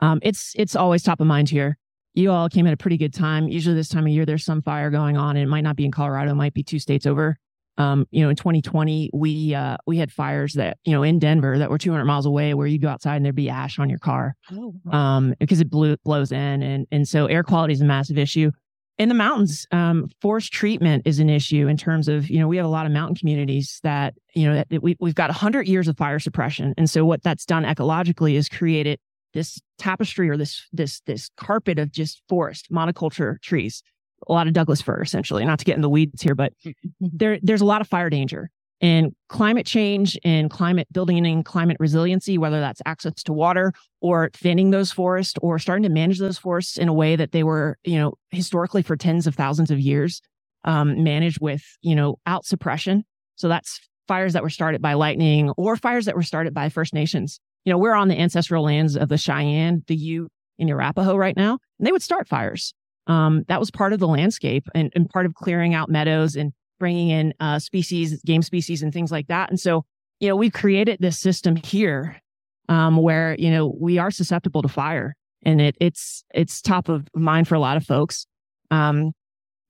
Um, 0.00 0.18
it's 0.22 0.52
it's 0.56 0.74
always 0.74 1.02
top 1.02 1.20
of 1.20 1.26
mind 1.26 1.48
here. 1.48 1.78
You 2.14 2.30
all 2.30 2.48
came 2.48 2.66
at 2.66 2.74
a 2.74 2.76
pretty 2.76 2.98
good 2.98 3.14
time. 3.14 3.48
Usually 3.48 3.74
this 3.74 3.88
time 3.88 4.04
of 4.04 4.12
year, 4.12 4.26
there's 4.26 4.44
some 4.44 4.60
fire 4.60 4.90
going 4.90 5.16
on, 5.16 5.36
and 5.36 5.44
it 5.44 5.48
might 5.48 5.62
not 5.62 5.76
be 5.76 5.84
in 5.84 5.92
Colorado. 5.92 6.32
It 6.32 6.34
might 6.34 6.54
be 6.54 6.62
two 6.62 6.78
states 6.78 7.06
over. 7.06 7.38
Um, 7.78 8.06
you 8.10 8.22
know, 8.22 8.28
in 8.28 8.36
2020, 8.36 9.10
we 9.12 9.54
uh, 9.54 9.78
we 9.86 9.96
had 9.98 10.12
fires 10.12 10.54
that 10.54 10.78
you 10.84 10.92
know 10.92 11.02
in 11.02 11.18
Denver 11.18 11.58
that 11.58 11.70
were 11.70 11.78
200 11.78 12.04
miles 12.04 12.26
away, 12.26 12.54
where 12.54 12.66
you'd 12.66 12.82
go 12.82 12.88
outside 12.88 13.16
and 13.16 13.24
there'd 13.24 13.34
be 13.34 13.48
ash 13.48 13.78
on 13.78 13.88
your 13.88 13.98
car. 13.98 14.34
Oh, 14.50 14.74
um, 14.90 15.34
because 15.40 15.60
it 15.60 15.70
blew, 15.70 15.96
blows 16.04 16.32
in, 16.32 16.62
and 16.62 16.86
and 16.90 17.08
so 17.08 17.26
air 17.26 17.42
quality 17.42 17.72
is 17.72 17.80
a 17.80 17.86
massive 17.86 18.18
issue. 18.18 18.50
In 18.98 19.08
the 19.08 19.14
mountains, 19.14 19.66
um, 19.70 20.10
forest 20.20 20.52
treatment 20.52 21.06
is 21.06 21.18
an 21.18 21.30
issue 21.30 21.66
in 21.66 21.76
terms 21.78 22.08
of 22.08 22.28
you 22.28 22.38
know 22.38 22.46
we 22.46 22.58
have 22.58 22.66
a 22.66 22.70
lot 22.70 22.84
of 22.84 22.92
mountain 22.92 23.16
communities 23.16 23.80
that 23.82 24.14
you 24.34 24.46
know 24.46 24.54
that, 24.54 24.82
we 24.82 24.96
we've 25.00 25.14
got 25.14 25.30
hundred 25.30 25.66
years 25.66 25.88
of 25.88 25.96
fire 25.96 26.18
suppression, 26.18 26.74
and 26.76 26.90
so 26.90 27.04
what 27.04 27.22
that's 27.22 27.46
done 27.46 27.64
ecologically 27.64 28.34
is 28.34 28.48
created 28.48 29.00
this 29.32 29.60
tapestry 29.78 30.28
or 30.28 30.36
this 30.36 30.66
this 30.72 31.00
this 31.06 31.30
carpet 31.36 31.78
of 31.78 31.90
just 31.90 32.22
forest 32.28 32.70
monoculture 32.70 33.40
trees, 33.40 33.82
a 34.28 34.32
lot 34.32 34.46
of 34.46 34.52
Douglas 34.52 34.82
fir 34.82 35.02
essentially. 35.02 35.44
Not 35.44 35.58
to 35.58 35.64
get 35.64 35.76
in 35.76 35.82
the 35.82 35.88
weeds 35.88 36.22
here, 36.22 36.34
but 36.34 36.52
there 37.00 37.38
there's 37.42 37.60
a 37.60 37.66
lot 37.66 37.80
of 37.80 37.88
fire 37.88 38.10
danger 38.10 38.50
and 38.82 39.14
climate 39.28 39.64
change 39.64 40.18
and 40.24 40.50
climate 40.50 40.88
building 40.92 41.24
and 41.24 41.44
climate 41.44 41.76
resiliency, 41.78 42.36
whether 42.36 42.60
that's 42.60 42.82
access 42.84 43.22
to 43.22 43.32
water 43.32 43.72
or 44.00 44.28
thinning 44.34 44.70
those 44.70 44.90
forests 44.90 45.34
or 45.40 45.58
starting 45.60 45.84
to 45.84 45.88
manage 45.88 46.18
those 46.18 46.36
forests 46.36 46.76
in 46.76 46.88
a 46.88 46.92
way 46.92 47.14
that 47.14 47.30
they 47.30 47.44
were, 47.44 47.78
you 47.84 47.96
know, 47.96 48.14
historically 48.30 48.82
for 48.82 48.96
tens 48.96 49.28
of 49.28 49.36
thousands 49.36 49.70
of 49.70 49.78
years, 49.78 50.20
um, 50.64 51.04
managed 51.04 51.40
with, 51.40 51.62
you 51.80 51.94
know, 51.94 52.16
out 52.26 52.44
suppression. 52.44 53.04
So 53.36 53.48
that's 53.48 53.80
fires 54.08 54.32
that 54.32 54.42
were 54.42 54.50
started 54.50 54.82
by 54.82 54.94
lightning 54.94 55.50
or 55.50 55.76
fires 55.76 56.06
that 56.06 56.16
were 56.16 56.22
started 56.24 56.52
by 56.52 56.68
First 56.68 56.92
Nations. 56.92 57.38
You 57.64 57.72
know, 57.72 57.78
we're 57.78 57.94
on 57.94 58.08
the 58.08 58.20
ancestral 58.20 58.64
lands 58.64 58.96
of 58.96 59.08
the 59.08 59.16
Cheyenne, 59.16 59.84
the 59.86 59.94
Ute, 59.94 60.30
and 60.58 60.68
Arapaho 60.68 61.16
right 61.16 61.36
now, 61.36 61.58
and 61.78 61.86
they 61.86 61.92
would 61.92 62.02
start 62.02 62.28
fires. 62.28 62.74
Um, 63.06 63.44
that 63.48 63.58
was 63.58 63.70
part 63.70 63.92
of 63.92 63.98
the 63.98 64.06
landscape 64.06 64.68
and, 64.74 64.92
and 64.94 65.08
part 65.08 65.26
of 65.26 65.34
clearing 65.34 65.74
out 65.74 65.88
meadows 65.88 66.36
and 66.36 66.52
bringing 66.78 67.10
in 67.10 67.34
uh, 67.40 67.58
species, 67.58 68.22
game 68.22 68.42
species, 68.42 68.82
and 68.82 68.92
things 68.92 69.10
like 69.10 69.26
that. 69.28 69.50
And 69.50 69.58
so, 69.58 69.84
you 70.20 70.28
know, 70.28 70.36
we've 70.36 70.52
created 70.52 70.98
this 71.00 71.18
system 71.18 71.56
here 71.56 72.20
um, 72.68 72.96
where 72.96 73.34
you 73.38 73.50
know 73.50 73.74
we 73.78 73.98
are 73.98 74.10
susceptible 74.10 74.62
to 74.62 74.68
fire, 74.68 75.14
and 75.42 75.60
it 75.60 75.76
it's 75.80 76.24
it's 76.34 76.60
top 76.60 76.88
of 76.88 77.06
mind 77.14 77.48
for 77.48 77.54
a 77.54 77.60
lot 77.60 77.76
of 77.76 77.84
folks. 77.84 78.26
Um, 78.70 79.12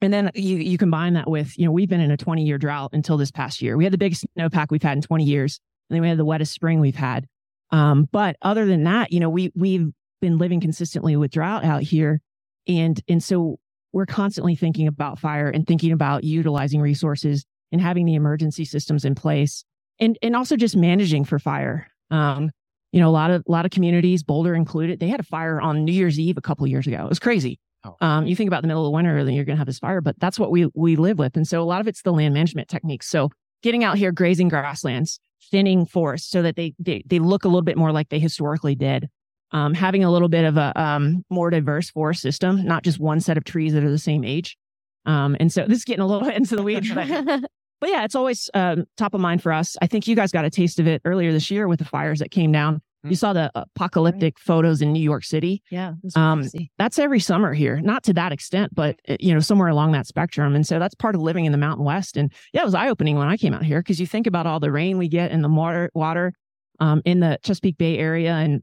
and 0.01 0.13
then 0.13 0.31
you 0.35 0.57
you 0.57 0.79
combine 0.79 1.15
that 1.15 1.29
with 1.29 1.57
you 1.59 1.65
know 1.65 1.73
we've 1.73 1.89
been 1.89 2.01
in 2.01 2.11
a 2.11 2.17
20 2.17 2.45
year 2.45 2.59
drought 2.59 2.91
until 2.93 3.17
this 3.17 3.31
past 3.31 3.63
year. 3.63 3.77
We 3.77 3.85
had 3.85 3.93
the 3.93 3.99
biggest 3.99 4.27
snowpack 4.37 4.67
we've 4.71 4.83
had 4.83 4.99
in 4.99 5.03
20 5.03 5.25
years, 5.25 5.61
and 5.89 5.97
then 5.97 6.03
we 6.03 6.09
had 6.09 6.19
the 6.19 6.25
wettest 6.25 6.53
spring 6.53 6.81
we've 6.81 6.95
had. 6.95 7.27
Um, 7.71 8.09
but 8.11 8.37
other 8.43 8.67
than 8.67 8.85
that, 8.85 9.13
you 9.13 9.21
know, 9.21 9.31
we 9.31 9.53
we've 9.55 9.91
been 10.21 10.39
living 10.39 10.61
consistently 10.61 11.17
with 11.17 11.31
drought 11.31 11.65
out 11.65 11.83
here, 11.83 12.21
and 12.67 13.01
and 13.09 13.23
so 13.23 13.59
we're 13.93 14.07
constantly 14.07 14.55
thinking 14.55 14.87
about 14.87 15.19
fire 15.19 15.49
and 15.49 15.67
thinking 15.67 15.93
about 15.93 16.25
utilizing 16.25 16.81
resources 16.81 17.45
and 17.71 17.81
having 17.81 18.07
the 18.07 18.15
emergency 18.15 18.65
systems 18.65 19.05
in 19.05 19.15
place, 19.15 19.65
and 19.99 20.19
and 20.23 20.37
also 20.37 20.57
just 20.57 20.77
managing 20.77 21.25
for 21.25 21.39
fire. 21.39 21.89
Um, 22.11 22.51
you 22.93 23.01
know, 23.01 23.09
a 23.09 23.11
lot 23.11 23.31
of 23.31 23.43
a 23.47 23.51
lot 23.51 23.65
of 23.65 23.71
communities, 23.71 24.23
Boulder 24.23 24.55
included, 24.55 25.01
they 25.01 25.09
had 25.09 25.21
a 25.21 25.25
fire 25.25 25.61
on 25.61 25.85
New 25.85 25.93
Year's 25.93 26.19
Eve 26.19 26.37
a 26.37 26.43
couple 26.43 26.65
of 26.65 26.71
years 26.71 26.87
ago. 26.87 27.05
It 27.05 27.09
was 27.09 27.19
crazy. 27.19 27.59
Oh. 27.85 27.97
Um, 28.01 28.27
you 28.27 28.37
think 28.37 28.49
about 28.49 28.63
the 28.63 28.69
middle 28.69 28.87
of 28.87 28.93
winter, 28.93 29.25
then 29.25 29.35
you're 29.35 29.45
going 29.45 29.57
to 29.57 29.61
have 29.61 29.67
this 29.67 29.81
fire, 29.81 30.01
but 30.01 30.15
that's 30.21 30.39
what 30.39 30.51
we 30.51 30.69
we 30.75 30.97
live 30.97 31.19
with, 31.19 31.37
and 31.37 31.49
so 31.49 31.63
a 31.63 31.65
lot 31.65 31.81
of 31.81 31.89
it's 31.89 32.03
the 32.03 32.13
land 32.13 32.35
management 32.35 32.69
techniques. 32.69 33.09
So 33.09 33.31
getting 33.63 33.85
out 33.85 33.99
here, 33.99 34.13
grazing 34.13 34.49
grasslands, 34.49 35.19
thinning 35.51 35.87
forests 35.87 36.31
so 36.31 36.43
that 36.43 36.57
they 36.57 36.75
they 36.79 37.03
they 37.07 37.19
look 37.19 37.45
a 37.45 37.49
little 37.49 37.63
bit 37.63 37.77
more 37.77 37.93
like 37.93 38.09
they 38.09 38.19
historically 38.19 38.75
did. 38.75 39.09
Um, 39.53 39.75
having 39.75 40.03
a 40.03 40.11
little 40.11 40.29
bit 40.29 40.45
of 40.45 40.57
a 40.57 40.73
um, 40.81 41.25
more 41.29 41.51
diverse 41.51 41.91
forest 41.91 42.23
system, 42.23 42.65
not 42.65 42.85
just 42.85 42.99
one 42.99 43.21
set 43.21 43.37
of 43.37 43.45
trees 43.45 43.75
that 43.75 43.85
are 43.85 43.91
the 43.91 43.99
same 43.99 44.25
age. 44.25 44.57
Um, 45.05 45.37
and 45.41 45.53
so 45.53 45.65
this 45.69 45.79
is 45.79 45.85
getting 45.85 46.03
a 46.03 46.07
little 46.07 46.29
into 46.37 46.57
the 46.57 46.63
weeds, 46.63 46.93
but, 46.93 47.09
but 47.81 47.91
yeah, 47.91 48.05
it's 48.05 48.15
always 48.15 48.51
um, 48.55 48.85
top 48.97 49.15
of 49.15 49.21
mind 49.21 49.43
for 49.43 49.53
us. 49.53 49.77
I 49.83 49.87
think 49.87 50.07
you 50.07 50.17
guys 50.17 50.33
got 50.33 50.45
a 50.45 50.51
taste 50.51 50.81
of 50.81 50.87
it 50.87 51.03
earlier 51.05 51.33
this 51.33 51.51
year 51.51 51.69
with 51.69 51.79
the 51.79 51.85
fires 51.85 52.19
that 52.21 52.31
came 52.31 52.53
down. 52.53 52.81
Hmm. 53.03 53.11
You 53.11 53.17
saw 53.17 53.33
the 53.33 53.51
apocalyptic 53.55 54.39
photos 54.39 54.81
in 54.81 54.93
New 54.93 55.03
York 55.03 55.25
City 55.25 55.63
yeah. 55.71 55.95
that's 56.03 56.17
Um, 56.17 56.49
that's 56.79 56.99
every 56.99 57.21
summer 57.21 57.53
here 57.53 57.81
not 57.81 58.05
to 58.05 58.13
that 58.15 58.33
extent 58.33 58.75
but 58.75 59.01
uh, 59.09 59.17
you 59.19 59.35
know 59.35 59.41
somewhere 59.41 59.69
along 59.69 59.93
that 59.93 60.07
spectrum 60.07 60.55
and 60.55 60.67
so 60.67 60.79
that's 60.79 60.95
part 60.95 61.15
of 61.15 61.21
living 61.21 61.45
in 61.45 61.53
the 61.53 61.59
mountain 61.59 61.85
west 61.85 62.17
and 62.17 62.33
yeah 62.53 62.63
it 62.63 62.65
was 62.65 62.75
eye-opening 62.75 63.17
when 63.17 63.29
i 63.29 63.37
came 63.37 63.55
out 63.55 63.65
here 63.65 63.81
because 63.81 63.99
you 63.99 64.07
think 64.07 64.27
about 64.27 64.47
all 64.47 64.61
the 64.61 64.71
rain 64.71 64.99
we 64.99 65.09
get 65.09 65.33
and 65.33 65.43
the 65.43 65.49
water 65.49 65.91
water 65.95 66.33
um, 66.81 67.03
in 67.05 67.21
the 67.21 67.39
chesapeake 67.43 67.79
bay 67.79 67.99
area 67.99 68.35
and 68.35 68.63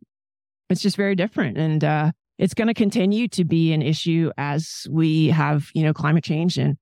it's 0.70 0.82
just 0.82 0.98
very 0.98 1.16
different. 1.16 1.58
And 1.58 1.84
uh, 1.84 2.12
it's 2.38 2.54
going 2.54 2.68
to 2.68 2.74
continue 2.74 3.28
to 3.30 3.44
be 3.44 3.74
an 3.74 3.82
issue 3.82 4.32
as 4.38 4.88
we 4.90 5.28
have 5.28 5.70
you 5.74 5.84
know 5.84 5.94
climate 5.94 6.24
change 6.24 6.58
and 6.58 6.78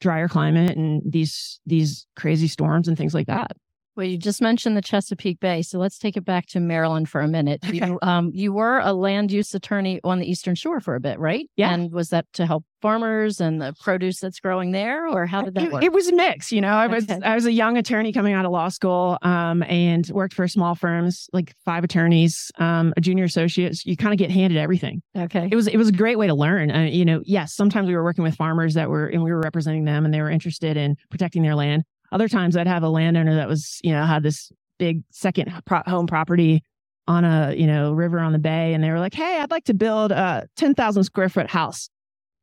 drier 0.00 0.28
climate 0.28 0.76
and 0.76 1.02
these 1.04 1.60
these 1.64 2.06
crazy 2.16 2.48
storms 2.48 2.88
and 2.88 2.98
things 2.98 3.14
like 3.14 3.28
that 3.28 3.52
Well, 3.94 4.06
you 4.06 4.16
just 4.16 4.40
mentioned 4.40 4.76
the 4.76 4.82
Chesapeake 4.82 5.38
Bay, 5.38 5.60
so 5.60 5.78
let's 5.78 5.98
take 5.98 6.16
it 6.16 6.24
back 6.24 6.46
to 6.46 6.60
Maryland 6.60 7.10
for 7.10 7.20
a 7.20 7.28
minute. 7.28 7.60
Okay. 7.64 7.86
You, 7.86 7.98
um, 8.00 8.30
you 8.32 8.52
were 8.52 8.78
a 8.78 8.92
land 8.94 9.30
use 9.30 9.54
attorney 9.54 10.00
on 10.02 10.18
the 10.18 10.30
Eastern 10.30 10.54
Shore 10.54 10.80
for 10.80 10.94
a 10.94 11.00
bit, 11.00 11.18
right? 11.18 11.48
Yeah. 11.56 11.72
And 11.74 11.92
was 11.92 12.08
that 12.08 12.26
to 12.34 12.46
help 12.46 12.64
farmers 12.80 13.40
and 13.40 13.60
the 13.60 13.74
produce 13.80 14.18
that's 14.18 14.40
growing 14.40 14.72
there, 14.72 15.06
or 15.06 15.26
how 15.26 15.42
did 15.42 15.54
that 15.54 15.64
it, 15.64 15.72
work? 15.72 15.84
it 15.84 15.92
was 15.92 16.08
a 16.08 16.14
mix, 16.14 16.50
you 16.50 16.60
know. 16.60 16.72
I 16.72 16.86
was 16.86 17.04
Okay. 17.04 17.20
I 17.22 17.34
was 17.34 17.44
a 17.46 17.52
young 17.52 17.76
attorney 17.76 18.12
coming 18.12 18.32
out 18.32 18.44
of 18.44 18.50
law 18.50 18.68
school, 18.70 19.18
um, 19.22 19.62
and 19.64 20.08
worked 20.08 20.34
for 20.34 20.48
small 20.48 20.74
firms, 20.74 21.28
like 21.32 21.54
five 21.64 21.84
attorneys, 21.84 22.50
um, 22.58 22.92
a 22.96 23.00
junior 23.00 23.24
associate. 23.24 23.84
You 23.84 23.96
kind 23.96 24.12
of 24.12 24.18
get 24.18 24.30
handed 24.30 24.58
everything. 24.58 25.02
okay. 25.16 25.48
It 25.50 25.54
was 25.54 25.68
it 25.68 25.76
was 25.76 25.88
a 25.90 25.92
great 25.92 26.18
way 26.18 26.26
to 26.26 26.34
learn. 26.34 26.70
Uh, 26.70 26.80
you 26.84 27.04
know, 27.04 27.20
yes, 27.24 27.54
sometimes 27.54 27.88
we 27.88 27.94
were 27.94 28.02
working 28.04 28.24
with 28.24 28.34
farmers 28.36 28.74
that 28.74 28.88
were 28.88 29.06
and 29.06 29.22
we 29.22 29.30
were 29.32 29.40
representing 29.40 29.84
them, 29.84 30.04
and 30.04 30.12
they 30.14 30.22
were 30.22 30.30
interested 30.30 30.76
in 30.76 30.96
protecting 31.10 31.42
their 31.42 31.54
land. 31.54 31.84
Other 32.12 32.28
times, 32.28 32.56
I'd 32.56 32.66
have 32.66 32.82
a 32.82 32.88
landowner 32.88 33.34
that 33.34 33.48
was 33.48 33.80
you 33.82 33.92
know 33.92 34.04
had 34.04 34.22
this 34.22 34.52
big 34.78 35.02
second 35.10 35.52
pro- 35.64 35.82
home 35.86 36.06
property 36.06 36.62
on 37.08 37.24
a 37.24 37.54
you 37.56 37.66
know 37.66 37.92
river 37.92 38.20
on 38.20 38.32
the 38.32 38.38
bay, 38.38 38.74
and 38.74 38.84
they 38.84 38.90
were 38.90 39.00
like, 39.00 39.14
"Hey, 39.14 39.40
I'd 39.40 39.50
like 39.50 39.64
to 39.64 39.74
build 39.74 40.12
a 40.12 40.46
ten 40.56 40.74
thousand 40.74 41.04
square 41.04 41.28
foot 41.28 41.50
house." 41.50 41.88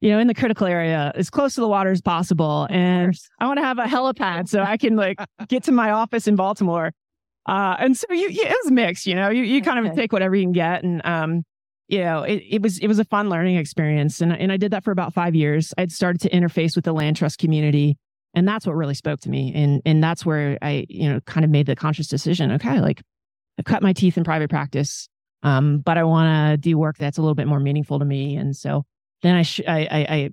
You 0.01 0.11
know, 0.11 0.19
in 0.19 0.27
the 0.27 0.33
critical 0.33 0.65
area, 0.65 1.11
as 1.15 1.29
close 1.29 1.55
to 1.55 1.61
the 1.61 1.67
water 1.67 1.91
as 1.91 2.01
possible, 2.01 2.67
and 2.69 3.13
I 3.39 3.47
want 3.47 3.59
to 3.59 3.63
have 3.63 3.79
a 3.79 3.83
helipad 3.83 4.47
so 4.47 4.63
I 4.63 4.77
can 4.77 4.95
like 4.95 5.19
get 5.47 5.63
to 5.63 5.71
my 5.71 5.91
office 5.91 6.27
in 6.27 6.35
Baltimore. 6.35 6.91
Uh, 7.45 7.75
and 7.79 7.97
so 7.97 8.05
you, 8.11 8.29
you, 8.29 8.43
it 8.43 8.55
was 8.63 8.71
mixed, 8.71 9.07
you 9.07 9.15
know, 9.15 9.29
you, 9.29 9.43
you 9.43 9.61
kind 9.61 9.88
of 9.88 9.95
take 9.95 10.13
whatever 10.13 10.35
you 10.35 10.43
can 10.43 10.51
get. 10.51 10.83
And, 10.83 11.03
um, 11.03 11.43
you 11.88 11.99
know, 11.99 12.21
it, 12.21 12.43
it 12.47 12.61
was, 12.61 12.77
it 12.77 12.88
was 12.88 12.99
a 12.99 13.05
fun 13.05 13.27
learning 13.27 13.55
experience. 13.57 14.21
And, 14.21 14.31
and 14.31 14.51
I 14.51 14.57
did 14.57 14.71
that 14.71 14.83
for 14.83 14.91
about 14.91 15.15
five 15.15 15.33
years. 15.33 15.73
I'd 15.75 15.91
started 15.91 16.21
to 16.21 16.29
interface 16.29 16.75
with 16.75 16.85
the 16.85 16.93
land 16.93 17.15
trust 17.15 17.39
community. 17.39 17.97
And 18.33 18.48
that's 18.48 18.65
what 18.65 18.75
really 18.75 18.93
spoke 18.93 19.19
to 19.21 19.29
me. 19.29 19.51
And, 19.55 19.81
and 19.86 20.03
that's 20.03 20.25
where 20.25 20.57
I, 20.62 20.86
you 20.89 21.12
know, 21.12 21.19
kind 21.21 21.43
of 21.43 21.50
made 21.50 21.65
the 21.65 21.75
conscious 21.75 22.07
decision. 22.07 22.51
Okay. 22.53 22.79
Like 22.79 23.01
I've 23.57 23.65
cut 23.65 23.81
my 23.81 23.93
teeth 23.93 24.17
in 24.17 24.24
private 24.24 24.50
practice. 24.50 25.09
Um, 25.41 25.79
but 25.79 25.98
I 25.98 26.03
want 26.03 26.53
to 26.53 26.57
do 26.57 26.77
work 26.77 26.98
that's 26.98 27.17
a 27.17 27.21
little 27.21 27.36
bit 27.36 27.48
more 27.48 27.59
meaningful 27.59 28.00
to 28.00 28.05
me. 28.05 28.36
And 28.36 28.55
so 28.55 28.86
then 29.21 29.36
I, 29.36 29.41
sh- 29.43 29.62
I, 29.67 29.79
I, 29.79 30.15
I 30.15 30.29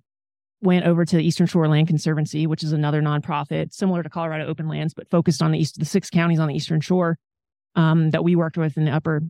went 0.61 0.85
over 0.85 1.05
to 1.05 1.17
the 1.17 1.25
Eastern 1.25 1.47
Shore 1.47 1.69
Land 1.69 1.87
Conservancy, 1.87 2.47
which 2.47 2.65
is 2.65 2.73
another 2.73 3.01
nonprofit 3.01 3.73
similar 3.73 4.03
to 4.03 4.09
Colorado 4.09 4.47
Open 4.47 4.69
Lands, 4.69 4.95
but 4.95 5.09
focused 5.09 5.43
on 5.43 5.53
the 5.53 5.59
east, 5.59 5.79
the 5.79 5.85
six 5.85 6.11
counties 6.11 6.41
on 6.41 6.49
the 6.49 6.55
Eastern 6.55 6.81
Shore 6.81 7.19
um, 7.77 8.11
that 8.11 8.25
we 8.25 8.35
worked 8.35 8.57
with 8.57 8.77
in 8.77 8.85
the 8.85 8.91
upper 8.91 9.23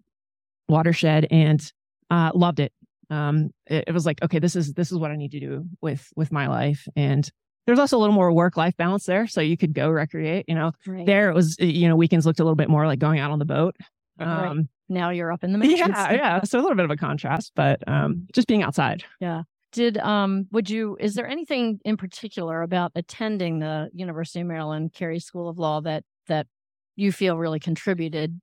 watershed, 0.68 1.26
and 1.30 1.72
uh, 2.10 2.30
loved 2.34 2.60
it. 2.60 2.72
Um, 3.10 3.50
it. 3.66 3.84
It 3.88 3.92
was 3.92 4.06
like, 4.06 4.22
okay, 4.22 4.38
this 4.38 4.56
is 4.56 4.72
this 4.72 4.90
is 4.90 4.98
what 4.98 5.10
I 5.10 5.16
need 5.16 5.32
to 5.32 5.40
do 5.40 5.64
with 5.80 6.08
with 6.16 6.32
my 6.32 6.46
life, 6.46 6.88
and 6.96 7.28
there's 7.66 7.78
also 7.78 7.96
a 7.96 8.00
little 8.00 8.14
more 8.14 8.32
work 8.32 8.56
life 8.56 8.76
balance 8.76 9.04
there, 9.06 9.26
so 9.26 9.40
you 9.40 9.56
could 9.56 9.74
go 9.74 9.90
recreate. 9.90 10.44
You 10.48 10.54
know, 10.54 10.72
Right. 10.86 11.04
there 11.06 11.28
it 11.30 11.34
was. 11.34 11.56
You 11.58 11.88
know, 11.88 11.96
weekends 11.96 12.24
looked 12.26 12.40
a 12.40 12.44
little 12.44 12.56
bit 12.56 12.68
more 12.68 12.86
like 12.86 12.98
going 12.98 13.18
out 13.18 13.30
on 13.30 13.38
the 13.38 13.44
boat. 13.44 13.76
Right. 14.18 14.46
Um, 14.46 14.68
now 14.88 15.10
you're 15.10 15.32
up 15.32 15.42
in 15.44 15.52
the 15.52 15.58
mountains. 15.58 15.78
yeah, 15.80 16.12
yeah. 16.12 16.42
So 16.44 16.58
a 16.58 16.62
little 16.62 16.76
bit 16.76 16.84
of 16.84 16.90
a 16.90 16.96
contrast, 16.96 17.52
but 17.56 17.86
um, 17.88 18.26
just 18.32 18.46
being 18.48 18.62
outside. 18.62 19.04
Yeah. 19.20 19.42
Did 19.72 19.98
um 19.98 20.46
would 20.52 20.70
you 20.70 20.96
is 21.00 21.14
there 21.16 21.26
anything 21.28 21.80
in 21.84 21.96
particular 21.98 22.62
about 22.62 22.92
attending 22.94 23.58
the 23.58 23.90
University 23.92 24.40
of 24.40 24.46
Maryland 24.46 24.92
Carey 24.94 25.18
School 25.18 25.48
of 25.50 25.58
Law 25.58 25.80
that 25.82 26.04
that 26.28 26.46
you 26.94 27.12
feel 27.12 27.36
really 27.36 27.58
contributed 27.60 28.40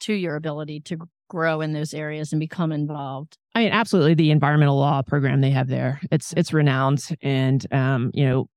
to 0.00 0.14
your 0.14 0.34
ability 0.36 0.80
to 0.80 0.98
grow 1.32 1.62
in 1.62 1.72
those 1.72 1.94
areas 1.94 2.32
and 2.32 2.38
become 2.38 2.72
involved? 2.72 3.38
I 3.54 3.64
mean, 3.64 3.72
absolutely. 3.72 4.14
The 4.14 4.30
environmental 4.30 4.78
law 4.78 5.00
program 5.00 5.40
they 5.40 5.50
have 5.50 5.66
there, 5.66 6.00
it's 6.10 6.34
it's 6.36 6.52
renowned, 6.52 7.08
and 7.22 7.66
um, 7.72 8.10
you 8.12 8.26
know, 8.26 8.48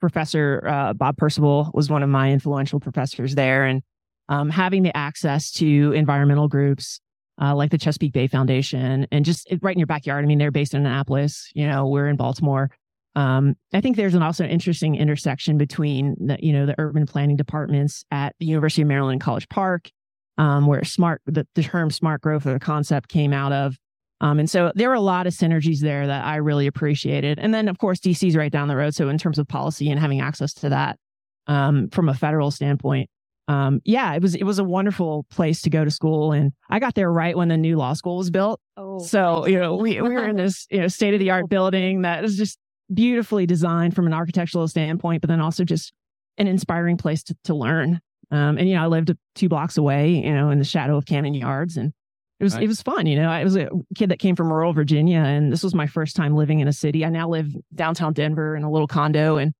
Professor 0.00 0.62
uh, 0.66 0.92
Bob 0.94 1.16
Percival 1.16 1.70
was 1.72 1.88
one 1.88 2.02
of 2.02 2.10
my 2.10 2.32
influential 2.32 2.80
professors 2.80 3.36
there, 3.36 3.64
and 3.64 3.82
um, 4.28 4.50
having 4.50 4.82
the 4.82 4.94
access 4.96 5.52
to 5.52 5.92
environmental 5.92 6.48
groups 6.48 7.00
uh, 7.40 7.54
like 7.54 7.70
the 7.70 7.78
Chesapeake 7.78 8.12
Bay 8.12 8.26
Foundation, 8.26 9.06
and 9.12 9.24
just 9.24 9.48
right 9.62 9.74
in 9.74 9.78
your 9.78 9.86
backyard. 9.86 10.24
I 10.24 10.26
mean, 10.26 10.38
they're 10.38 10.50
based 10.50 10.74
in 10.74 10.84
Annapolis. 10.84 11.50
You 11.54 11.68
know, 11.68 11.86
we're 11.86 12.08
in 12.08 12.16
Baltimore. 12.16 12.70
Um, 13.16 13.54
I 13.72 13.80
think 13.80 13.96
there's 13.96 14.14
an 14.16 14.22
also 14.22 14.44
interesting 14.44 14.96
intersection 14.96 15.56
between 15.56 16.16
the 16.18 16.36
you 16.40 16.52
know 16.52 16.66
the 16.66 16.74
urban 16.78 17.06
planning 17.06 17.36
departments 17.36 18.04
at 18.10 18.34
the 18.40 18.46
University 18.46 18.82
of 18.82 18.88
Maryland 18.88 19.20
College 19.20 19.48
Park, 19.48 19.90
um, 20.38 20.66
where 20.66 20.84
smart 20.84 21.22
the, 21.26 21.46
the 21.54 21.62
term 21.62 21.90
smart 21.90 22.20
growth 22.20 22.46
or 22.46 22.52
the 22.52 22.60
concept 22.60 23.08
came 23.08 23.32
out 23.32 23.52
of. 23.52 23.76
Um, 24.20 24.38
and 24.38 24.48
so 24.48 24.72
there 24.74 24.88
were 24.88 24.94
a 24.94 25.00
lot 25.00 25.26
of 25.26 25.34
synergies 25.34 25.80
there 25.80 26.06
that 26.06 26.24
I 26.24 26.36
really 26.36 26.66
appreciated. 26.66 27.38
And 27.38 27.52
then, 27.52 27.68
of 27.68 27.78
course, 27.78 28.00
DC's 28.00 28.36
right 28.36 28.50
down 28.50 28.68
the 28.68 28.76
road. 28.76 28.94
So 28.94 29.08
in 29.08 29.18
terms 29.18 29.38
of 29.38 29.46
policy 29.48 29.90
and 29.90 30.00
having 30.00 30.20
access 30.20 30.54
to 30.54 30.68
that 30.70 30.98
um, 31.46 31.90
from 31.90 32.08
a 32.08 32.14
federal 32.14 32.50
standpoint, 32.50 33.10
um, 33.48 33.82
yeah, 33.84 34.14
it 34.14 34.22
was 34.22 34.34
it 34.34 34.44
was 34.44 34.58
a 34.58 34.64
wonderful 34.64 35.26
place 35.30 35.60
to 35.62 35.70
go 35.70 35.84
to 35.84 35.90
school. 35.90 36.32
And 36.32 36.52
I 36.70 36.78
got 36.78 36.94
there 36.94 37.12
right 37.12 37.36
when 37.36 37.48
the 37.48 37.58
new 37.58 37.76
law 37.76 37.92
school 37.92 38.16
was 38.16 38.30
built. 38.30 38.60
Oh, 38.76 38.98
So 39.00 39.46
you 39.46 39.58
know, 39.58 39.74
we, 39.74 40.00
we 40.00 40.08
were 40.08 40.26
in 40.26 40.36
this 40.36 40.66
you 40.70 40.80
know 40.80 40.88
state 40.88 41.12
of 41.12 41.20
the 41.20 41.30
art 41.30 41.48
building 41.50 42.02
that 42.02 42.22
was 42.22 42.38
just 42.38 42.58
beautifully 42.92 43.46
designed 43.46 43.94
from 43.94 44.06
an 44.06 44.14
architectural 44.14 44.66
standpoint, 44.68 45.20
but 45.20 45.28
then 45.28 45.40
also 45.40 45.64
just 45.64 45.92
an 46.38 46.46
inspiring 46.46 46.96
place 46.96 47.22
to, 47.24 47.36
to 47.44 47.54
learn. 47.54 48.00
Um, 48.34 48.58
and 48.58 48.68
you 48.68 48.74
know, 48.74 48.82
I 48.82 48.86
lived 48.86 49.12
two 49.34 49.48
blocks 49.48 49.76
away, 49.76 50.10
you 50.10 50.32
know, 50.34 50.50
in 50.50 50.58
the 50.58 50.64
shadow 50.64 50.96
of 50.96 51.06
Camden 51.06 51.34
Yards, 51.34 51.76
and 51.76 51.92
it 52.40 52.44
was 52.44 52.54
Right. 52.54 52.64
it 52.64 52.68
was 52.68 52.82
fun. 52.82 53.06
You 53.06 53.16
know, 53.16 53.28
I 53.28 53.44
was 53.44 53.56
a 53.56 53.68
kid 53.94 54.08
that 54.10 54.18
came 54.18 54.34
from 54.34 54.52
rural 54.52 54.72
Virginia, 54.72 55.18
and 55.18 55.52
this 55.52 55.62
was 55.62 55.74
my 55.74 55.86
first 55.86 56.16
time 56.16 56.34
living 56.34 56.60
in 56.60 56.66
a 56.68 56.72
city. 56.72 57.04
I 57.04 57.10
now 57.10 57.28
live 57.28 57.48
downtown 57.74 58.12
Denver 58.12 58.56
in 58.56 58.62
a 58.64 58.70
little 58.70 58.88
condo, 58.88 59.36
and 59.36 59.52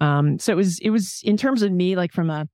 um, 0.00 0.38
so 0.38 0.52
it 0.52 0.56
was 0.56 0.78
it 0.80 0.90
was 0.90 1.20
in 1.24 1.36
terms 1.36 1.62
of 1.62 1.70
me, 1.72 1.96
like 1.96 2.12
from 2.12 2.30
a 2.30 2.46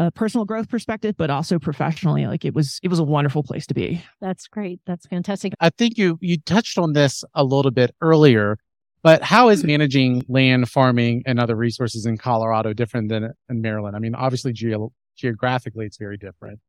a 0.00 0.12
personal 0.12 0.44
growth 0.44 0.68
perspective, 0.68 1.16
but 1.18 1.28
also 1.28 1.58
professionally, 1.58 2.26
like 2.28 2.44
it 2.44 2.54
was 2.54 2.78
it 2.82 2.88
was 2.88 2.98
a 3.00 3.04
wonderful 3.04 3.42
place 3.42 3.66
to 3.66 3.74
be. 3.74 4.00
that's 4.20 4.46
great. 4.46 4.80
That's 4.86 5.06
fantastic. 5.06 5.52
I 5.60 5.70
think 5.70 5.98
you 5.98 6.18
you 6.20 6.38
touched 6.40 6.78
on 6.78 6.92
this 6.92 7.22
a 7.34 7.42
little 7.44 7.72
bit 7.72 7.90
earlier, 8.00 8.56
but 9.02 9.22
how 9.22 9.48
is 9.50 9.64
managing 9.64 10.22
land, 10.28 10.68
farming, 10.70 11.22
and 11.26 11.38
other 11.40 11.56
resources 11.56 12.06
in 12.06 12.16
Colorado 12.16 12.72
different 12.72 13.08
than 13.08 13.32
in 13.50 13.60
Maryland? 13.60 13.94
I 13.96 13.98
mean, 13.98 14.14
obviously 14.14 14.52
geo- 14.52 14.92
geographically 15.18 15.86
it's 15.86 15.98
very 15.98 16.16
different. 16.16 16.60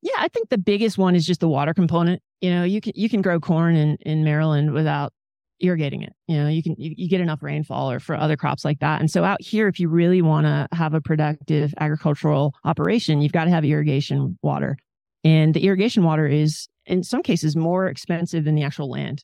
Yeah, 0.00 0.16
I 0.18 0.28
think 0.28 0.48
the 0.48 0.58
biggest 0.58 0.98
one 0.98 1.14
is 1.14 1.26
just 1.26 1.40
the 1.40 1.48
water 1.48 1.74
component. 1.74 2.22
You 2.40 2.50
know, 2.50 2.64
you 2.64 2.80
can 2.80 2.92
you 2.96 3.08
can 3.08 3.22
grow 3.22 3.38
corn 3.38 3.76
in 3.76 3.98
in 4.00 4.24
Maryland 4.24 4.72
without 4.72 5.12
irrigating 5.60 6.02
it. 6.02 6.12
You 6.26 6.38
know, 6.38 6.48
you 6.48 6.62
can 6.62 6.74
you, 6.76 6.92
you 6.96 7.08
get 7.08 7.20
enough 7.20 7.42
rainfall 7.42 7.90
or 7.90 8.00
for 8.00 8.16
other 8.16 8.36
crops 8.36 8.64
like 8.64 8.80
that. 8.80 9.00
And 9.00 9.10
so 9.10 9.22
out 9.22 9.40
here, 9.40 9.68
if 9.68 9.78
you 9.78 9.88
really 9.88 10.20
want 10.20 10.46
to 10.46 10.66
have 10.72 10.94
a 10.94 11.00
productive 11.00 11.72
agricultural 11.78 12.54
operation, 12.64 13.20
you've 13.20 13.32
got 13.32 13.44
to 13.44 13.50
have 13.50 13.64
irrigation 13.64 14.38
water. 14.42 14.76
And 15.22 15.54
the 15.54 15.64
irrigation 15.64 16.02
water 16.02 16.26
is 16.26 16.68
in 16.86 17.04
some 17.04 17.22
cases 17.22 17.54
more 17.54 17.86
expensive 17.86 18.44
than 18.44 18.56
the 18.56 18.64
actual 18.64 18.90
land. 18.90 19.22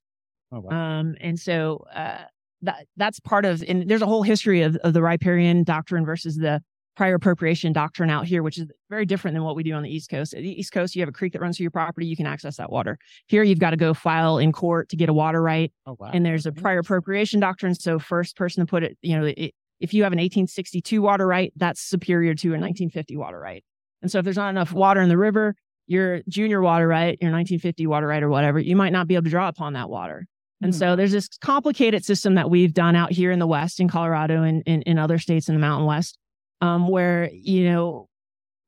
Oh, 0.53 0.61
wow. 0.61 1.01
Um, 1.01 1.17
and 1.21 1.41
so 1.41 1.85
uh, 1.93 2.23
that 2.63 2.87
that's 2.97 3.19
part 3.19 3.45
of, 3.45 3.65
and 3.67 3.89
there's 3.89 4.03
a 4.03 4.07
whole 4.07 4.23
history 4.23 4.63
of, 4.63 4.77
of 4.77 4.93
the 4.93 5.03
riparian 5.03 5.65
doctrine 5.65 6.05
versus 6.05 6.37
the 6.37 6.63
prior 6.99 7.15
appropriation 7.15 7.73
doctrine 7.73 8.11
out 8.11 8.27
here, 8.27 8.43
which 8.43 8.59
is 8.59 8.67
very 8.91 9.07
different 9.07 9.33
than 9.37 9.45
what 9.45 9.55
we 9.55 9.63
do 9.63 9.73
on 9.73 9.85
the 9.85 9.89
East 9.89 10.11
Coast. 10.11 10.35
At 10.35 10.43
the 10.43 10.61
East 10.61 10.73
Coast, 10.73 10.97
you 10.97 11.03
have 11.03 11.09
a 11.09 11.13
creek 11.13 11.33
that 11.33 11.41
runs 11.41 11.57
through 11.57 11.63
your 11.63 11.71
property, 11.71 12.09
you 12.09 12.17
can 12.17 12.27
access 12.27 12.57
that 12.57 12.73
water. 12.73 12.99
Here, 13.29 13.45
you've 13.45 13.61
got 13.61 13.71
to 13.71 13.77
go 13.77 13.95
file 13.95 14.39
in 14.39 14.51
court 14.51 14.89
to 14.89 14.97
get 14.97 15.09
a 15.09 15.13
water 15.13 15.41
right, 15.41 15.73
oh, 15.87 15.97
wow. 15.97 16.11
and 16.13 16.27
there's 16.27 16.45
a 16.45 16.51
prior 16.51 16.81
appropriation 16.81 17.39
doctrine. 17.39 17.77
So, 17.77 18.01
first 18.01 18.37
person 18.37 18.67
to 18.67 18.69
put 18.69 18.83
it, 18.83 18.99
you 19.01 19.17
know, 19.17 19.27
it, 19.27 19.55
if 19.79 19.95
you 19.95 20.03
have 20.03 20.13
an 20.13 20.17
1862 20.19 21.01
water 21.01 21.25
right, 21.25 21.53
that's 21.55 21.81
superior 21.81 22.35
to 22.35 22.49
a 22.49 22.59
1950 22.59 23.17
water 23.17 23.39
right. 23.39 23.63
And 24.03 24.11
so, 24.11 24.19
if 24.19 24.25
there's 24.25 24.37
not 24.37 24.51
enough 24.51 24.73
water 24.73 25.01
in 25.01 25.09
the 25.09 25.17
river, 25.17 25.55
your 25.87 26.23
junior 26.29 26.61
water 26.61 26.89
right, 26.89 27.17
your 27.21 27.31
1950 27.31 27.87
water 27.87 28.09
right, 28.09 28.25
or 28.25 28.29
whatever, 28.29 28.59
you 28.59 28.75
might 28.75 28.93
not 28.93 29.07
be 29.07 29.15
able 29.15 29.23
to 29.23 29.31
draw 29.31 29.47
upon 29.47 29.75
that 29.75 29.89
water. 29.89 30.27
And 30.61 30.75
Hmm. 30.75 30.79
so 30.79 30.97
there's 30.97 31.13
this 31.13 31.29
complicated 31.41 32.05
system 32.05 32.35
that 32.35 32.51
we've 32.51 32.75
done 32.75 32.97
out 32.97 33.13
here 33.13 33.31
in 33.31 33.39
the 33.39 33.47
West, 33.47 33.79
in 33.79 33.89
Colorado, 33.89 34.43
and 34.43 34.65
in, 34.67 34.83
in 34.83 34.99
other 34.99 35.19
states 35.19 35.49
in 35.49 35.55
the 35.55 35.61
Mountain 35.61 35.87
West, 35.87 36.18
um, 36.61 36.89
where 36.89 37.31
you 37.33 37.65
know 37.71 38.09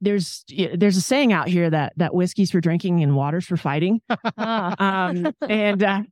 there's 0.00 0.44
there's 0.74 0.96
a 0.96 1.00
saying 1.02 1.32
out 1.32 1.48
here 1.48 1.68
that 1.70 1.92
that 1.96 2.14
whiskey's 2.14 2.50
for 2.50 2.60
drinking 2.60 3.02
and 3.02 3.14
water's 3.16 3.46
for 3.46 3.56
fighting. 3.56 4.00
Um, 4.38 5.32
and 5.48 5.82
uh, 5.82 6.02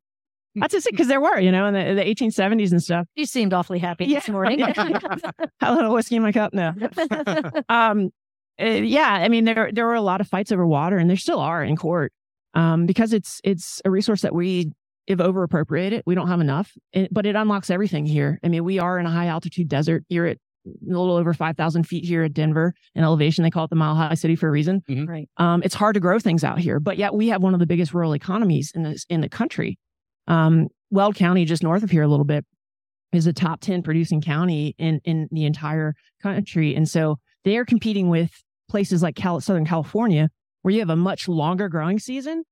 that's 0.55 0.73
just 0.73 0.87
it 0.87 0.91
because 0.93 1.09
there 1.09 1.21
were, 1.21 1.39
you 1.39 1.53
know, 1.53 1.67
in 1.67 1.75
the, 1.75 1.95
the 1.95 2.03
1870s 2.05 2.73
and 2.73 2.83
stuff. 2.83 3.07
you 3.15 3.25
seemed 3.27 3.53
awfully 3.55 3.79
happy 3.79 4.07
Yeah. 4.07 4.19
this 4.21 4.29
morning. 4.29 4.63
I 4.65 4.73
had 4.73 5.23
a 5.63 5.73
little 5.75 5.95
whiskey 5.95 6.17
in 6.17 6.23
my 6.23 6.33
cup. 6.33 6.53
No. 6.53 6.75
um, 7.69 8.11
uh, 8.61 8.65
yeah, 8.67 9.09
I 9.13 9.29
mean 9.29 9.45
there 9.45 9.71
there 9.73 9.87
were 9.87 9.95
a 9.95 10.01
lot 10.03 10.21
of 10.21 10.27
fights 10.29 10.51
over 10.53 10.67
water, 10.67 10.99
and 10.99 11.09
there 11.09 11.17
still 11.17 11.39
are 11.39 11.63
in 11.63 11.77
court, 11.77 12.13
um, 12.55 12.87
because 12.87 13.13
it's 13.13 13.41
it's 13.45 13.81
a 13.85 13.91
resource 13.91 14.23
that 14.23 14.35
we 14.35 14.73
have 15.09 15.21
over 15.21 15.43
appropriated. 15.45 16.03
We 16.07 16.15
don't 16.17 16.29
have 16.29 16.41
enough, 16.41 16.73
It- 16.93 17.13
but 17.15 17.25
it 17.25 17.37
unlocks 17.37 17.71
everything 17.71 18.05
here. 18.05 18.39
I 18.43 18.49
mean, 18.49 18.65
we 18.65 18.79
are 18.81 18.99
in 18.99 19.07
a 19.07 19.11
high 19.11 19.27
altitude 19.29 19.69
desert. 19.69 20.05
You're 20.09 20.27
at 20.27 20.39
a 20.83 20.87
little 20.87 21.17
over 21.17 21.33
five 21.35 21.57
thousand 21.57 21.85
feet 21.85 22.05
here 22.05 22.23
at 22.25 22.33
Denver 22.33 22.75
in 22.95 23.05
elevation. 23.05 23.45
They 23.45 23.51
call 23.51 23.65
it 23.65 23.71
the 23.71 23.77
Mile 23.77 23.95
High 23.95 24.15
City 24.15 24.37
for 24.37 24.49
a 24.49 24.51
reason. 24.51 24.83
right. 25.07 25.29
Um, 25.37 25.63
it's 25.65 25.75
hard 25.75 25.95
to 25.95 26.01
grow 26.01 26.19
things 26.19 26.45
out 26.45 26.59
here, 26.59 26.81
but 26.81 26.99
yet 26.99 27.15
we 27.15 27.29
have 27.29 27.43
one 27.43 27.55
of 27.55 27.61
the 27.61 27.67
biggest 27.67 27.95
rural 27.95 28.15
economies 28.15 28.73
in 28.75 28.83
this 28.83 29.05
in 29.09 29.21
the 29.21 29.29
country. 29.29 29.79
Um, 30.27 30.69
Weld 30.91 31.15
County, 31.15 31.45
just 31.45 31.63
north 31.63 31.83
of 31.83 31.91
here 31.91 32.03
a 32.03 32.09
little 32.09 32.25
bit, 32.25 32.45
is 33.13 33.27
a 33.27 33.33
top 33.33 33.61
ten 33.61 33.83
producing 33.83 34.21
county 34.21 34.75
in 34.79 35.01
in 35.05 35.29
the 35.31 35.45
entire 35.45 35.95
country, 36.23 36.75
and 36.75 36.89
so 36.89 37.17
they 37.45 37.57
are 37.57 37.65
competing 37.65 38.09
with 38.09 38.31
places 38.69 39.03
like 39.03 39.17
Cal- 39.17 39.41
Southern 39.41 39.65
California, 39.65 40.29
where 40.63 40.73
you 40.73 40.81
have 40.81 40.91
a 40.91 40.97
much 40.97 41.29
longer 41.29 41.69
growing 41.69 41.99
season. 41.99 42.45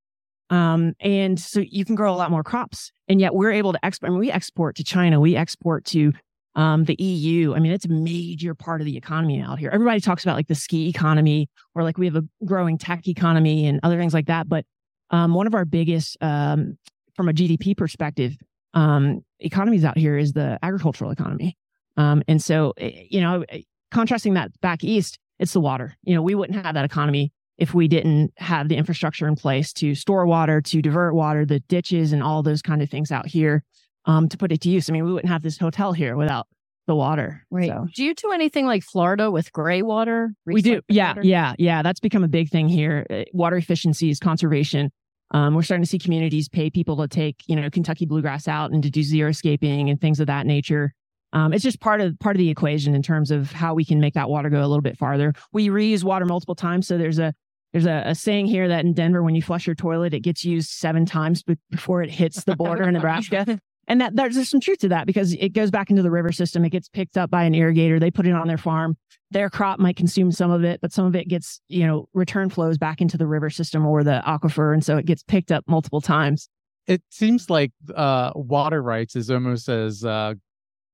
Um, 0.48 0.92
and 1.00 1.40
so 1.40 1.64
you 1.66 1.85
can 1.85 1.96
grow 1.96 2.14
a 2.14 2.16
lot 2.16 2.31
more 2.31 2.44
crops. 2.44 2.92
And 3.09 3.20
yet 3.20 3.35
we're 3.35 3.50
able 3.50 3.72
to 3.72 3.85
export, 3.85 4.09
I 4.09 4.12
mean, 4.12 4.20
we 4.20 4.31
export 4.31 4.76
to 4.76 4.85
China, 4.85 5.20
we 5.20 5.35
export 5.35 5.85
to 5.87 6.12
um, 6.57 6.85
the 6.85 6.97
EU. 6.99 7.55
I 7.55 7.61
mean, 7.61 7.71
it's 7.71 7.85
a 7.85 7.90
major 7.90 8.55
part 8.55 8.81
of 8.81 8.87
the 8.87 8.97
economy 8.97 9.40
out 9.40 9.59
here. 9.59 9.71
Everybody 9.71 10.01
talks 10.01 10.25
about 10.25 10.37
like 10.37 10.49
the 10.49 10.55
ski 10.55 10.88
economy 10.88 11.49
or 11.75 11.83
like 11.83 11.99
we 11.99 12.07
have 12.07 12.16
a 12.16 12.25
growing 12.45 12.79
tech 12.79 13.07
economy 13.07 13.66
and 13.66 13.79
other 13.83 13.99
things 13.99 14.14
like 14.14 14.27
that. 14.27 14.49
But 14.49 14.64
um, 15.11 15.35
one 15.35 15.47
of 15.47 15.55
our 15.55 15.66
biggest, 15.66 16.16
um, 16.23 16.79
from 17.14 17.29
a 17.29 17.33
GDP 17.33 17.77
perspective, 17.77 18.37
um, 18.75 19.21
economies 19.38 19.85
out 19.85 19.99
here 19.99 20.16
is 20.16 20.33
the 20.33 20.59
agricultural 20.62 21.11
economy. 21.11 21.57
Um, 21.99 22.23
and 22.27 22.42
so, 22.42 22.73
eh, 22.79 23.05
you 23.11 23.21
know, 23.21 23.45
eh, 23.51 23.62
contrasting 23.90 24.35
that 24.35 24.59
back 24.61 24.83
east, 24.83 25.19
it's 25.38 25.53
the 25.53 25.61
water. 25.61 25.95
You 26.03 26.14
know, 26.14 26.23
we 26.23 26.35
wouldn't 26.35 26.62
have 26.64 26.75
that 26.75 26.85
economy 26.85 27.33
if 27.59 27.75
we 27.75 27.87
didn't 27.88 28.33
have 28.37 28.69
the 28.69 28.77
infrastructure 28.77 29.29
in 29.29 29.37
place 29.37 29.73
to 29.75 29.95
store 29.95 30.27
water, 30.27 30.61
to 30.61 30.83
divert 30.83 31.14
water, 31.14 31.45
the 31.45 31.61
ditches 31.61 32.12
and 32.12 32.23
all 32.23 32.42
those 32.42 32.62
kind 32.62 32.83
of 32.83 32.90
things 32.90 33.11
out 33.11 33.27
here 33.27 33.62
um, 34.07 34.29
to 34.29 34.37
put 34.37 34.53
it 34.53 34.61
to 34.62 34.71
use. 34.71 34.88
I 34.88 34.92
mean, 34.92 35.05
we 35.05 35.12
wouldn't 35.12 35.31
have 35.31 35.42
this 35.42 35.59
hotel 35.59 35.92
here 35.92 36.16
without 36.16 36.47
the 36.87 36.95
water. 36.95 37.45
Right. 37.51 37.69
So. 37.69 37.87
Do 37.95 38.05
you 38.05 38.14
do 38.14 38.33
anything 38.33 38.66
like 38.66 38.83
Florida 38.83 39.31
with 39.31 39.53
gray 39.53 39.83
water? 39.83 40.33
We 40.47 40.62
do. 40.62 40.81
Yeah. 40.88 41.11
Water? 41.11 41.23
Yeah. 41.25 41.55
Yeah. 41.59 41.83
That's 41.83 42.01
become 42.01 42.25
a 42.25 42.29
big 42.29 42.49
thing 42.49 42.69
here. 42.69 43.07
Uh, 43.11 43.25
water 43.33 43.57
efficiencies, 43.57 44.19
conservation. 44.19 44.90
Um, 45.33 45.55
we're 45.55 45.62
starting 45.62 45.83
to 45.83 45.88
see 45.90 45.99
communities 45.99 46.49
pay 46.49 46.71
people 46.71 46.97
to 46.99 47.09
take, 47.09 47.42
you 47.49 47.57
know, 47.57 47.69
Kentucky 47.69 48.07
bluegrass 48.07 48.47
out 48.47 48.71
and 48.71 48.83
to 48.85 48.90
do 48.90 49.01
xeriscaping 49.01 49.90
and 49.90 50.01
things 50.01 50.21
of 50.21 50.29
that 50.29 50.47
nature. 50.47 50.92
Um, 51.33 51.53
it's 51.53 51.64
just 51.64 51.81
part 51.81 52.01
of 52.01 52.19
part 52.21 52.37
of 52.37 52.38
the 52.38 52.49
equation 52.49 52.95
in 52.95 53.03
terms 53.03 53.33
of 53.33 53.51
how 53.51 53.75
we 53.75 53.85
can 53.85 53.99
make 53.99 54.14
that 54.14 54.31
water 54.31 54.49
go 54.49 54.61
a 54.61 54.69
little 54.69 54.83
bit 54.83 54.97
farther. 54.97 55.33
We 55.53 55.69
reuse 55.69 56.05
water 56.05 56.25
multiple 56.25 56.55
times, 56.55 56.87
so 56.87 56.97
there's 56.97 57.19
a 57.19 57.35
there's 57.73 57.87
a, 57.87 58.05
a 58.07 58.14
saying 58.14 58.47
here 58.47 58.69
that 58.69 58.85
in 58.85 58.95
Denver, 58.95 59.23
when 59.23 59.35
you 59.35 59.42
flush 59.42 59.66
your 59.66 59.75
toilet, 59.75 60.14
it 60.14 60.21
gets 60.21 60.45
used 60.45 60.71
seven 60.71 61.05
times 61.05 61.42
before 61.71 62.03
it 62.03 62.11
hits 62.11 62.45
the 62.45 62.55
border 62.55 62.85
in 62.85 62.95
Nebraska. 62.95 63.59
And 63.88 64.01
that 64.01 64.16
there's, 64.16 64.49
some 64.49 64.61
truth 64.61 64.79
to 64.79 64.88
that 64.88 65.07
because 65.07 65.33
it 65.35 65.53
goes 65.53 65.70
back 65.70 65.90
into 65.90 66.03
the 66.03 66.11
river 66.11 66.33
system. 66.33 66.64
It 66.64 66.70
gets 66.70 66.88
picked 66.88 67.16
up 67.16 67.31
by 67.31 67.44
an 67.44 67.53
irrigator. 67.53 68.01
They 68.01 68.11
put 68.11 68.27
it 68.27 68.33
on 68.33 68.49
their 68.49 68.59
farm. 68.59 68.96
Their 69.31 69.49
crop 69.49 69.79
might 69.79 69.96
consume 69.96 70.33
some 70.33 70.51
of 70.51 70.64
it, 70.64 70.81
but 70.81 70.92
some 70.92 71.07
of 71.07 71.14
it 71.14 71.29
gets, 71.29 71.61
you 71.68 71.87
know, 71.87 72.09
return 72.12 72.51
flows 72.51 72.79
back 72.79 73.01
into 73.01 73.16
the 73.16 73.27
river 73.27 73.51
system 73.51 73.87
or 73.87 74.03
the 74.03 74.22
aquifer. 74.27 74.72
And 74.72 74.85
so 74.85 74.96
it 74.96 75.07
gets 75.07 75.22
picked 75.22 75.53
up 75.53 75.64
multiple 75.68 76.01
times. 76.01 76.49
It 76.87 77.03
seems 77.11 77.51
like 77.51 77.72
uh, 77.94 78.33
water 78.35 78.83
rights 78.83 79.16
is 79.16 79.31
almost 79.31 79.68
as 79.68 80.05
uh, 80.05 80.35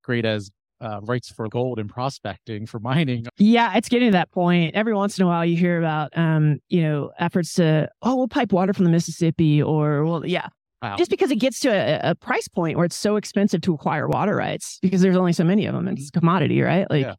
great 0.03 0.25
as 0.25 0.51
uh, 0.81 1.01
rights 1.03 1.31
for 1.31 1.49
gold 1.49 1.79
and 1.79 1.89
prospecting 1.89 2.67
for 2.67 2.81
mining. 2.81 3.27
Yeah, 3.39 3.77
it's 3.77 3.89
getting 3.89 4.09
to 4.09 4.13
that 4.13 4.33
point. 4.33 4.75
Every 4.75 4.95
once 4.95 5.19
in 5.19 5.25
a 5.25 5.29
while, 5.29 5.45
you 5.45 5.57
hear 5.57 5.79
about, 5.79 6.17
um, 6.17 6.59
you 6.69 6.83
know, 6.83 7.11
efforts 7.19 7.55
to, 7.55 7.89
oh, 8.03 8.17
we'll 8.17 8.29
pipe 8.29 8.53
water 8.53 8.73
from 8.73 8.85
the 8.85 8.91
Mississippi, 8.91 9.63
or 9.63 10.05
well, 10.05 10.27
yeah, 10.27 10.49
Wow. 10.83 10.97
Just 10.97 11.11
because 11.11 11.31
it 11.31 11.37
gets 11.37 11.61
to 11.61 11.69
a, 11.69 12.11
a, 12.11 12.15
price 12.17 12.49
point 12.49 12.77
where 12.77 12.85
it's 12.85 12.97
so 12.97 13.15
expensive 13.15 13.61
to 13.61 13.73
acquire 13.73 14.09
water 14.09 14.35
rights 14.35 14.81
because 14.83 15.01
there's 15.01 15.17
only 15.17 15.33
so 15.33 15.45
many 15.45 15.67
of 15.67 15.75
them 15.75 15.87
and 15.87 15.97
it's 15.97 16.09
a 16.09 16.13
commodity, 16.13 16.61
right? 16.61 16.91
Like, 16.91 17.07
yeah. 17.07 17.15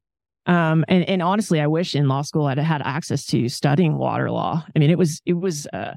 um, 0.48 0.84
and, 0.90 1.08
and 1.08 1.22
honestly, 1.22 1.62
I 1.62 1.68
wish 1.68 1.96
in 1.96 2.10
law 2.10 2.24
school 2.24 2.48
I'd 2.48 2.58
had 2.58 2.82
access 2.84 3.26
to 3.28 3.48
studying 3.48 3.98
water 3.98 4.30
law. 4.30 4.66
I 4.76 4.80
mean, 4.80 4.92
it 4.92 4.98
was, 4.98 5.22
it 5.26 5.34
was, 5.34 5.66
uh, 5.72 5.94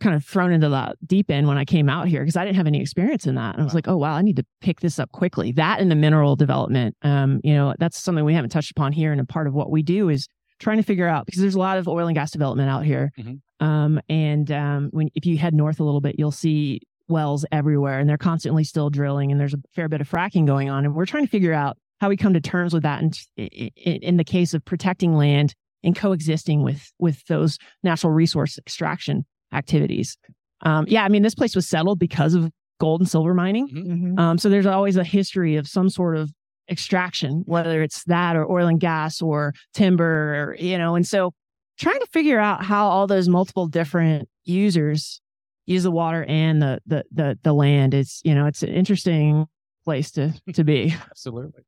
kind 0.00 0.14
of 0.14 0.24
thrown 0.24 0.52
into 0.52 0.68
the 0.68 0.94
deep 1.06 1.30
end 1.30 1.46
when 1.46 1.56
I 1.56 1.64
came 1.64 1.88
out 1.88 2.08
here 2.08 2.20
because 2.20 2.36
I 2.36 2.44
didn't 2.44 2.56
have 2.56 2.66
any 2.66 2.80
experience 2.80 3.26
in 3.26 3.36
that. 3.36 3.54
And 3.54 3.62
I 3.62 3.64
was 3.64 3.72
wow. 3.72 3.78
like, 3.78 3.88
oh, 3.88 3.96
wow, 3.96 4.14
I 4.14 4.22
need 4.22 4.36
to 4.36 4.44
pick 4.60 4.80
this 4.80 4.98
up 4.98 5.10
quickly. 5.12 5.52
That 5.52 5.80
and 5.80 5.90
the 5.90 5.94
mineral 5.94 6.36
development, 6.36 6.96
um, 7.02 7.40
you 7.44 7.54
know, 7.54 7.74
that's 7.78 7.98
something 7.98 8.24
we 8.24 8.34
haven't 8.34 8.50
touched 8.50 8.72
upon 8.72 8.92
here. 8.92 9.12
And 9.12 9.20
a 9.20 9.24
part 9.24 9.46
of 9.46 9.54
what 9.54 9.70
we 9.70 9.82
do 9.82 10.08
is 10.08 10.26
trying 10.60 10.76
to 10.78 10.82
figure 10.82 11.08
out 11.08 11.26
because 11.26 11.40
there's 11.40 11.54
a 11.54 11.58
lot 11.58 11.78
of 11.78 11.88
oil 11.88 12.06
and 12.06 12.14
gas 12.14 12.30
development 12.30 12.70
out 12.70 12.84
here. 12.84 13.12
Mm-hmm. 13.18 13.66
Um, 13.66 14.00
and 14.08 14.50
um, 14.50 14.88
when 14.92 15.10
if 15.14 15.26
you 15.26 15.38
head 15.38 15.54
north 15.54 15.80
a 15.80 15.84
little 15.84 16.00
bit, 16.00 16.16
you'll 16.18 16.30
see 16.30 16.80
wells 17.08 17.44
everywhere, 17.52 17.98
and 17.98 18.08
they're 18.08 18.18
constantly 18.18 18.64
still 18.64 18.90
drilling, 18.90 19.30
and 19.30 19.40
there's 19.40 19.54
a 19.54 19.58
fair 19.74 19.88
bit 19.88 20.00
of 20.00 20.08
fracking 20.08 20.46
going 20.46 20.70
on. 20.70 20.84
And 20.84 20.94
we're 20.94 21.06
trying 21.06 21.24
to 21.24 21.30
figure 21.30 21.52
out 21.52 21.76
how 22.00 22.08
we 22.08 22.16
come 22.16 22.34
to 22.34 22.40
terms 22.40 22.74
with 22.74 22.82
that. 22.82 23.02
And 23.02 23.18
in, 23.36 23.70
in 23.76 24.16
the 24.16 24.24
case 24.24 24.54
of 24.54 24.64
protecting 24.64 25.14
land 25.14 25.54
and 25.82 25.94
coexisting 25.96 26.62
with 26.62 26.92
with 26.98 27.24
those 27.26 27.58
natural 27.82 28.12
resource 28.12 28.58
extraction 28.58 29.24
activities. 29.52 30.16
Um, 30.62 30.86
yeah, 30.88 31.04
I 31.04 31.08
mean, 31.08 31.22
this 31.22 31.34
place 31.34 31.54
was 31.54 31.68
settled 31.68 31.98
because 31.98 32.34
of 32.34 32.50
gold 32.80 33.00
and 33.00 33.08
silver 33.08 33.34
mining. 33.34 33.68
Mm-hmm. 33.68 33.92
mm-hmm. 33.92 34.18
Um, 34.18 34.38
so 34.38 34.48
there's 34.48 34.66
always 34.66 34.96
a 34.96 35.04
history 35.04 35.56
of 35.56 35.68
some 35.68 35.90
sort 35.90 36.16
of 36.16 36.32
extraction, 36.70 37.42
whether 37.46 37.82
it's 37.82 38.04
that 38.04 38.36
or 38.36 38.50
oil 38.50 38.66
and 38.66 38.80
gas 38.80 39.20
or 39.20 39.54
timber, 39.74 40.04
or, 40.50 40.56
you 40.58 40.78
know, 40.78 40.94
and 40.94 41.06
so 41.06 41.32
trying 41.78 42.00
to 42.00 42.06
figure 42.06 42.38
out 42.38 42.64
how 42.64 42.86
all 42.88 43.06
those 43.06 43.28
multiple 43.28 43.66
different 43.66 44.28
users 44.44 45.20
use 45.66 45.82
the 45.82 45.90
water 45.90 46.24
and 46.28 46.60
the 46.60 46.80
the 46.86 47.04
the, 47.12 47.38
the 47.42 47.52
land 47.52 47.94
is 47.94 48.20
you 48.24 48.34
know 48.34 48.46
it's 48.46 48.62
an 48.62 48.68
interesting 48.68 49.46
place 49.84 50.10
to 50.12 50.32
to 50.52 50.64
be. 50.64 50.94
Absolutely. 51.10 51.62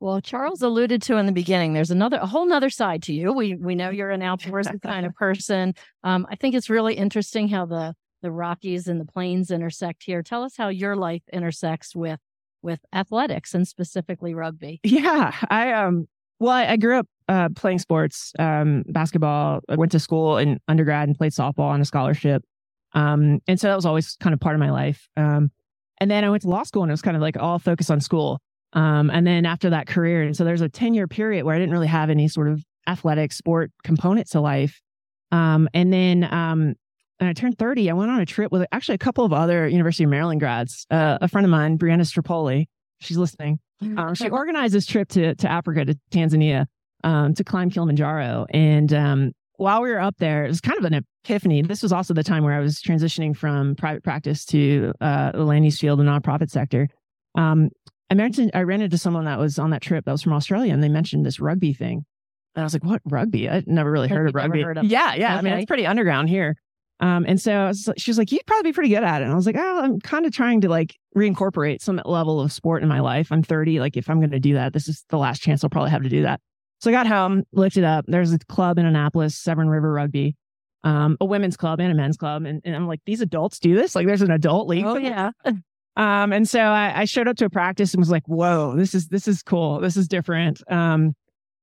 Well 0.00 0.20
charles 0.20 0.62
alluded 0.62 1.02
to 1.02 1.16
in 1.16 1.26
the 1.26 1.32
beginning 1.32 1.72
there's 1.72 1.90
another 1.90 2.18
a 2.18 2.26
whole 2.26 2.46
nother 2.46 2.70
side 2.70 3.02
to 3.04 3.12
you. 3.14 3.32
We 3.32 3.54
we 3.54 3.74
know 3.74 3.90
you're 3.90 4.10
an 4.10 4.20
outdoorsy 4.20 4.80
kind 4.82 5.06
of 5.06 5.14
person. 5.14 5.74
Um, 6.02 6.26
i 6.30 6.36
think 6.36 6.54
it's 6.54 6.70
really 6.70 6.94
interesting 6.94 7.48
how 7.48 7.66
the 7.66 7.94
the 8.22 8.32
rockies 8.32 8.88
and 8.88 8.98
the 8.98 9.04
plains 9.04 9.50
intersect 9.50 10.02
here. 10.02 10.22
Tell 10.22 10.42
us 10.42 10.56
how 10.56 10.68
your 10.68 10.96
life 10.96 11.22
intersects 11.30 11.94
with 11.94 12.18
with 12.64 12.80
athletics 12.92 13.54
and 13.54 13.68
specifically 13.68 14.34
rugby 14.34 14.80
yeah 14.82 15.32
i 15.50 15.72
um 15.72 16.08
well, 16.40 16.52
I, 16.52 16.72
I 16.72 16.76
grew 16.76 16.98
up 16.98 17.06
uh, 17.28 17.48
playing 17.54 17.78
sports, 17.78 18.32
um, 18.38 18.84
basketball. 18.88 19.60
I 19.68 19.76
went 19.76 19.92
to 19.92 19.98
school 19.98 20.36
in 20.36 20.60
undergrad 20.68 21.08
and 21.08 21.16
played 21.16 21.32
softball 21.32 21.70
on 21.70 21.80
a 21.80 21.84
scholarship. 21.84 22.42
Um, 22.92 23.40
and 23.48 23.58
so 23.58 23.68
that 23.68 23.76
was 23.76 23.86
always 23.86 24.16
kind 24.20 24.34
of 24.34 24.40
part 24.40 24.54
of 24.54 24.60
my 24.60 24.70
life. 24.70 25.08
Um, 25.16 25.50
and 25.98 26.10
then 26.10 26.24
I 26.24 26.30
went 26.30 26.42
to 26.42 26.48
law 26.48 26.62
school 26.64 26.82
and 26.82 26.90
it 26.90 26.92
was 26.92 27.02
kind 27.02 27.16
of 27.16 27.22
like 27.22 27.36
all 27.38 27.58
focused 27.58 27.90
on 27.90 28.00
school. 28.00 28.40
Um, 28.72 29.10
and 29.10 29.26
then 29.26 29.46
after 29.46 29.70
that 29.70 29.86
career, 29.86 30.22
and 30.22 30.36
so 30.36 30.44
there's 30.44 30.60
a 30.60 30.68
10 30.68 30.94
year 30.94 31.06
period 31.06 31.44
where 31.44 31.54
I 31.54 31.58
didn't 31.58 31.72
really 31.72 31.86
have 31.86 32.10
any 32.10 32.28
sort 32.28 32.48
of 32.48 32.62
athletic 32.86 33.32
sport 33.32 33.70
component 33.84 34.28
to 34.30 34.40
life. 34.40 34.80
Um, 35.32 35.68
and 35.72 35.92
then, 35.92 36.24
um, 36.24 36.74
and 37.20 37.28
I 37.28 37.32
turned 37.32 37.58
30, 37.58 37.90
I 37.90 37.92
went 37.94 38.10
on 38.10 38.20
a 38.20 38.26
trip 38.26 38.50
with 38.50 38.66
actually 38.72 38.96
a 38.96 38.98
couple 38.98 39.24
of 39.24 39.32
other 39.32 39.68
University 39.68 40.04
of 40.04 40.10
Maryland 40.10 40.40
grads. 40.40 40.86
Uh, 40.90 41.18
a 41.20 41.28
friend 41.28 41.44
of 41.44 41.50
mine, 41.50 41.78
Brianna 41.78 42.02
Strapoli, 42.02 42.66
she's 43.00 43.16
listening. 43.16 43.58
Um, 43.96 44.14
she 44.14 44.30
organized 44.30 44.74
this 44.74 44.86
trip 44.86 45.08
to, 45.10 45.34
to 45.34 45.50
Africa, 45.50 45.84
to 45.84 45.94
Tanzania, 46.10 46.66
um, 47.02 47.34
to 47.34 47.44
climb 47.44 47.70
Kilimanjaro. 47.70 48.46
And 48.50 48.92
um, 48.92 49.32
while 49.56 49.82
we 49.82 49.90
were 49.90 50.00
up 50.00 50.16
there, 50.18 50.44
it 50.44 50.48
was 50.48 50.60
kind 50.60 50.78
of 50.78 50.84
an 50.84 51.04
epiphany. 51.24 51.62
This 51.62 51.82
was 51.82 51.92
also 51.92 52.14
the 52.14 52.24
time 52.24 52.44
where 52.44 52.54
I 52.54 52.60
was 52.60 52.80
transitioning 52.80 53.36
from 53.36 53.76
private 53.76 54.02
practice 54.02 54.44
to 54.46 54.92
uh, 55.00 55.32
the 55.32 55.44
land 55.44 55.64
use 55.64 55.78
field, 55.78 55.98
the 56.00 56.04
nonprofit 56.04 56.50
sector. 56.50 56.88
Um, 57.36 57.70
I 58.10 58.14
mentioned 58.14 58.50
I 58.54 58.62
ran 58.62 58.80
into 58.80 58.98
someone 58.98 59.24
that 59.24 59.38
was 59.38 59.58
on 59.58 59.70
that 59.70 59.82
trip 59.82 60.04
that 60.04 60.12
was 60.12 60.22
from 60.22 60.32
Australia, 60.32 60.72
and 60.72 60.82
they 60.82 60.88
mentioned 60.88 61.24
this 61.24 61.40
rugby 61.40 61.72
thing. 61.72 62.04
And 62.54 62.62
I 62.62 62.64
was 62.64 62.72
like, 62.72 62.84
"What 62.84 63.00
rugby? 63.04 63.48
I 63.48 63.64
never 63.66 63.90
really 63.90 64.08
heard 64.08 64.28
of 64.28 64.34
rugby." 64.34 64.62
Heard 64.62 64.78
of 64.78 64.84
yeah, 64.84 65.14
yeah. 65.14 65.30
Okay. 65.30 65.38
I 65.38 65.42
mean, 65.42 65.52
it's 65.54 65.66
pretty 65.66 65.86
underground 65.86 66.28
here. 66.28 66.56
Um, 67.00 67.24
and 67.26 67.40
so 67.40 67.66
was, 67.66 67.90
she 67.96 68.10
was 68.10 68.18
like, 68.18 68.30
"You'd 68.30 68.46
probably 68.46 68.70
be 68.70 68.74
pretty 68.74 68.90
good 68.90 69.02
at 69.02 69.20
it." 69.20 69.24
And 69.24 69.32
I 69.32 69.36
was 69.36 69.46
like, 69.46 69.56
"Oh, 69.58 69.80
I'm 69.82 70.00
kind 70.00 70.26
of 70.26 70.32
trying 70.32 70.60
to 70.62 70.68
like 70.68 70.96
reincorporate 71.16 71.80
some 71.80 72.00
level 72.04 72.40
of 72.40 72.52
sport 72.52 72.82
in 72.82 72.88
my 72.88 73.00
life. 73.00 73.32
I'm 73.32 73.42
30. 73.42 73.80
Like, 73.80 73.96
if 73.96 74.08
I'm 74.08 74.20
going 74.20 74.30
to 74.30 74.40
do 74.40 74.54
that, 74.54 74.72
this 74.72 74.88
is 74.88 75.04
the 75.10 75.18
last 75.18 75.42
chance 75.42 75.64
I'll 75.64 75.70
probably 75.70 75.90
have 75.90 76.02
to 76.02 76.08
do 76.08 76.22
that." 76.22 76.40
So 76.80 76.90
I 76.90 76.92
got 76.92 77.06
home, 77.06 77.44
looked 77.52 77.76
it 77.76 77.84
up. 77.84 78.04
There's 78.06 78.32
a 78.32 78.38
club 78.38 78.78
in 78.78 78.86
Annapolis, 78.86 79.36
Severn 79.36 79.68
River 79.68 79.92
Rugby, 79.92 80.36
um, 80.84 81.16
a 81.20 81.24
women's 81.24 81.56
club 81.56 81.80
and 81.80 81.90
a 81.90 81.94
men's 81.94 82.18
club. 82.18 82.44
And, 82.44 82.60
and, 82.64 82.76
I'm 82.76 82.86
like, 82.86 83.00
these 83.06 83.22
adults 83.22 83.58
do 83.58 83.74
this? 83.74 83.94
Like 83.94 84.06
there's 84.06 84.20
an 84.20 84.30
adult 84.30 84.68
league. 84.68 84.84
Oh, 84.84 84.96
yeah. 84.96 85.30
um, 85.96 86.32
and 86.32 86.46
so 86.46 86.60
I, 86.60 87.00
I, 87.00 87.04
showed 87.06 87.26
up 87.26 87.36
to 87.38 87.46
a 87.46 87.50
practice 87.50 87.94
and 87.94 88.02
was 88.02 88.10
like, 88.10 88.26
whoa, 88.26 88.76
this 88.76 88.94
is, 88.94 89.08
this 89.08 89.26
is 89.26 89.42
cool. 89.42 89.80
This 89.80 89.96
is 89.96 90.08
different. 90.08 90.62
Um, 90.70 91.14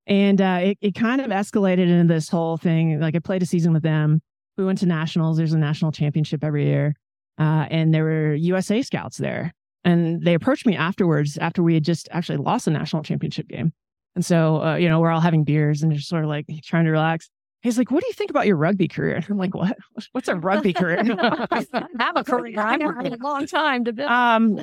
and 0.08 0.40
uh, 0.40 0.58
it, 0.62 0.78
it 0.80 0.94
kind 0.96 1.20
of 1.20 1.28
escalated 1.28 1.88
into 1.88 2.12
this 2.12 2.28
whole 2.28 2.56
thing. 2.56 2.98
Like 2.98 3.14
I 3.14 3.20
played 3.20 3.42
a 3.42 3.46
season 3.46 3.72
with 3.72 3.84
them. 3.84 4.20
We 4.56 4.64
went 4.64 4.78
to 4.78 4.86
nationals. 4.86 5.36
There's 5.36 5.52
a 5.52 5.58
national 5.58 5.92
championship 5.92 6.44
every 6.44 6.66
year. 6.66 6.94
Uh, 7.38 7.66
and 7.70 7.94
there 7.94 8.04
were 8.04 8.34
USA 8.34 8.82
scouts 8.82 9.16
there. 9.16 9.52
And 9.84 10.22
they 10.22 10.34
approached 10.34 10.66
me 10.66 10.76
afterwards 10.76 11.38
after 11.38 11.62
we 11.62 11.74
had 11.74 11.84
just 11.84 12.08
actually 12.12 12.38
lost 12.38 12.66
a 12.66 12.70
national 12.70 13.02
championship 13.02 13.48
game. 13.48 13.72
And 14.14 14.24
so, 14.24 14.62
uh, 14.62 14.76
you 14.76 14.88
know, 14.88 15.00
we're 15.00 15.10
all 15.10 15.20
having 15.20 15.44
beers 15.44 15.82
and 15.82 15.92
just 15.92 16.08
sort 16.08 16.22
of 16.22 16.28
like 16.28 16.46
trying 16.62 16.84
to 16.84 16.90
relax. 16.90 17.30
He's 17.62 17.78
like, 17.78 17.90
"What 17.90 18.02
do 18.02 18.08
you 18.08 18.12
think 18.12 18.30
about 18.30 18.46
your 18.46 18.56
rugby 18.56 18.88
career?" 18.88 19.16
And 19.16 19.26
I'm 19.30 19.38
like, 19.38 19.54
"What? 19.54 19.76
What's 20.12 20.28
a 20.28 20.34
rugby 20.34 20.72
career?" 20.72 20.98
I 21.18 21.64
have 21.98 22.16
a 22.16 22.24
career. 22.24 22.58
I've 22.58 22.80
had 22.80 23.12
a 23.12 23.16
long 23.22 23.46
time 23.46 23.84
to 23.84 23.92
build. 23.92 24.10
Um, 24.10 24.60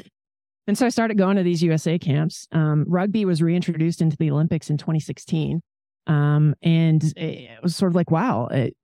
and 0.68 0.78
so 0.78 0.86
I 0.86 0.90
started 0.90 1.18
going 1.18 1.38
to 1.38 1.44
these 1.44 1.64
USA 1.64 1.98
camps. 1.98 2.48
Um, 2.52 2.86
rugby 2.88 3.26
was 3.26 3.42
reintroduced 3.42 4.02
into 4.02 4.18
the 4.18 4.30
Olympics 4.30 4.70
in 4.70 4.78
2016, 4.78 5.62
um, 6.08 6.56
and 6.62 7.04
it 7.16 7.64
was 7.64 7.76
sort 7.76 7.92
of 7.92 7.96
like, 7.96 8.12
"Wow, 8.12 8.48
it, 8.48 8.76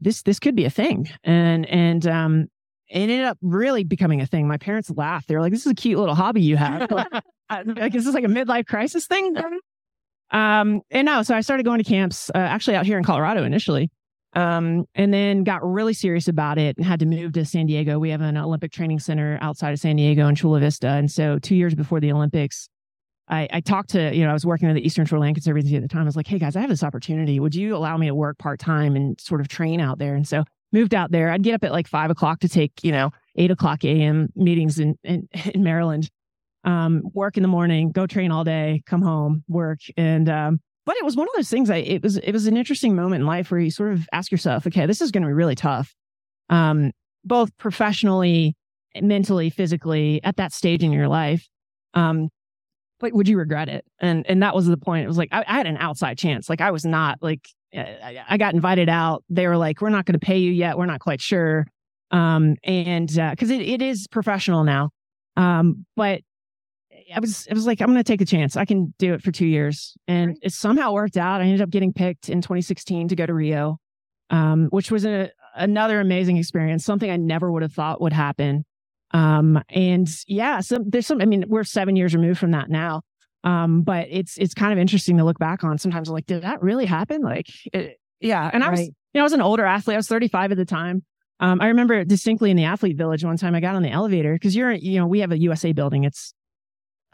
this 0.00 0.22
this 0.22 0.38
could 0.38 0.56
be 0.56 0.64
a 0.64 0.70
thing." 0.70 1.08
And 1.24 1.66
and 1.66 2.06
um, 2.06 2.46
it 2.88 3.00
ended 3.00 3.24
up 3.24 3.38
really 3.42 3.84
becoming 3.84 4.20
a 4.20 4.26
thing. 4.26 4.48
My 4.48 4.58
parents 4.58 4.90
laughed. 4.90 5.28
They 5.28 5.34
were 5.34 5.40
like, 5.40 5.52
"This 5.52 5.66
is 5.66 5.72
a 5.72 5.74
cute 5.74 5.98
little 5.98 6.14
hobby 6.14 6.42
you 6.42 6.56
have." 6.56 6.90
like, 7.66 7.94
is 7.94 8.04
this 8.04 8.14
like 8.14 8.24
a 8.24 8.28
midlife 8.28 8.66
crisis 8.66 9.06
thing? 9.06 9.36
Um, 10.30 10.82
and 10.90 11.06
no, 11.06 11.22
so 11.22 11.34
I 11.34 11.40
started 11.40 11.64
going 11.64 11.78
to 11.78 11.88
camps, 11.88 12.30
uh, 12.34 12.38
actually 12.38 12.76
out 12.76 12.86
here 12.86 12.98
in 12.98 13.04
Colorado 13.04 13.44
initially. 13.44 13.90
Um, 14.34 14.84
and 14.94 15.12
then 15.12 15.42
got 15.42 15.64
really 15.64 15.94
serious 15.94 16.28
about 16.28 16.58
it 16.58 16.76
and 16.76 16.84
had 16.84 17.00
to 17.00 17.06
move 17.06 17.32
to 17.32 17.46
San 17.46 17.66
Diego. 17.66 17.98
We 17.98 18.10
have 18.10 18.20
an 18.20 18.36
Olympic 18.36 18.72
training 18.72 18.98
center 18.98 19.38
outside 19.40 19.72
of 19.72 19.80
San 19.80 19.96
Diego 19.96 20.28
in 20.28 20.34
Chula 20.34 20.60
Vista. 20.60 20.88
And 20.88 21.10
so 21.10 21.38
two 21.38 21.56
years 21.56 21.74
before 21.74 21.98
the 21.98 22.12
Olympics, 22.12 22.68
I, 23.30 23.48
I 23.52 23.60
talked 23.60 23.90
to, 23.90 24.14
you 24.14 24.24
know, 24.24 24.30
I 24.30 24.32
was 24.32 24.46
working 24.46 24.68
at 24.68 24.74
the 24.74 24.84
Eastern 24.84 25.04
Shore 25.04 25.18
Land 25.18 25.36
Conservancy 25.36 25.76
at 25.76 25.82
the 25.82 25.88
time. 25.88 26.02
I 26.02 26.04
was 26.04 26.16
like, 26.16 26.26
hey 26.26 26.38
guys, 26.38 26.56
I 26.56 26.60
have 26.60 26.70
this 26.70 26.82
opportunity. 26.82 27.40
Would 27.40 27.54
you 27.54 27.76
allow 27.76 27.96
me 27.96 28.06
to 28.06 28.14
work 28.14 28.38
part 28.38 28.58
time 28.58 28.96
and 28.96 29.20
sort 29.20 29.40
of 29.40 29.48
train 29.48 29.80
out 29.80 29.98
there? 29.98 30.14
And 30.14 30.26
so 30.26 30.44
moved 30.72 30.94
out 30.94 31.10
there. 31.10 31.30
I'd 31.30 31.42
get 31.42 31.54
up 31.54 31.64
at 31.64 31.72
like 31.72 31.86
five 31.86 32.10
o'clock 32.10 32.40
to 32.40 32.48
take, 32.48 32.72
you 32.82 32.92
know, 32.92 33.10
eight 33.36 33.50
o'clock 33.50 33.84
AM 33.84 34.30
meetings 34.34 34.78
in, 34.78 34.96
in, 35.04 35.28
in 35.54 35.62
Maryland 35.62 36.10
um, 36.64 37.02
work 37.14 37.36
in 37.36 37.42
the 37.42 37.48
morning, 37.48 37.92
go 37.92 38.06
train 38.06 38.30
all 38.30 38.44
day, 38.44 38.82
come 38.86 39.02
home, 39.02 39.44
work. 39.48 39.78
And, 39.96 40.28
um, 40.28 40.60
but 40.84 40.96
it 40.96 41.04
was 41.04 41.16
one 41.16 41.26
of 41.28 41.34
those 41.36 41.50
things 41.50 41.70
I, 41.70 41.76
it 41.76 42.02
was, 42.02 42.16
it 42.16 42.32
was 42.32 42.46
an 42.46 42.56
interesting 42.56 42.96
moment 42.96 43.20
in 43.20 43.26
life 43.26 43.50
where 43.50 43.60
you 43.60 43.70
sort 43.70 43.92
of 43.92 44.08
ask 44.12 44.32
yourself, 44.32 44.66
okay, 44.66 44.86
this 44.86 45.00
is 45.00 45.10
going 45.10 45.22
to 45.22 45.28
be 45.28 45.32
really 45.34 45.54
tough. 45.54 45.94
Um, 46.48 46.92
both 47.24 47.56
professionally, 47.58 48.56
mentally, 49.00 49.50
physically 49.50 50.20
at 50.24 50.36
that 50.36 50.52
stage 50.52 50.82
in 50.82 50.92
your 50.92 51.08
life. 51.08 51.46
Um, 51.94 52.30
but 53.00 53.12
would 53.12 53.28
you 53.28 53.38
regret 53.38 53.68
it? 53.68 53.84
And, 54.00 54.24
and 54.28 54.42
that 54.42 54.54
was 54.54 54.66
the 54.66 54.76
point. 54.76 55.04
It 55.04 55.08
was 55.08 55.18
like, 55.18 55.28
I, 55.32 55.44
I 55.46 55.54
had 55.54 55.66
an 55.66 55.76
outside 55.78 56.18
chance. 56.18 56.48
Like 56.48 56.60
I 56.60 56.70
was 56.70 56.84
not 56.84 57.18
like, 57.22 57.48
I, 57.74 58.24
I 58.28 58.36
got 58.38 58.54
invited 58.54 58.88
out. 58.88 59.24
They 59.28 59.46
were 59.46 59.56
like, 59.56 59.80
we're 59.80 59.90
not 59.90 60.06
going 60.06 60.18
to 60.18 60.24
pay 60.24 60.38
you 60.38 60.50
yet. 60.50 60.78
We're 60.78 60.86
not 60.86 61.00
quite 61.00 61.20
sure. 61.20 61.66
Um, 62.10 62.56
and, 62.64 63.18
uh, 63.18 63.34
cause 63.36 63.50
it, 63.50 63.60
it 63.60 63.82
is 63.82 64.06
professional 64.08 64.64
now. 64.64 64.90
Um, 65.36 65.84
but 65.94 66.22
I 67.14 67.20
was, 67.20 67.46
I 67.50 67.54
was 67.54 67.66
like, 67.66 67.80
I'm 67.80 67.88
going 67.88 67.98
to 67.98 68.04
take 68.04 68.20
a 68.20 68.26
chance. 68.26 68.56
I 68.56 68.64
can 68.64 68.94
do 68.98 69.14
it 69.14 69.22
for 69.22 69.30
two 69.30 69.46
years. 69.46 69.94
And 70.06 70.28
right. 70.28 70.38
it 70.42 70.52
somehow 70.52 70.92
worked 70.92 71.16
out. 71.16 71.40
I 71.40 71.44
ended 71.44 71.60
up 71.60 71.70
getting 71.70 71.92
picked 71.92 72.28
in 72.28 72.40
2016 72.40 73.08
to 73.08 73.16
go 73.16 73.26
to 73.26 73.34
Rio, 73.34 73.78
um, 74.30 74.68
which 74.70 74.90
was 74.90 75.04
a, 75.04 75.30
another 75.54 76.00
amazing 76.00 76.36
experience, 76.36 76.84
something 76.84 77.10
I 77.10 77.16
never 77.16 77.50
would 77.52 77.62
have 77.62 77.72
thought 77.72 78.00
would 78.00 78.12
happen. 78.12 78.64
Um, 79.12 79.62
and 79.70 80.08
yeah, 80.26 80.60
so 80.60 80.78
there's 80.84 81.06
some, 81.06 81.20
I 81.20 81.24
mean, 81.24 81.44
we're 81.48 81.64
seven 81.64 81.96
years 81.96 82.14
removed 82.14 82.38
from 82.38 82.50
that 82.52 82.68
now. 82.68 83.02
Um, 83.44 83.82
but 83.82 84.08
it's, 84.10 84.36
it's 84.36 84.54
kind 84.54 84.72
of 84.72 84.78
interesting 84.78 85.16
to 85.18 85.24
look 85.24 85.38
back 85.38 85.64
on. 85.64 85.78
Sometimes 85.78 86.08
I'm 86.08 86.14
like, 86.14 86.26
did 86.26 86.42
that 86.42 86.60
really 86.62 86.86
happen? 86.86 87.22
Like, 87.22 87.46
it, 87.72 87.98
yeah. 88.20 88.50
And 88.52 88.64
I 88.64 88.70
was, 88.70 88.80
right. 88.80 88.88
you 88.88 89.18
know, 89.18 89.20
I 89.20 89.24
was 89.24 89.32
an 89.32 89.40
older 89.40 89.64
athlete. 89.64 89.94
I 89.94 89.98
was 89.98 90.08
35 90.08 90.52
at 90.52 90.58
the 90.58 90.64
time. 90.64 91.04
Um, 91.40 91.60
I 91.60 91.68
remember 91.68 92.04
distinctly 92.04 92.50
in 92.50 92.56
the 92.56 92.64
athlete 92.64 92.96
village 92.96 93.24
one 93.24 93.36
time 93.36 93.54
I 93.54 93.60
got 93.60 93.76
on 93.76 93.82
the 93.82 93.90
elevator 93.90 94.34
because 94.34 94.56
you're, 94.56 94.72
you 94.72 94.98
know, 94.98 95.06
we 95.06 95.20
have 95.20 95.30
a 95.30 95.38
USA 95.38 95.72
building. 95.72 96.04
It's 96.04 96.34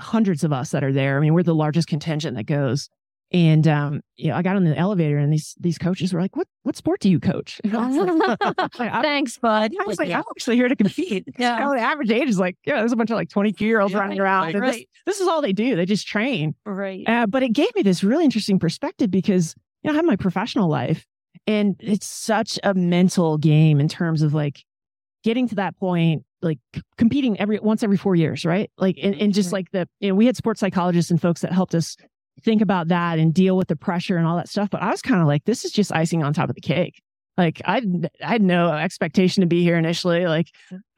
hundreds 0.01 0.45
of 0.45 0.53
us 0.53 0.71
that 0.71 0.83
are 0.83 0.93
there. 0.93 1.19
I 1.19 1.21
mean, 1.21 1.35
we're 1.35 1.43
the 1.43 1.55
largest 1.55 1.89
contingent 1.89 2.37
that 2.37 2.45
goes. 2.45 2.89
And 3.35 3.67
um, 3.67 4.01
you 4.15 4.29
know, 4.29 4.37
I 4.37 4.43
got 4.43 4.55
on 4.55 4.63
the 4.63 4.79
elevator 4.79 5.19
and 5.19 5.33
these 5.33 5.57
these 5.59 5.77
coaches 5.77 6.15
were 6.15 6.21
like, 6.21 6.37
What 6.37 6.47
what 6.63 6.77
sport 6.77 7.01
do 7.01 7.11
you 7.11 7.19
coach? 7.19 7.61
like, 7.65 8.73
Thanks, 8.79 9.37
bud. 9.39 9.73
I 9.79 9.85
was 9.87 9.99
like, 9.99 10.09
yeah. 10.09 10.19
I'm 10.19 10.25
actually 10.31 10.55
here 10.55 10.69
to 10.69 10.77
compete. 10.77 11.25
Yeah. 11.37 11.59
You 11.59 11.65
know, 11.65 11.75
the 11.75 11.81
average 11.81 12.11
age 12.13 12.29
is 12.29 12.39
like, 12.39 12.57
yeah, 12.65 12.77
there's 12.77 12.93
a 12.93 12.97
bunch 12.97 13.11
of 13.11 13.17
like 13.17 13.29
22 13.29 13.65
year 13.65 13.81
olds 13.81 13.93
yeah, 13.93 13.99
running 13.99 14.21
around. 14.21 14.53
Like, 14.53 14.63
right. 14.63 14.73
this, 14.73 15.17
this, 15.17 15.21
is 15.21 15.27
all 15.27 15.43
they 15.43 15.53
do. 15.53 15.75
They 15.75 15.85
just 15.85 16.07
train. 16.07 16.55
Right. 16.65 17.03
Uh, 17.09 17.27
but 17.27 17.43
it 17.43 17.53
gave 17.53 17.75
me 17.75 17.83
this 17.83 18.05
really 18.05 18.25
interesting 18.25 18.61
perspective 18.61 19.11
because, 19.11 19.57
you 19.83 19.89
know, 19.89 19.95
I 19.95 19.97
have 19.97 20.05
my 20.05 20.15
professional 20.15 20.69
life 20.69 21.05
and 21.49 21.75
it's 21.81 22.07
such 22.07 22.59
a 22.63 22.73
mental 22.73 23.37
game 23.37 23.81
in 23.81 23.89
terms 23.89 24.23
of 24.23 24.33
like 24.33 24.65
getting 25.25 25.49
to 25.49 25.57
that 25.57 25.77
point 25.77 26.23
like 26.41 26.59
competing 26.99 27.41
every 27.41 27.59
once 27.59 27.83
every 27.83 27.97
four 27.97 28.15
years, 28.15 28.45
right? 28.45 28.71
Like, 28.79 28.97
and, 29.03 29.15
and 29.17 29.35
just 29.35 29.51
like 29.51 29.71
the, 29.73 29.89
you 29.99 30.09
know, 30.09 30.15
we 30.15 30.27
had 30.27 30.37
sports 30.37 30.61
psychologists 30.61 31.11
and 31.11 31.21
folks 31.21 31.41
that 31.41 31.53
helped 31.53 31.75
us 31.75 31.97
think 32.45 32.63
about 32.63 32.89
that 32.89 33.19
and 33.19 33.33
deal 33.33 33.57
with 33.57 33.69
the 33.69 33.77
pressure 33.77 34.17
and 34.17 34.27
all 34.27 34.37
that 34.37 34.49
stuff. 34.49 34.71
But 34.71 34.83
I 34.83 34.91
was 34.91 35.03
kind 35.03 35.21
of 35.21 35.27
like, 35.27 35.45
this 35.45 35.65
is 35.65 35.73
just 35.73 35.93
icing 35.93 36.23
on 36.23 36.33
top 36.33 36.49
of 36.49 36.55
the 36.55 36.61
cake. 36.61 37.03
Like 37.37 37.61
I, 37.65 37.83
I 38.23 38.29
had 38.29 38.43
no 38.43 38.73
expectation 38.73 39.41
to 39.41 39.47
be 39.47 39.63
here 39.63 39.77
initially. 39.77 40.27
Like, 40.27 40.49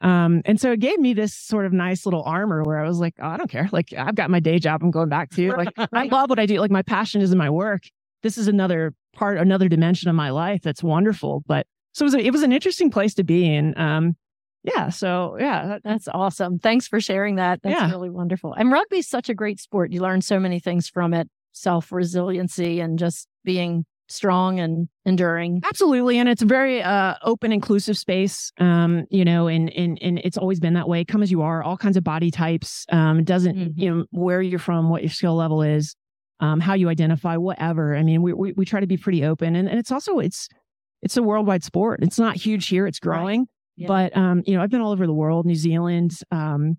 um, 0.01 0.41
and 0.45 0.59
so 0.59 0.71
it 0.71 0.79
gave 0.79 0.99
me 0.99 1.13
this 1.13 1.33
sort 1.33 1.65
of 1.65 1.73
nice 1.73 2.05
little 2.05 2.21
armor 2.23 2.63
where 2.63 2.77
I 2.77 2.87
was 2.87 2.99
like, 2.99 3.15
oh, 3.19 3.27
I 3.27 3.37
don't 3.37 3.49
care. 3.49 3.67
Like 3.71 3.91
I've 3.97 4.13
got 4.13 4.29
my 4.29 4.39
day 4.39 4.59
job 4.59 4.83
I'm 4.83 4.91
going 4.91 5.09
back 5.09 5.31
to. 5.31 5.47
Like 5.57 5.73
I 5.93 6.03
love 6.05 6.29
what 6.29 6.37
I 6.37 6.45
do. 6.45 6.59
Like 6.59 6.69
my 6.69 6.83
passion 6.83 7.21
is 7.21 7.31
in 7.31 7.37
my 7.37 7.49
work. 7.49 7.83
This 8.21 8.37
is 8.37 8.47
another 8.47 8.93
part, 9.13 9.37
another 9.37 9.67
dimension 9.67 10.09
of 10.09 10.15
my 10.15 10.29
life 10.29 10.61
that's 10.61 10.83
wonderful. 10.83 11.43
But 11.47 11.65
so 11.93 12.03
it 12.03 12.07
was, 12.07 12.13
a, 12.15 12.19
it 12.19 12.31
was 12.31 12.43
an 12.43 12.51
interesting 12.51 12.91
place 12.91 13.15
to 13.15 13.23
be 13.23 13.51
in. 13.51 13.75
Um, 13.79 14.15
yeah. 14.63 14.89
So 14.89 15.37
yeah, 15.39 15.65
that, 15.67 15.81
that's 15.83 16.07
awesome. 16.07 16.59
Thanks 16.59 16.87
for 16.87 16.99
sharing 16.99 17.37
that. 17.37 17.61
That's 17.63 17.79
yeah. 17.79 17.89
really 17.89 18.09
wonderful. 18.09 18.53
And 18.53 18.71
rugby 18.71 18.97
is 18.97 19.07
such 19.07 19.29
a 19.29 19.33
great 19.33 19.59
sport. 19.59 19.91
You 19.91 20.01
learn 20.01 20.21
so 20.21 20.39
many 20.39 20.59
things 20.59 20.89
from 20.89 21.13
it, 21.13 21.29
self 21.57 21.91
resiliency 21.91 22.79
and 22.79 22.99
just 22.99 23.27
being 23.43 23.85
strong 24.09 24.59
and 24.59 24.87
enduring. 25.05 25.61
Absolutely. 25.65 26.17
And 26.17 26.29
it's 26.29 26.41
a 26.41 26.45
very 26.45 26.81
uh, 26.81 27.15
open, 27.23 27.51
inclusive 27.51 27.97
space. 27.97 28.51
Um, 28.57 29.05
you 29.09 29.25
know, 29.25 29.47
and, 29.47 29.69
and 29.73 29.97
and 30.01 30.19
it's 30.19 30.37
always 30.37 30.59
been 30.59 30.73
that 30.73 30.87
way. 30.87 31.03
Come 31.03 31.23
as 31.23 31.31
you 31.31 31.41
are, 31.41 31.63
all 31.63 31.77
kinds 31.77 31.97
of 31.97 32.03
body 32.03 32.31
types. 32.31 32.85
Um, 32.89 33.23
doesn't, 33.23 33.55
mm-hmm. 33.55 33.79
you 33.79 33.93
know, 33.93 34.05
where 34.11 34.41
you're 34.41 34.59
from, 34.59 34.89
what 34.89 35.01
your 35.01 35.11
skill 35.11 35.35
level 35.35 35.61
is, 35.61 35.95
um, 36.39 36.59
how 36.59 36.73
you 36.73 36.89
identify, 36.89 37.37
whatever. 37.37 37.95
I 37.95 38.03
mean, 38.03 38.21
we, 38.21 38.33
we 38.33 38.53
we 38.53 38.65
try 38.65 38.79
to 38.79 38.87
be 38.87 38.97
pretty 38.97 39.25
open. 39.25 39.55
And 39.55 39.67
and 39.67 39.79
it's 39.79 39.91
also 39.91 40.19
it's 40.19 40.47
it's 41.01 41.17
a 41.17 41.23
worldwide 41.23 41.63
sport. 41.63 41.99
It's 42.01 42.19
not 42.19 42.35
huge 42.35 42.67
here, 42.67 42.87
it's 42.87 42.99
growing. 42.99 43.47
Right. 43.79 43.87
But 43.87 44.17
um, 44.17 44.43
you 44.45 44.55
know, 44.55 44.63
I've 44.63 44.71
been 44.71 44.81
all 44.81 44.91
over 44.91 45.05
the 45.05 45.13
world, 45.13 45.45
New 45.45 45.55
Zealand, 45.55 46.19
um, 46.31 46.77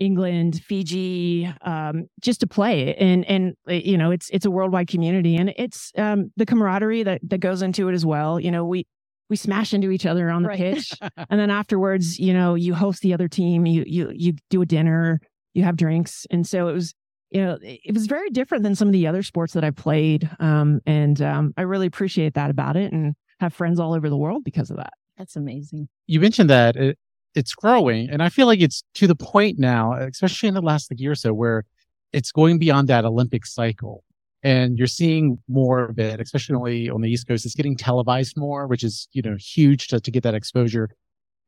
England, 0.00 0.62
Fiji, 0.64 1.52
um, 1.62 2.06
just 2.20 2.40
to 2.40 2.46
play. 2.46 2.94
And 2.96 3.24
and 3.26 3.54
uh, 3.68 3.74
you 3.74 3.96
know, 3.96 4.10
it's 4.10 4.28
it's 4.30 4.46
a 4.46 4.50
worldwide 4.50 4.88
community, 4.88 5.36
and 5.36 5.52
it's 5.56 5.92
um, 5.96 6.32
the 6.36 6.46
camaraderie 6.46 7.04
that 7.04 7.20
that 7.28 7.38
goes 7.38 7.62
into 7.62 7.88
it 7.88 7.92
as 7.92 8.04
well. 8.04 8.40
You 8.40 8.50
know, 8.50 8.64
we 8.64 8.86
we 9.28 9.36
smash 9.36 9.72
into 9.72 9.90
each 9.90 10.06
other 10.06 10.30
on 10.30 10.42
the 10.42 10.48
right. 10.48 10.58
pitch, 10.58 10.92
and 11.30 11.38
then 11.38 11.50
afterwards, 11.50 12.18
you 12.18 12.32
know, 12.32 12.54
you 12.54 12.74
host 12.74 13.02
the 13.02 13.14
other 13.14 13.28
team, 13.28 13.66
you 13.66 13.84
you 13.86 14.10
you 14.14 14.32
do 14.48 14.62
a 14.62 14.66
dinner, 14.66 15.20
you 15.54 15.62
have 15.62 15.76
drinks, 15.76 16.26
and 16.30 16.46
so 16.46 16.68
it 16.68 16.72
was. 16.72 16.94
You 17.32 17.44
know, 17.44 17.58
it 17.62 17.94
was 17.94 18.08
very 18.08 18.28
different 18.30 18.64
than 18.64 18.74
some 18.74 18.88
of 18.88 18.92
the 18.92 19.06
other 19.06 19.22
sports 19.22 19.52
that 19.52 19.62
I 19.62 19.70
played, 19.70 20.28
um, 20.40 20.80
and 20.84 21.22
um, 21.22 21.54
I 21.56 21.62
really 21.62 21.86
appreciate 21.86 22.34
that 22.34 22.50
about 22.50 22.76
it, 22.76 22.92
and 22.92 23.14
have 23.38 23.54
friends 23.54 23.78
all 23.78 23.94
over 23.94 24.10
the 24.10 24.16
world 24.16 24.42
because 24.42 24.68
of 24.68 24.78
that. 24.78 24.94
That's 25.16 25.36
amazing. 25.36 25.88
You 26.08 26.18
mentioned 26.18 26.50
that 26.50 26.74
it, 26.74 26.98
it's 27.34 27.54
growing, 27.54 28.10
and 28.10 28.22
I 28.22 28.28
feel 28.28 28.46
like 28.46 28.60
it's 28.60 28.82
to 28.94 29.06
the 29.06 29.14
point 29.14 29.58
now, 29.58 29.92
especially 29.94 30.48
in 30.48 30.54
the 30.54 30.62
last 30.62 30.90
like, 30.90 31.00
year 31.00 31.12
or 31.12 31.16
so, 31.16 31.32
where 31.32 31.64
it's 32.12 32.32
going 32.32 32.58
beyond 32.58 32.88
that 32.88 33.04
Olympic 33.04 33.46
cycle. 33.46 34.04
And 34.42 34.78
you're 34.78 34.86
seeing 34.86 35.38
more 35.48 35.84
of 35.84 35.98
it, 35.98 36.18
especially 36.18 36.88
on 36.88 37.02
the 37.02 37.10
East 37.10 37.28
Coast. 37.28 37.44
It's 37.44 37.54
getting 37.54 37.76
televised 37.76 38.36
more, 38.38 38.66
which 38.66 38.82
is, 38.82 39.06
you 39.12 39.20
know, 39.20 39.36
huge 39.38 39.88
to, 39.88 40.00
to 40.00 40.10
get 40.10 40.22
that 40.22 40.34
exposure. 40.34 40.88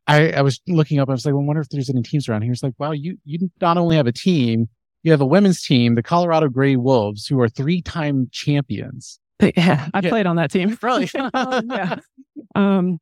I, 0.06 0.32
I 0.32 0.42
was 0.42 0.60
looking 0.68 0.98
up, 0.98 1.08
I 1.08 1.12
was 1.12 1.24
like, 1.24 1.32
well, 1.32 1.42
I 1.42 1.46
wonder 1.46 1.62
if 1.62 1.70
there's 1.70 1.88
any 1.88 2.02
teams 2.02 2.28
around 2.28 2.42
here. 2.42 2.52
It's 2.52 2.62
like, 2.62 2.74
wow, 2.78 2.90
you, 2.92 3.16
you 3.24 3.50
not 3.60 3.78
only 3.78 3.96
have 3.96 4.06
a 4.06 4.12
team, 4.12 4.68
you 5.02 5.10
have 5.10 5.20
a 5.20 5.26
women's 5.26 5.62
team, 5.62 5.94
the 5.94 6.02
Colorado 6.02 6.48
Gray 6.48 6.76
Wolves, 6.76 7.26
who 7.26 7.40
are 7.40 7.48
three 7.48 7.80
time 7.80 8.28
champions. 8.30 9.18
Yeah, 9.56 9.88
I 9.92 10.00
yeah. 10.00 10.08
played 10.08 10.26
on 10.26 10.36
that 10.36 10.52
team. 10.52 10.78
Really? 10.80 11.10
yeah. 11.14 11.96
Um, 12.54 13.00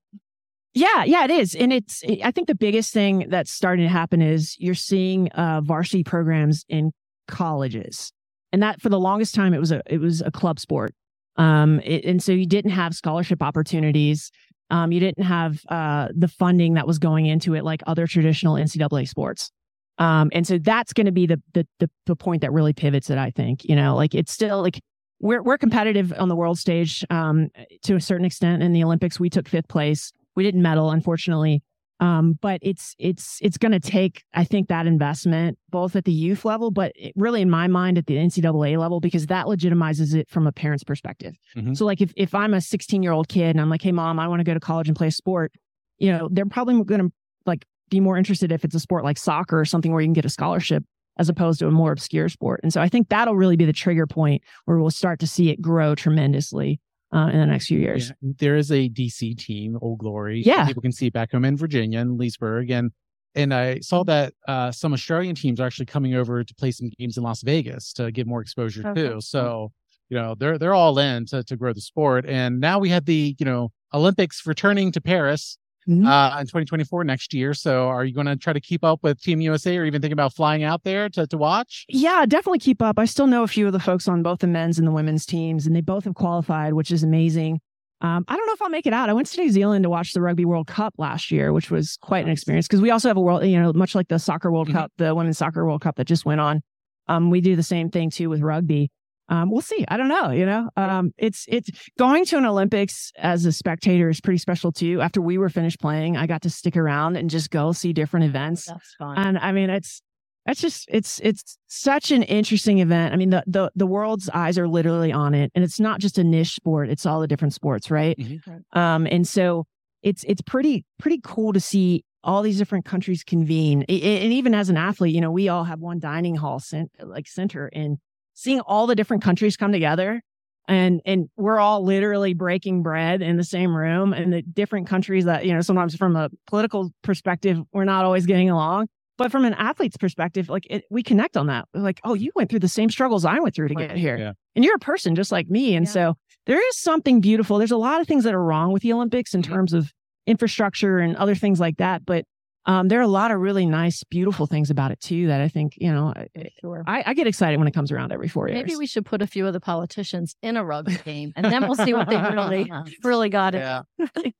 yeah, 0.75 1.05
yeah, 1.05 1.25
it 1.25 1.31
is. 1.31 1.55
And 1.55 1.73
it's, 1.73 2.03
I 2.23 2.31
think 2.31 2.47
the 2.47 2.55
biggest 2.55 2.93
thing 2.93 3.27
that's 3.29 3.51
starting 3.51 3.85
to 3.85 3.91
happen 3.91 4.23
is 4.23 4.57
you're 4.59 4.75
seeing 4.75 5.29
uh, 5.33 5.61
varsity 5.63 6.05
programs 6.05 6.65
in 6.69 6.93
colleges. 7.27 8.13
And 8.53 8.63
that 8.63 8.81
for 8.81 8.89
the 8.89 8.99
longest 8.99 9.35
time, 9.35 9.55
it 9.55 9.59
was 9.59 9.73
a, 9.73 9.83
it 9.87 10.01
was 10.01 10.21
a 10.21 10.31
club 10.31 10.61
sport. 10.61 10.95
Um, 11.37 11.81
it, 11.81 12.05
and 12.05 12.23
so 12.23 12.33
you 12.33 12.47
didn't 12.47 12.73
have 12.73 12.95
scholarship 12.95 13.43
opportunities. 13.43 14.31
Um, 14.71 14.93
you 14.93 15.01
didn't 15.01 15.25
have 15.25 15.61
uh, 15.69 16.09
the 16.17 16.29
funding 16.29 16.75
that 16.75 16.87
was 16.87 16.99
going 16.99 17.27
into 17.27 17.55
it 17.55 17.65
like 17.65 17.83
other 17.87 18.07
traditional 18.07 18.55
NCAA 18.55 19.09
sports. 19.09 19.51
Um, 19.99 20.31
and 20.33 20.47
so 20.47 20.59
that's 20.59 20.93
going 20.93 21.07
to 21.07 21.13
be 21.13 21.27
the, 21.27 21.41
the, 21.53 21.67
the 21.79 21.91
the 22.07 22.17
point 22.17 22.41
that 22.41 22.53
really 22.53 22.73
pivots 22.73 23.11
it. 23.11 23.19
I 23.19 23.31
think 23.31 23.65
you 23.65 23.77
know, 23.77 23.95
like 23.95 24.15
it's 24.15 24.33
still 24.33 24.63
like 24.63 24.81
we're 25.21 25.43
we're 25.43 25.59
competitive 25.59 26.13
on 26.17 26.29
the 26.29 26.37
world 26.37 26.59
stage 26.59 27.05
um, 27.11 27.49
to 27.83 27.97
a 27.97 28.01
certain 28.01 28.25
extent. 28.25 28.63
In 28.63 28.73
the 28.73 28.83
Olympics, 28.83 29.21
we 29.21 29.29
took 29.29 29.47
fifth 29.47 29.69
place. 29.69 30.13
We 30.41 30.45
didn't 30.45 30.63
medal, 30.63 30.91
unfortunately. 30.91 31.63
Um, 32.01 32.39
but 32.41 32.61
it's 32.63 32.97
it's 32.99 33.39
it's 33.43 33.59
going 33.59 33.73
to 33.73 33.79
take, 33.79 34.25
I 34.33 34.43
think, 34.43 34.69
that 34.69 34.87
investment 34.87 35.59
both 35.69 35.97
at 35.97 36.07
the 36.07 36.13
youth 36.13 36.47
level, 36.47 36.71
but 36.71 36.93
really 37.15 37.43
in 37.43 37.51
my 37.51 37.67
mind 37.67 37.99
at 37.99 38.07
the 38.07 38.17
NCAA 38.17 38.79
level 38.79 39.01
because 39.01 39.27
that 39.27 39.45
legitimizes 39.45 40.15
it 40.15 40.31
from 40.31 40.47
a 40.47 40.53
parent's 40.53 40.83
perspective. 40.83 41.37
Mm-hmm. 41.55 41.75
So, 41.75 41.85
like 41.85 42.01
if 42.01 42.15
if 42.17 42.35
I'm 42.35 42.55
a 42.55 42.63
16 42.63 43.03
year 43.03 43.13
old 43.13 43.29
kid 43.29 43.51
and 43.51 43.61
I'm 43.61 43.69
like, 43.69 43.83
hey, 43.83 43.93
mom, 43.93 44.19
I 44.19 44.29
want 44.29 44.41
to 44.41 44.45
go 44.45 44.55
to 44.55 44.61
college 44.61 44.89
and 44.89 44.97
play 44.97 45.09
a 45.09 45.13
sport, 45.13 45.53
you 45.99 46.11
know, 46.11 46.31
they're 46.33 46.47
probably 46.47 46.83
going 46.85 47.03
to 47.03 47.13
like 47.45 47.67
be 47.91 48.01
more 48.01 48.17
interested 48.17 48.51
if 48.51 48.65
it's 48.65 48.75
a 48.75 48.81
sport 48.81 49.05
like 49.05 49.19
soccer 49.19 49.61
or 49.61 49.67
something 49.67 49.93
where 49.93 50.01
you 50.01 50.07
can 50.07 50.15
get 50.15 50.25
a 50.25 50.31
scholarship 50.31 50.83
as 51.19 51.29
opposed 51.29 51.59
to 51.59 51.67
a 51.67 51.71
more 51.71 51.93
obscure 51.93 52.31
sport. 52.31 52.61
And 52.63 52.73
so 52.73 52.81
I 52.81 52.89
think 52.89 53.11
that'll 53.11 53.37
really 53.37 53.57
be 53.57 53.67
the 53.67 53.75
trigger 53.75 54.07
point 54.07 54.43
where 54.65 54.79
we'll 54.79 54.91
start 54.91 55.21
to 55.21 55.27
see 55.27 55.51
it 55.51 55.61
grow 55.61 55.95
tremendously 55.95 56.81
uh, 57.13 57.31
in 57.33 57.41
the 57.41 57.47
next 57.47 57.67
few 57.67 57.79
years. 57.79 58.13
Yeah. 58.21 58.33
There 58.39 58.57
is 58.57 58.71
a 58.71 58.89
DC 58.89 59.39
team, 59.39 59.79
Old 59.81 59.99
Glory. 59.99 60.43
Yeah. 60.45 60.67
People 60.67 60.83
can 60.83 60.93
see 60.93 61.07
it 61.07 61.13
back 61.13 61.33
home 61.33 61.45
in 61.45 61.57
Virginia 61.57 62.01
and 62.01 62.19
Leesburg. 62.19 62.71
And 62.71 62.93
and 63.35 63.55
I 63.55 63.79
saw 63.79 64.03
that 64.05 64.35
uh, 64.49 64.73
some 64.73 64.93
Australian 64.93 65.37
teams 65.37 65.61
are 65.61 65.67
actually 65.67 65.87
coming 65.87 66.15
over 66.15 66.43
to 66.43 66.55
play 66.57 66.73
some 66.73 66.91
games 66.99 67.17
in 67.17 67.23
Las 67.23 67.43
Vegas 67.43 67.93
to 67.93 68.11
get 68.11 68.27
more 68.27 68.41
exposure 68.41 68.87
okay. 68.89 69.09
too. 69.09 69.21
So 69.21 69.71
you 70.09 70.17
know, 70.17 70.35
they're 70.35 70.59
they're 70.59 70.75
all 70.75 70.99
in 70.99 71.27
to 71.27 71.43
to 71.45 71.57
grow 71.57 71.73
the 71.73 71.81
sport. 71.81 72.27
And 72.27 72.61
now 72.61 72.79
we 72.79 72.89
have 72.91 73.05
the 73.05 73.37
you 73.39 73.47
know 73.47 73.71
Olympics 73.95 74.47
returning 74.47 74.93
to 74.93 75.01
Paris 75.01 75.57
Mhm. 75.89 76.07
uh, 76.07 76.39
in 76.41 76.47
2024 76.47 77.05
next 77.05 77.33
year. 77.35 77.55
So 77.55 77.89
are 77.89 78.05
you 78.05 78.13
going 78.15 78.27
to 78.27 78.37
try 78.37 78.53
to 78.53 78.61
keep 78.61 78.85
up 78.85 79.01
with 79.03 79.21
Team 79.21 79.41
USA 79.41 79.77
or 79.79 79.85
even 79.85 80.01
think 80.03 80.13
about 80.13 80.35
flying 80.35 80.63
out 80.63 80.83
there 80.85 81.09
to, 81.11 81.27
to 81.27 81.37
watch? 81.39 81.87
Yeah, 81.89 82.27
definitely 82.27 82.59
keep 82.59 82.83
up. 82.83 82.99
I 82.99 83.07
still 83.07 83.27
know 83.27 83.43
a 83.43 83.49
few 83.49 83.67
of 83.67 83.73
the 83.73 83.81
folks 83.81 84.07
on 84.09 84.23
both 84.23 84.41
the 84.41 84.47
men's 84.47 84.79
and 84.79 84.87
the 84.87 84.93
women's 84.93 85.25
teams, 85.27 85.67
and 85.67 85.75
they 85.75 85.81
both 85.81 86.05
have 86.05 86.15
qualified, 86.15 86.75
which 86.75 86.91
is 86.91 87.03
amazing. 87.03 87.61
Um, 88.03 88.25
I 88.29 88.37
don't 88.37 88.47
know 88.47 88.53
if 88.55 88.63
I'll 88.63 88.71
make 88.71 88.87
it 88.87 88.93
out. 88.95 89.11
I 89.11 89.13
went 89.13 89.27
to 89.29 89.41
New 89.41 89.51
Zealand 89.51 89.83
to 89.83 89.91
watch 89.91 90.13
the 90.15 90.23
Rugby 90.23 90.45
World 90.47 90.67
Cup 90.67 90.95
last 90.97 91.31
year, 91.31 91.53
which 91.53 91.71
was 91.71 91.99
quite 92.01 92.25
an 92.25 92.31
experience 92.31 92.67
because 92.67 92.81
we 92.81 92.91
also 92.91 93.09
have 93.09 93.17
a 93.19 93.21
world, 93.21 93.45
you 93.45 93.61
know, 93.61 93.73
much 93.75 93.95
like 93.95 94.09
the 94.09 94.19
Soccer 94.19 94.51
World 94.51 94.69
Mhm. 94.69 94.73
Cup, 94.73 94.93
the 94.97 95.15
Women's 95.15 95.37
Soccer 95.39 95.67
World 95.67 95.83
Cup 95.83 95.97
that 95.97 96.07
just 96.07 96.25
went 96.25 96.41
on. 96.41 96.63
Um, 97.09 97.29
we 97.31 97.41
do 97.43 97.57
the 97.57 97.63
same 97.63 97.91
thing 97.91 98.09
too 98.11 98.31
with 98.31 98.41
rugby. 98.41 98.91
Um, 99.31 99.51
we'll 99.51 99.61
see. 99.63 99.85
I 99.89 99.97
don't 99.97 100.09
know. 100.09 100.31
You 100.31 100.45
know, 100.45 100.69
um, 100.77 101.13
it's 101.17 101.47
it's 101.49 101.71
going 101.99 102.25
to 102.27 102.37
an 102.37 102.45
Olympics 102.45 103.13
as 103.17 103.47
a 103.47 103.53
spectator 103.53 104.09
is 104.11 104.21
pretty 104.21 104.39
special 104.39 104.73
too. 104.73 105.01
After 105.01 105.23
we 105.23 105.39
were 105.39 105.49
finished 105.49 105.81
playing, 105.81 106.17
I 106.17 106.27
got 106.27 106.43
to 106.43 106.51
stick 106.51 106.77
around 106.77 107.17
and 107.17 107.31
just 107.31 107.51
go 107.51 107.73
see 107.73 107.93
different 107.93 108.27
events. 108.27 108.67
That's 108.67 108.95
fun. 108.99 109.17
And 109.17 109.39
I 109.39 109.53
mean, 109.53 109.71
it's 109.71 110.03
it's 110.47 110.61
just 110.61 110.87
it's 110.91 111.21
it's 111.23 111.57
such 111.69 112.11
an 112.11 112.25
interesting 112.25 112.81
event. 112.81 113.15
I 113.15 113.17
mean, 113.17 113.31
the 113.31 113.45
the 113.47 113.71
the 113.77 113.87
world's 113.87 114.29
eyes 114.31 114.59
are 114.59 114.67
literally 114.69 115.13
on 115.13 115.33
it, 115.35 115.53
and 115.55 115.63
it's 115.65 115.79
not 115.79 116.01
just 116.01 116.19
a 116.19 116.25
niche 116.25 116.55
sport; 116.55 116.89
it's 116.91 117.07
all 117.07 117.21
the 117.21 117.29
different 117.29 117.55
sports, 117.55 117.91
right? 117.91 118.19
Mhm. 118.19 118.63
Um, 118.77 119.07
and 119.11 119.29
so 119.29 119.65
it's 120.03 120.25
it's 120.25 120.43
pretty 120.43 120.85
pretty 120.99 121.21
cool 121.23 121.53
to 121.53 121.61
see 121.61 122.05
all 122.25 122.43
these 122.43 122.59
different 122.59 122.85
countries 122.85 123.23
convene. 123.23 123.83
A- 123.89 123.93
a- 124.05 124.25
And 124.25 124.33
even 124.33 124.55
as 124.55 124.69
an 124.71 124.77
athlete, 124.77 125.15
you 125.15 125.21
know, 125.21 125.31
we 125.31 125.49
all 125.49 125.65
have 125.65 125.79
one 125.81 125.99
dining 126.01 126.35
hall 126.37 126.59
cent- 126.59 126.91
like 127.03 127.29
center, 127.29 127.71
and 127.73 127.99
seeing 128.41 128.61
all 128.61 128.87
the 128.87 128.95
different 128.95 129.23
countries 129.23 129.57
come 129.57 129.71
together. 129.73 130.23
And 130.69 131.01
and 131.05 131.29
we're 131.37 131.59
all 131.59 131.83
literally 131.85 132.33
breaking 132.33 132.83
bread 132.83 133.23
in 133.23 133.37
the 133.37 133.45
same 133.45 133.75
room, 133.75 134.13
and 134.13 134.33
the 134.33 134.43
different 134.43 134.87
countries 134.87 135.25
that 135.25 135.45
you 135.45 135.53
know 135.53 135.63
sometimes 135.63 135.97
from 135.97 136.15
a 136.15 136.29
political 136.47 136.93
perspective 137.03 137.59
we're 137.73 137.85
not 137.85 138.05
always 138.05 138.25
getting 138.25 138.51
along, 138.51 138.87
but 139.19 139.33
from 139.33 139.45
an 139.45 139.55
athlete's 139.55 139.97
perspective, 139.97 140.49
like 140.49 140.67
it, 140.71 140.85
we 140.91 141.03
connect 141.03 141.37
on 141.37 141.49
that. 141.49 141.67
We're 141.75 141.81
like, 141.81 142.01
oh, 142.05 142.15
you 142.15 142.31
went 142.37 142.51
through 142.51 142.61
the 142.61 142.69
same 142.69 142.89
struggles 142.89 143.25
I 143.25 143.41
went 143.41 143.55
through 143.55 143.69
to 143.69 143.75
get 143.75 143.97
here, 143.97 144.17
Yeah. 144.17 144.33
and 144.55 144.65
you're 144.65 144.77
a 144.77 144.79
person 144.79 145.17
just 145.17 145.33
like 145.33 145.49
me. 145.49 145.75
And 145.75 145.87
Yeah. 145.87 145.93
so 145.93 146.15
there 146.47 146.65
is 146.69 146.77
something 146.79 147.21
beautiful. 147.21 147.59
There's 147.59 147.73
a 147.73 147.77
lot 147.77 148.01
of 148.01 148.07
things 148.07 148.23
that 148.25 148.35
are 148.35 148.45
wrong 148.45 148.71
with 148.71 148.83
the 148.83 148.93
Olympics 148.93 149.35
in 149.35 149.43
Mhm. 149.43 149.47
terms 149.47 149.73
of 149.73 149.91
infrastructure 150.27 150.99
and 150.99 151.17
other 151.17 151.35
things 151.35 151.59
like 151.59 151.79
that, 151.79 152.05
but 152.07 152.25
um, 152.67 152.89
there 152.89 152.99
are 152.99 153.03
a 153.03 153.09
lot 153.09 153.31
of 153.31 153.41
really 153.41 153.65
nice, 153.65 154.05
beautiful 154.05 154.47
things 154.47 154.71
about 154.71 154.91
it 154.91 155.01
too. 155.01 155.29
That 155.29 155.41
I 155.41 155.49
think 155.49 155.75
you 155.79 155.91
know, 155.91 156.13
sure. 156.61 156.85
I, 156.87 157.03
I 157.07 157.15
get 157.15 157.27
excited 157.27 157.59
when 157.59 157.67
it 157.67 157.73
comes 157.73 157.91
around 157.91 158.13
every 158.13 158.29
four 158.29 158.49
years. 158.49 158.59
Maybe 158.59 158.77
we 158.77 158.87
should 158.87 159.07
put 159.07 159.23
a 159.23 159.27
few 159.27 159.47
of 159.47 159.53
the 159.53 159.61
politicians 159.61 160.37
in 160.43 160.57
a 160.57 160.65
rugby 160.65 160.99
game, 161.05 161.33
and 161.37 161.47
then 161.47 161.63
we'll 161.63 161.75
see 161.75 161.95
what 161.95 162.09
they 162.09 162.17
really, 162.17 162.71
really 163.05 163.29
got 163.31 163.55
it. 163.55 163.59
Yeah. 163.59 163.83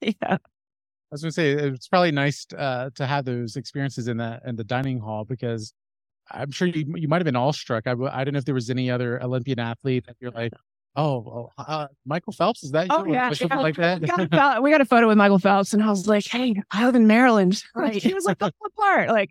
yeah. 0.01 0.13
I 0.23 1.15
was 1.15 1.23
going 1.23 1.31
to 1.31 1.35
say 1.35 1.53
it's 1.53 1.89
probably 1.89 2.13
nice 2.13 2.47
uh, 2.57 2.91
to 2.95 3.07
have 3.07 3.25
those 3.25 3.57
experiences 3.57 4.07
in 4.07 4.19
the 4.19 4.41
in 4.47 4.57
the 4.57 4.65
dining 4.65 5.01
hall 5.01 5.25
because 5.25 5.73
I'm 6.31 6.51
sure 6.51 6.69
you 6.69 6.93
you 6.97 7.09
might 7.09 7.21
have 7.21 7.25
been 7.25 7.37
awestruck. 7.37 7.87
I 7.87 7.95
don't 7.95 8.33
know 8.33 8.39
if 8.39 8.45
there 8.45 8.55
was 8.55 8.71
any 8.71 8.91
other 8.91 9.21
Olympian 9.23 9.59
athlete 9.59 10.07
that 10.07 10.17
you're 10.21 10.31
like, 10.31 10.53
oh, 10.97 11.21
well, 11.21 11.53
uh, 11.59 11.87
Michael 12.05 12.33
Phelps 12.33 12.63
is 12.63 12.73
that 12.73 12.87
you? 12.89 12.95
Oh, 12.95 13.05
yeah, 13.05 13.33
yeah. 13.41 13.57
like 13.57 13.77
that. 13.77 14.01
we 14.01 14.07
got, 14.27 14.59
a, 14.59 14.61
we 14.61 14.71
got 14.71 14.81
a 14.81 14.85
photo 14.85 15.09
with 15.09 15.17
Michael 15.19 15.39
Phelps, 15.39 15.73
and 15.73 15.83
I 15.83 15.89
was 15.89 16.07
like, 16.07 16.27
"Hey, 16.27 16.55
I 16.71 16.87
live 16.87 16.95
in 16.95 17.07
Maryland." 17.07 17.63
Right. 17.75 17.95
He 18.03 18.15
was 18.15 18.25
like, 18.25 18.41
"What 18.41 18.53
part?" 18.77 19.09
Like, 19.09 19.31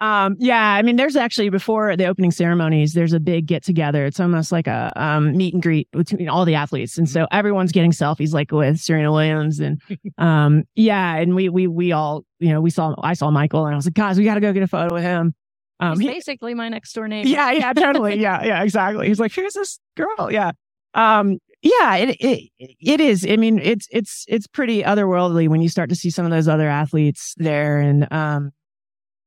um, 0.00 0.36
yeah. 0.38 0.60
I 0.74 0.82
mean, 0.82 0.96
there's 0.96 1.16
actually 1.16 1.48
before 1.50 1.96
the 1.96 2.06
opening 2.06 2.30
ceremonies, 2.30 2.92
there's 2.94 3.12
a 3.12 3.20
big 3.20 3.46
get 3.46 3.62
together. 3.62 4.04
It's 4.06 4.20
almost 4.20 4.52
like 4.52 4.66
a 4.66 4.92
um, 4.96 5.36
meet 5.36 5.54
and 5.54 5.62
greet 5.62 5.90
between 5.92 6.28
all 6.28 6.44
the 6.44 6.54
athletes, 6.54 6.98
and 6.98 7.08
so 7.08 7.26
everyone's 7.30 7.72
getting 7.72 7.92
selfies, 7.92 8.32
like 8.32 8.50
with 8.52 8.78
Serena 8.78 9.12
Williams, 9.12 9.60
and 9.60 9.80
um, 10.18 10.64
yeah, 10.74 11.16
and 11.16 11.34
we 11.34 11.48
we 11.48 11.66
we 11.66 11.92
all, 11.92 12.24
you 12.40 12.50
know, 12.50 12.60
we 12.60 12.70
saw 12.70 12.94
I 13.02 13.14
saw 13.14 13.30
Michael, 13.30 13.66
and 13.66 13.74
I 13.74 13.76
was 13.76 13.86
like, 13.86 13.94
"Guys, 13.94 14.18
we 14.18 14.24
got 14.24 14.34
to 14.34 14.40
go 14.40 14.52
get 14.52 14.62
a 14.62 14.68
photo 14.68 14.94
with 14.94 15.02
him." 15.02 15.34
Um, 15.78 16.00
He's 16.00 16.08
he- 16.08 16.14
basically 16.14 16.54
my 16.54 16.68
next 16.68 16.92
door 16.94 17.06
neighbor. 17.06 17.28
yeah, 17.28 17.50
yeah, 17.52 17.72
totally. 17.72 18.16
Yeah, 18.20 18.42
yeah, 18.44 18.62
exactly. 18.62 19.08
He's 19.08 19.20
like, 19.20 19.32
who's 19.32 19.52
this 19.54 19.78
girl? 19.96 20.30
Yeah. 20.32 20.52
Um, 20.96 21.38
yeah, 21.62 21.96
it, 21.96 22.16
it 22.20 22.50
it 22.58 23.00
is. 23.00 23.26
I 23.28 23.36
mean, 23.36 23.58
it's 23.58 23.86
it's 23.90 24.24
it's 24.28 24.46
pretty 24.46 24.82
otherworldly 24.82 25.48
when 25.48 25.60
you 25.60 25.68
start 25.68 25.88
to 25.90 25.94
see 25.96 26.10
some 26.10 26.24
of 26.24 26.30
those 26.30 26.48
other 26.48 26.68
athletes 26.68 27.34
there, 27.36 27.78
and 27.78 28.10
um, 28.12 28.52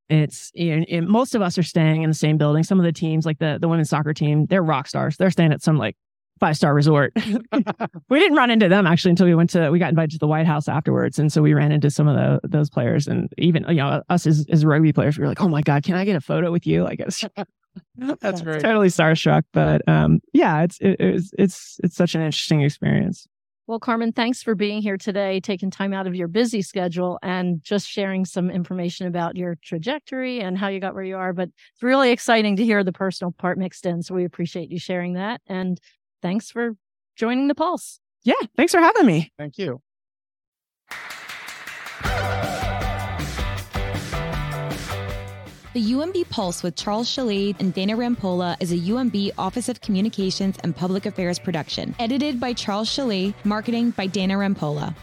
it's 0.09 0.51
you 0.53 0.77
know, 0.77 0.85
and 0.89 1.07
most 1.07 1.35
of 1.35 1.41
us 1.41 1.57
are 1.57 1.63
staying 1.63 2.01
in 2.01 2.09
the 2.09 2.15
same 2.15 2.37
building. 2.37 2.63
Some 2.63 2.79
of 2.79 2.85
the 2.85 2.91
teams, 2.91 3.25
like 3.25 3.39
the 3.39 3.57
the 3.59 3.67
women's 3.67 3.89
soccer 3.89 4.13
team, 4.13 4.45
they're 4.47 4.63
rock 4.63 4.87
stars. 4.87 5.17
They're 5.17 5.31
staying 5.31 5.51
at 5.51 5.61
some 5.61 5.77
like 5.77 5.95
five 6.39 6.55
star 6.55 6.73
resort. 6.73 7.13
we 8.09 8.19
didn't 8.19 8.37
run 8.37 8.49
into 8.49 8.69
them 8.69 8.87
actually 8.87 9.11
until 9.11 9.27
we 9.27 9.35
went 9.35 9.49
to 9.51 9.69
we 9.69 9.77
got 9.77 9.89
invited 9.89 10.11
to 10.11 10.19
the 10.19 10.27
White 10.27 10.47
House 10.47 10.67
afterwards, 10.67 11.19
and 11.19 11.31
so 11.31 11.41
we 11.41 11.53
ran 11.53 11.71
into 11.71 11.89
some 11.89 12.07
of 12.07 12.15
the, 12.15 12.47
those 12.47 12.69
players, 12.69 13.07
and 13.07 13.31
even 13.37 13.65
you 13.67 13.75
know 13.75 14.01
us 14.09 14.25
as, 14.25 14.45
as 14.49 14.65
rugby 14.65 14.93
players, 14.93 15.17
we 15.17 15.23
were 15.23 15.27
like, 15.27 15.41
oh 15.41 15.49
my 15.49 15.61
god, 15.61 15.83
can 15.83 15.95
I 15.95 16.05
get 16.05 16.15
a 16.15 16.21
photo 16.21 16.51
with 16.51 16.65
you? 16.65 16.83
Like 16.83 16.99
it's 17.01 17.25
That's 18.21 18.41
great. 18.41 18.61
totally 18.61 18.87
starstruck, 18.87 19.43
but 19.53 19.87
um, 19.87 20.19
yeah, 20.33 20.63
it's 20.63 20.77
it, 20.79 20.97
it's 20.99 21.31
it's 21.37 21.79
it's 21.83 21.95
such 21.95 22.15
an 22.15 22.21
interesting 22.21 22.61
experience. 22.61 23.27
Well, 23.69 23.79
Carmen, 23.79 24.13
thanks 24.13 24.41
for 24.41 24.55
being 24.55 24.81
here 24.81 24.97
today, 24.97 25.39
taking 25.39 25.69
time 25.69 25.93
out 25.93 26.07
of 26.07 26.15
your 26.15 26.27
busy 26.27 26.63
schedule 26.63 27.19
and 27.21 27.61
just 27.61 27.87
sharing 27.87 28.25
some 28.25 28.49
information 28.49 29.05
about 29.05 29.37
your 29.37 29.59
trajectory 29.63 30.39
and 30.39 30.57
how 30.57 30.69
you 30.69 30.79
got 30.79 30.95
where 30.95 31.03
you 31.03 31.15
are. 31.15 31.33
But 31.33 31.49
it's 31.49 31.83
really 31.83 32.09
exciting 32.09 32.55
to 32.55 32.65
hear 32.65 32.83
the 32.83 32.91
personal 32.91 33.31
part 33.31 33.59
mixed 33.59 33.85
in. 33.85 34.01
So 34.01 34.15
we 34.15 34.25
appreciate 34.25 34.71
you 34.71 34.79
sharing 34.79 35.13
that. 35.13 35.41
And 35.45 35.79
thanks 36.23 36.49
for 36.49 36.71
joining 37.15 37.47
the 37.47 37.53
Pulse. 37.53 37.99
Yeah, 38.23 38.33
thanks 38.57 38.73
for 38.73 38.79
having 38.79 39.05
me. 39.05 39.31
Thank 39.37 39.59
you. 39.59 39.81
The 45.79 45.93
UMB 45.93 46.29
Pulse 46.29 46.61
with 46.61 46.75
Charles 46.75 47.07
Schelle 47.07 47.55
and 47.57 47.73
Dana 47.73 47.95
Rampolla 47.95 48.57
is 48.59 48.73
a 48.73 48.75
UMB 48.75 49.31
Office 49.37 49.69
of 49.69 49.79
Communications 49.79 50.57
and 50.61 50.75
Public 50.75 51.05
Affairs 51.05 51.39
production, 51.39 51.95
edited 51.99 52.37
by 52.37 52.51
Charles 52.51 52.89
Schelle, 52.89 53.33
marketing 53.45 53.91
by 53.91 54.05
Dana 54.05 54.33
Rampolla. 54.33 54.93